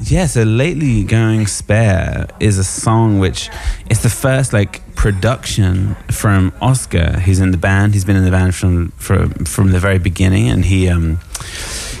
Yeah, 0.00 0.26
so 0.26 0.42
lately 0.42 1.04
going 1.04 1.46
spare 1.46 2.26
is 2.40 2.58
a 2.58 2.64
song 2.64 3.20
which 3.20 3.48
is 3.88 4.00
the 4.00 4.08
first 4.08 4.52
like 4.52 4.80
production 4.96 5.94
from 6.10 6.52
Oscar. 6.60 7.20
He's 7.20 7.38
in 7.38 7.52
the 7.52 7.58
band. 7.58 7.94
He's 7.94 8.04
been 8.04 8.16
in 8.16 8.24
the 8.24 8.32
band 8.32 8.54
from 8.54 8.90
from 8.96 9.30
from 9.44 9.70
the 9.70 9.78
very 9.78 10.00
beginning, 10.00 10.50
and 10.50 10.64
he 10.64 10.88
um 10.88 11.18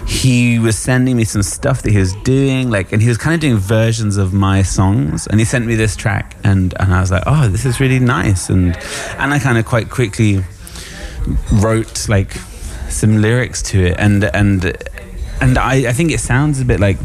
he 0.08 0.58
was 0.58 0.78
sending 0.78 1.18
me 1.18 1.24
some 1.24 1.42
stuff 1.42 1.82
that 1.82 1.90
he 1.92 1.98
was 1.98 2.14
doing, 2.24 2.70
like, 2.70 2.92
and 2.92 3.02
he 3.02 3.08
was 3.08 3.18
kind 3.18 3.34
of 3.34 3.40
doing 3.40 3.58
versions 3.58 4.16
of 4.16 4.32
my 4.32 4.62
songs. 4.62 5.26
And 5.26 5.38
he 5.38 5.44
sent 5.44 5.66
me 5.66 5.74
this 5.74 5.96
track, 5.96 6.34
and 6.42 6.72
and 6.80 6.94
I 6.94 7.00
was 7.02 7.10
like, 7.10 7.24
oh, 7.26 7.48
this 7.48 7.66
is 7.66 7.78
really 7.78 7.98
nice, 7.98 8.48
and 8.48 8.74
and 9.18 9.34
I 9.34 9.38
kind 9.38 9.58
of 9.58 9.66
quite 9.66 9.90
quickly 9.90 10.42
wrote 11.52 12.08
like 12.08 12.32
some 12.88 13.20
lyrics 13.20 13.60
to 13.64 13.84
it, 13.84 13.96
and 13.98 14.24
and 14.24 14.64
and 15.42 15.58
I, 15.58 15.90
I 15.90 15.92
think 15.92 16.10
it 16.10 16.20
sounds 16.20 16.58
a 16.58 16.64
bit 16.64 16.80
like 16.80 16.96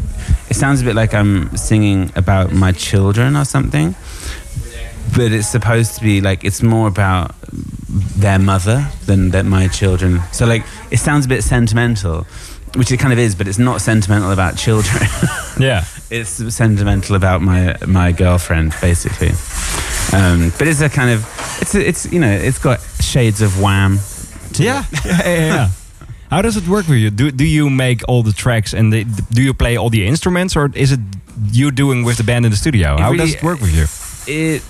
it 0.50 0.56
sounds 0.56 0.82
a 0.82 0.86
bit 0.86 0.96
like 0.96 1.14
I'm 1.14 1.56
singing 1.58 2.10
about 2.16 2.54
my 2.54 2.72
children 2.72 3.36
or 3.36 3.44
something. 3.44 3.96
But 5.14 5.34
it's 5.34 5.50
supposed 5.50 5.96
to 5.96 6.02
be 6.02 6.22
like 6.22 6.46
it's 6.46 6.64
more 6.64 6.88
about 6.88 7.36
their 8.16 8.40
mother 8.40 8.88
than 9.06 9.32
that 9.32 9.46
my 9.46 9.68
children. 9.68 10.22
So 10.32 10.46
like 10.46 10.64
it 10.90 11.00
sounds 11.00 11.26
a 11.26 11.30
bit 11.30 11.44
sentimental. 11.44 12.26
Which 12.76 12.92
it 12.92 12.98
kind 13.00 13.14
of 13.14 13.20
is, 13.20 13.36
but 13.36 13.48
it's 13.48 13.60
not 13.60 13.82
sentimental 13.82 14.32
about 14.32 14.58
children. 14.58 15.02
Yeah. 15.60 15.86
it's 16.10 16.32
sentimental 16.56 17.16
about 17.16 17.42
my 17.42 17.76
my 17.86 18.12
girlfriend, 18.12 18.74
basically. 18.82 19.30
Um, 20.12 20.52
but 20.58 20.68
it's 20.68 20.82
a 20.82 20.90
kind 20.90 21.12
of 21.12 21.20
it's 21.62 21.76
a, 21.76 21.88
it's 21.88 22.12
you 22.12 22.20
know 22.20 22.32
it's 22.32 22.58
got 22.60 22.80
shades 23.00 23.42
of 23.42 23.62
Wham. 23.62 24.00
to 24.54 24.64
Yeah. 24.64 24.84
it. 24.92 25.06
yeah, 25.06 25.22
yeah, 25.28 25.46
yeah. 25.56 25.70
How 26.32 26.42
does 26.42 26.58
it 26.58 26.68
work 26.68 26.88
with 26.88 26.98
you? 26.98 27.12
Do 27.12 27.30
do 27.32 27.44
you 27.44 27.70
make 27.70 28.02
all 28.08 28.24
the 28.24 28.34
tracks 28.34 28.74
and 28.74 28.92
the, 28.92 29.04
do 29.32 29.42
you 29.44 29.54
play 29.54 29.78
all 29.78 29.90
the 29.92 30.08
instruments, 30.08 30.56
or 30.56 30.72
is 30.74 30.92
it 30.92 31.00
you 31.52 31.70
doing 31.72 32.04
with 32.06 32.18
the 32.18 32.24
band 32.24 32.46
in 32.46 32.52
the 32.52 32.58
studio? 32.58 32.96
It 32.96 33.00
How 33.00 33.12
really- 33.12 33.26
does 33.26 33.36
it 33.36 33.44
work 33.44 33.60
with 33.62 33.74
you? 33.76 33.86
it 34.28 34.62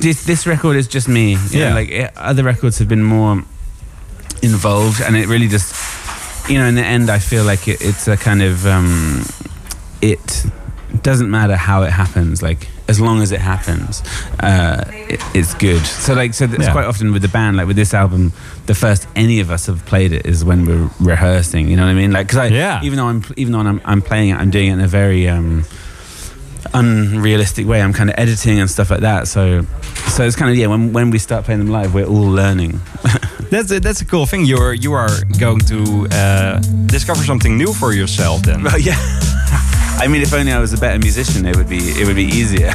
this 0.00 0.24
this 0.24 0.46
record 0.46 0.76
is 0.76 0.86
just 0.94 1.08
me. 1.08 1.32
You 1.32 1.38
Yeah. 1.50 1.68
know, 1.70 1.74
like 1.80 1.90
it, 1.90 2.10
other 2.16 2.44
records 2.44 2.78
have 2.78 2.88
been 2.88 3.02
more 3.02 3.42
involved, 4.42 5.00
and 5.00 5.16
it 5.16 5.26
really 5.28 5.48
just 5.48 5.72
you 6.48 6.58
know 6.58 6.66
in 6.66 6.74
the 6.74 6.84
end 6.84 7.10
I 7.10 7.18
feel 7.18 7.44
like 7.44 7.68
it, 7.68 7.80
it's 7.82 8.08
a 8.08 8.16
kind 8.16 8.42
of 8.42 8.66
um, 8.66 9.22
it 10.00 10.44
doesn't 11.02 11.30
matter 11.30 11.56
how 11.56 11.82
it 11.82 11.90
happens 11.90 12.42
like 12.42 12.68
as 12.88 13.00
long 13.00 13.22
as 13.22 13.32
it 13.32 13.40
happens 13.40 14.02
uh, 14.40 14.84
it, 15.08 15.20
it's 15.34 15.54
good 15.54 15.80
so 15.86 16.12
like 16.14 16.34
so 16.34 16.44
it's 16.44 16.58
Yeah. 16.66 16.72
quite 16.72 16.84
often 16.84 17.12
with 17.12 17.22
the 17.22 17.28
band 17.28 17.56
like 17.56 17.66
with 17.66 17.76
this 17.76 17.94
album 17.94 18.32
the 18.66 18.74
first 18.74 19.06
any 19.16 19.40
of 19.40 19.50
us 19.50 19.66
have 19.66 19.84
played 19.86 20.12
it 20.12 20.26
is 20.26 20.44
when 20.44 20.66
we're 20.66 20.90
rehearsing 21.00 21.68
you 21.68 21.76
know 21.76 21.84
what 21.84 21.90
I 21.90 21.94
mean 21.94 22.12
like 22.12 22.26
because 22.26 22.38
I 22.38 22.46
Yeah. 22.48 22.82
even 22.82 22.96
though 22.98 23.06
I'm 23.06 23.24
even 23.36 23.52
though 23.52 23.60
I'm, 23.60 23.80
I'm 23.84 24.02
playing 24.02 24.30
it 24.30 24.36
I'm 24.36 24.50
doing 24.50 24.68
it 24.68 24.72
in 24.74 24.80
a 24.80 24.88
very 24.88 25.28
um, 25.28 25.64
unrealistic 26.74 27.66
way. 27.66 27.82
I'm 27.82 27.92
kind 27.92 28.10
of 28.10 28.16
editing 28.18 28.58
and 28.58 28.70
stuff 28.70 28.90
like 28.90 29.00
that. 29.00 29.28
So, 29.28 29.62
so 30.08 30.24
it's 30.24 30.36
kind 30.36 30.50
of 30.50 30.56
yeah. 30.56 30.66
When 30.66 30.92
when 30.92 31.10
we 31.10 31.18
start 31.18 31.44
playing 31.44 31.60
them 31.60 31.68
live, 31.68 31.94
we're 31.94 32.06
all 32.06 32.30
learning. 32.30 32.80
That's 33.50 33.70
a, 33.70 33.80
that's 33.80 34.00
a 34.00 34.06
cool 34.06 34.24
thing. 34.24 34.46
You're 34.46 34.72
you 34.72 34.94
are 34.94 35.10
going 35.38 35.60
to 35.60 36.08
uh, 36.10 36.58
discover 36.86 37.22
something 37.22 37.58
new 37.58 37.74
for 37.74 37.92
yourself. 37.92 38.44
Then. 38.44 38.62
Well, 38.62 38.78
yeah. 38.90 38.96
I 40.00 40.08
mean, 40.08 40.22
if 40.22 40.32
only 40.32 40.52
I 40.52 40.58
was 40.58 40.72
a 40.72 40.78
better 40.78 40.98
musician, 40.98 41.44
it 41.44 41.54
would 41.56 41.68
be 41.68 41.90
it 42.00 42.06
would 42.06 42.16
be 42.16 42.24
easier. 42.24 42.72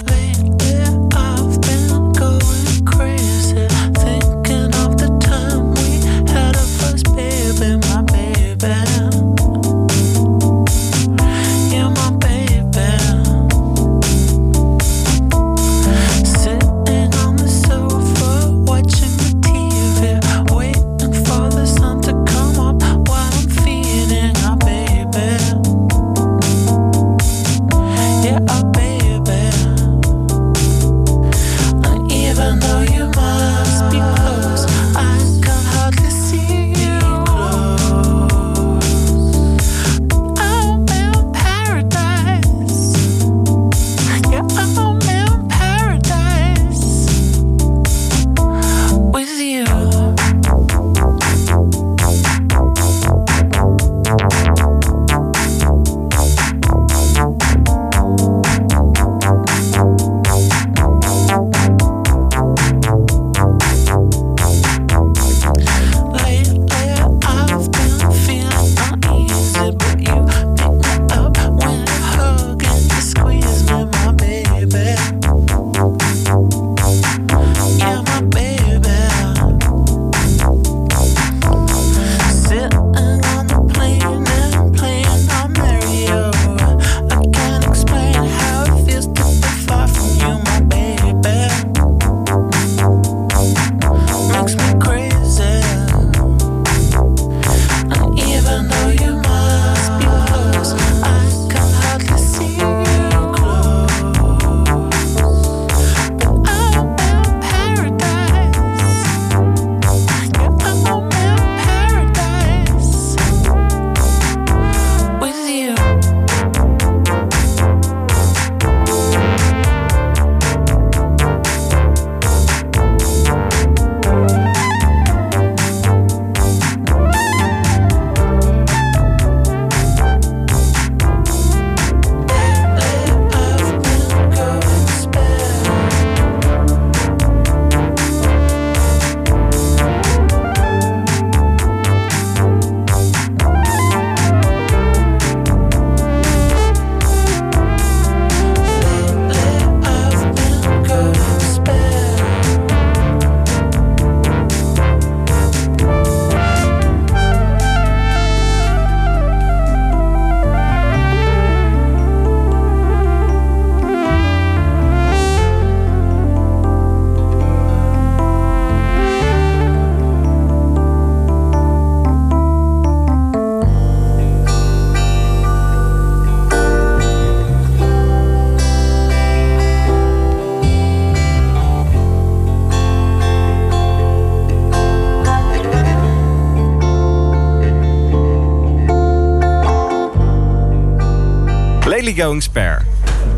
Going 192.18 192.42
spare. 192.42 192.84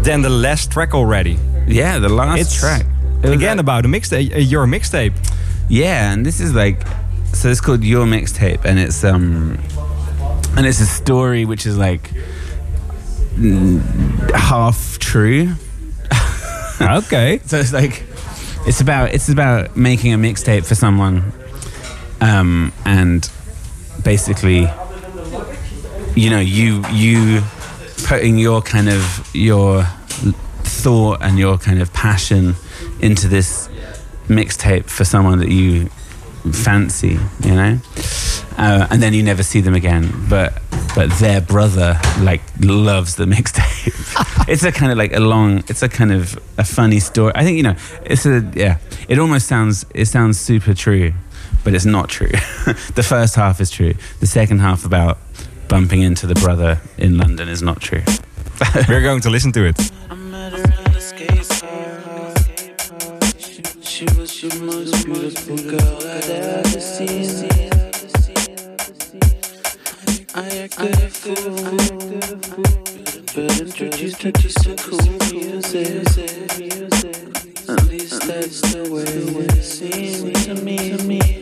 Then 0.02 0.22
the 0.22 0.30
last 0.30 0.72
track 0.72 0.94
already. 0.96 1.38
Yeah, 1.68 2.00
the 2.00 2.10
last 2.10 2.40
It's 2.42 2.60
track. 2.60 2.86
Again 3.24 3.58
like- 3.58 3.60
about 3.60 3.86
a 3.86 3.88
mixtape, 3.90 4.34
uh, 4.34 4.40
your 4.40 4.66
mixtape. 4.66 5.14
Yeah, 5.68 6.12
and 6.14 6.26
this 6.26 6.40
is 6.40 6.54
like 6.54 6.82
so 7.34 7.50
it's 7.50 7.62
called 7.62 7.84
Your 7.84 8.06
Mixtape 8.08 8.66
and 8.66 8.80
it's 8.80 9.04
um 9.04 9.60
and 10.58 10.66
it's 10.66 10.80
a 10.80 10.86
story 10.88 11.46
which 11.46 11.66
is 11.68 11.78
like 11.78 12.10
mm, 13.38 13.80
half 14.34 14.98
true. 15.00 15.54
okay. 16.82 17.40
So 17.46 17.58
it's 17.60 17.72
like 17.74 18.04
it's 18.66 18.82
about 18.82 19.14
it's 19.14 19.30
about 19.30 19.76
making 19.78 20.14
a 20.14 20.18
mixtape 20.18 20.66
for 20.66 20.76
someone 20.76 21.32
um 22.22 22.72
and 22.86 23.30
basically 24.04 24.68
you 26.16 26.30
know 26.32 26.40
you 26.40 26.84
you 26.92 27.42
putting 28.06 28.38
your 28.38 28.62
kind 28.62 28.90
of 28.90 29.30
your 29.34 29.84
thought 30.64 31.22
and 31.22 31.40
your 31.40 31.58
kind 31.58 31.82
of 31.82 31.92
passion 31.94 32.56
into 33.02 33.28
this 33.28 33.68
mixtape 34.28 34.86
for 34.86 35.04
someone 35.04 35.40
that 35.40 35.50
you 35.50 35.90
fancy 36.52 37.18
you 37.42 37.56
know 37.56 37.80
uh, 38.60 38.86
and 38.90 39.02
then 39.02 39.14
you 39.14 39.24
never 39.24 39.42
see 39.42 39.62
them 39.62 39.74
again. 39.74 40.12
But 40.30 40.62
but 40.94 41.10
their 41.20 41.40
brother 41.40 42.00
like 42.20 42.42
loves 42.60 43.16
the 43.16 43.26
mixtape. 43.36 44.50
it's 44.50 44.64
a 44.64 44.72
kind 44.72 44.92
of 44.92 44.98
like 44.98 45.14
a 45.14 45.20
long. 45.22 45.64
It's 45.70 45.82
a 45.82 45.90
kind 45.90 46.12
of 46.12 46.38
a 46.58 46.66
funny 46.66 47.00
story. 47.00 47.32
I 47.36 47.44
think 47.44 47.56
you 47.56 47.64
know. 47.64 47.76
It's 48.06 48.26
a 48.26 48.46
yeah. 48.54 48.80
It 49.08 49.18
almost 49.18 49.48
sounds. 49.48 49.86
It 49.96 50.06
sounds 50.08 50.38
super 50.38 50.74
true, 50.74 51.14
but 51.64 51.74
it's 51.74 51.86
not 51.86 52.10
true. 52.10 52.28
the 52.96 53.06
first 53.08 53.36
half 53.36 53.62
is 53.62 53.72
true. 53.72 53.94
The 54.20 54.28
second 54.28 54.60
half 54.60 54.86
about 54.86 55.18
bumping 55.70 56.02
into 56.02 56.26
the 56.26 56.34
brother 56.36 56.82
in 56.98 57.18
London 57.18 57.48
is 57.48 57.62
not 57.62 57.80
true. 57.80 58.02
We're 58.90 59.04
going 59.04 59.22
to 59.22 59.30
listen 59.30 59.52
to 59.54 59.66
it. 59.66 59.92
I 60.10 60.16
met 60.16 60.52
her 60.52 60.64
at 60.64 60.96
a 60.96 61.00
skate 61.00 61.48
park. 61.62 62.36
She, 63.38 63.62
she 63.82 64.06
was 64.18 64.42
the 64.42 64.60
most 64.60 65.06
beautiful 65.06 65.58
girl 65.58 65.98
I'd 66.02 66.30
ever 66.30 66.80
seen. 66.80 67.48
I 70.34 70.48
acted 70.64 70.96
a 70.96 71.10
fool, 71.10 71.54
but 73.36 73.62
introduced 73.62 74.24
her 74.24 74.32
to 74.32 74.50
some 74.50 74.76
cool 74.78 75.18
music. 75.32 76.08
At 77.70 77.84
least 77.86 78.22
that's 78.28 78.62
the 78.74 78.90
way 78.92 79.04
it 79.46 79.64
seemed 79.64 80.36
to 80.36 80.56
me. 80.64 81.40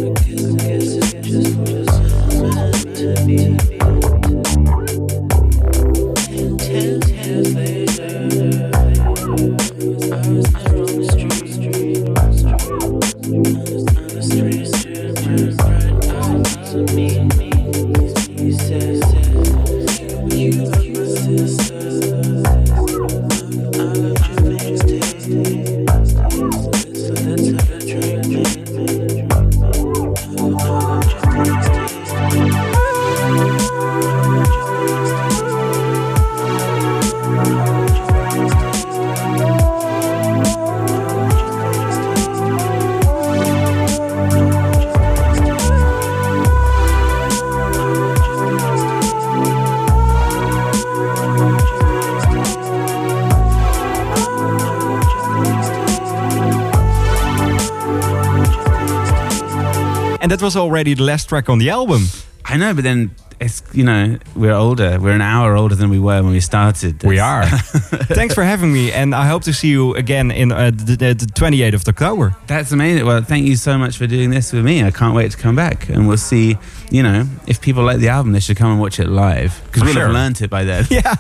And 60.27 60.33
that 60.33 60.43
was 60.43 60.57
already 60.57 60.95
the 60.95 61.05
last 61.05 61.29
track 61.29 61.49
on 61.49 61.59
the 61.59 61.71
album. 61.71 62.09
I 62.45 62.57
know, 62.57 62.75
but 62.75 62.83
then 62.83 63.11
it's 63.39 63.63
you 63.73 63.85
know 63.85 64.19
we're 64.35 64.55
older. 64.55 64.99
We're 64.99 65.15
an 65.15 65.21
hour 65.21 65.55
older 65.55 65.77
than 65.77 65.89
we 65.89 66.01
were 66.01 66.21
when 66.21 66.33
we 66.33 66.41
started. 66.41 67.05
We 67.05 67.21
are. 67.21 67.47
Thanks 68.09 68.35
for 68.35 68.43
having 68.43 68.73
me, 68.73 68.91
and 68.91 69.15
I 69.15 69.29
hope 69.29 69.45
to 69.45 69.53
see 69.53 69.69
you 69.69 69.95
again 69.95 70.33
in 70.33 70.51
uh, 70.51 70.73
the, 70.73 70.97
the, 70.97 71.15
the 71.15 71.27
28th 71.27 71.75
of 71.75 71.87
October. 71.89 72.35
That's 72.49 72.73
amazing. 72.73 73.07
Well, 73.07 73.23
thank 73.23 73.47
you 73.47 73.55
so 73.57 73.79
much 73.79 73.97
for 73.99 74.09
doing 74.09 74.31
this 74.31 74.53
with 74.53 74.65
me. 74.65 74.83
I 74.83 74.91
can't 74.91 75.15
wait 75.15 75.31
to 75.31 75.37
come 75.37 75.55
back, 75.55 75.89
and 75.89 76.09
we'll 76.09 76.19
see. 76.19 76.57
You 76.91 77.03
know, 77.03 77.25
if 77.47 77.61
people 77.61 77.85
like 77.85 77.99
the 78.01 78.09
album, 78.09 78.33
they 78.33 78.41
should 78.41 78.57
come 78.59 78.71
and 78.73 78.81
watch 78.81 78.99
it 78.99 79.09
live 79.09 79.53
because 79.67 79.83
we'll 79.83 79.93
Sure. 79.93 80.03
have 80.07 80.13
learned 80.13 80.41
it 80.41 80.51
by 80.51 80.65
then. 80.65 80.87
Yeah. 80.91 81.15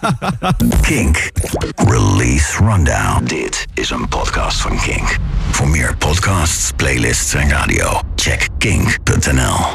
Kink. 0.84 1.16
Release 1.88 2.58
Rundown. 2.60 3.24
Dit 3.24 3.66
is 3.74 3.90
een 3.90 4.08
podcast 4.08 4.60
van 4.60 4.78
Kink. 4.80 5.16
Voor 5.50 5.68
meer 5.68 5.96
podcasts, 5.96 6.72
playlists 6.76 7.34
en 7.34 7.48
radio, 7.48 8.00
check 8.26 8.50
kink.nl. 8.58 9.66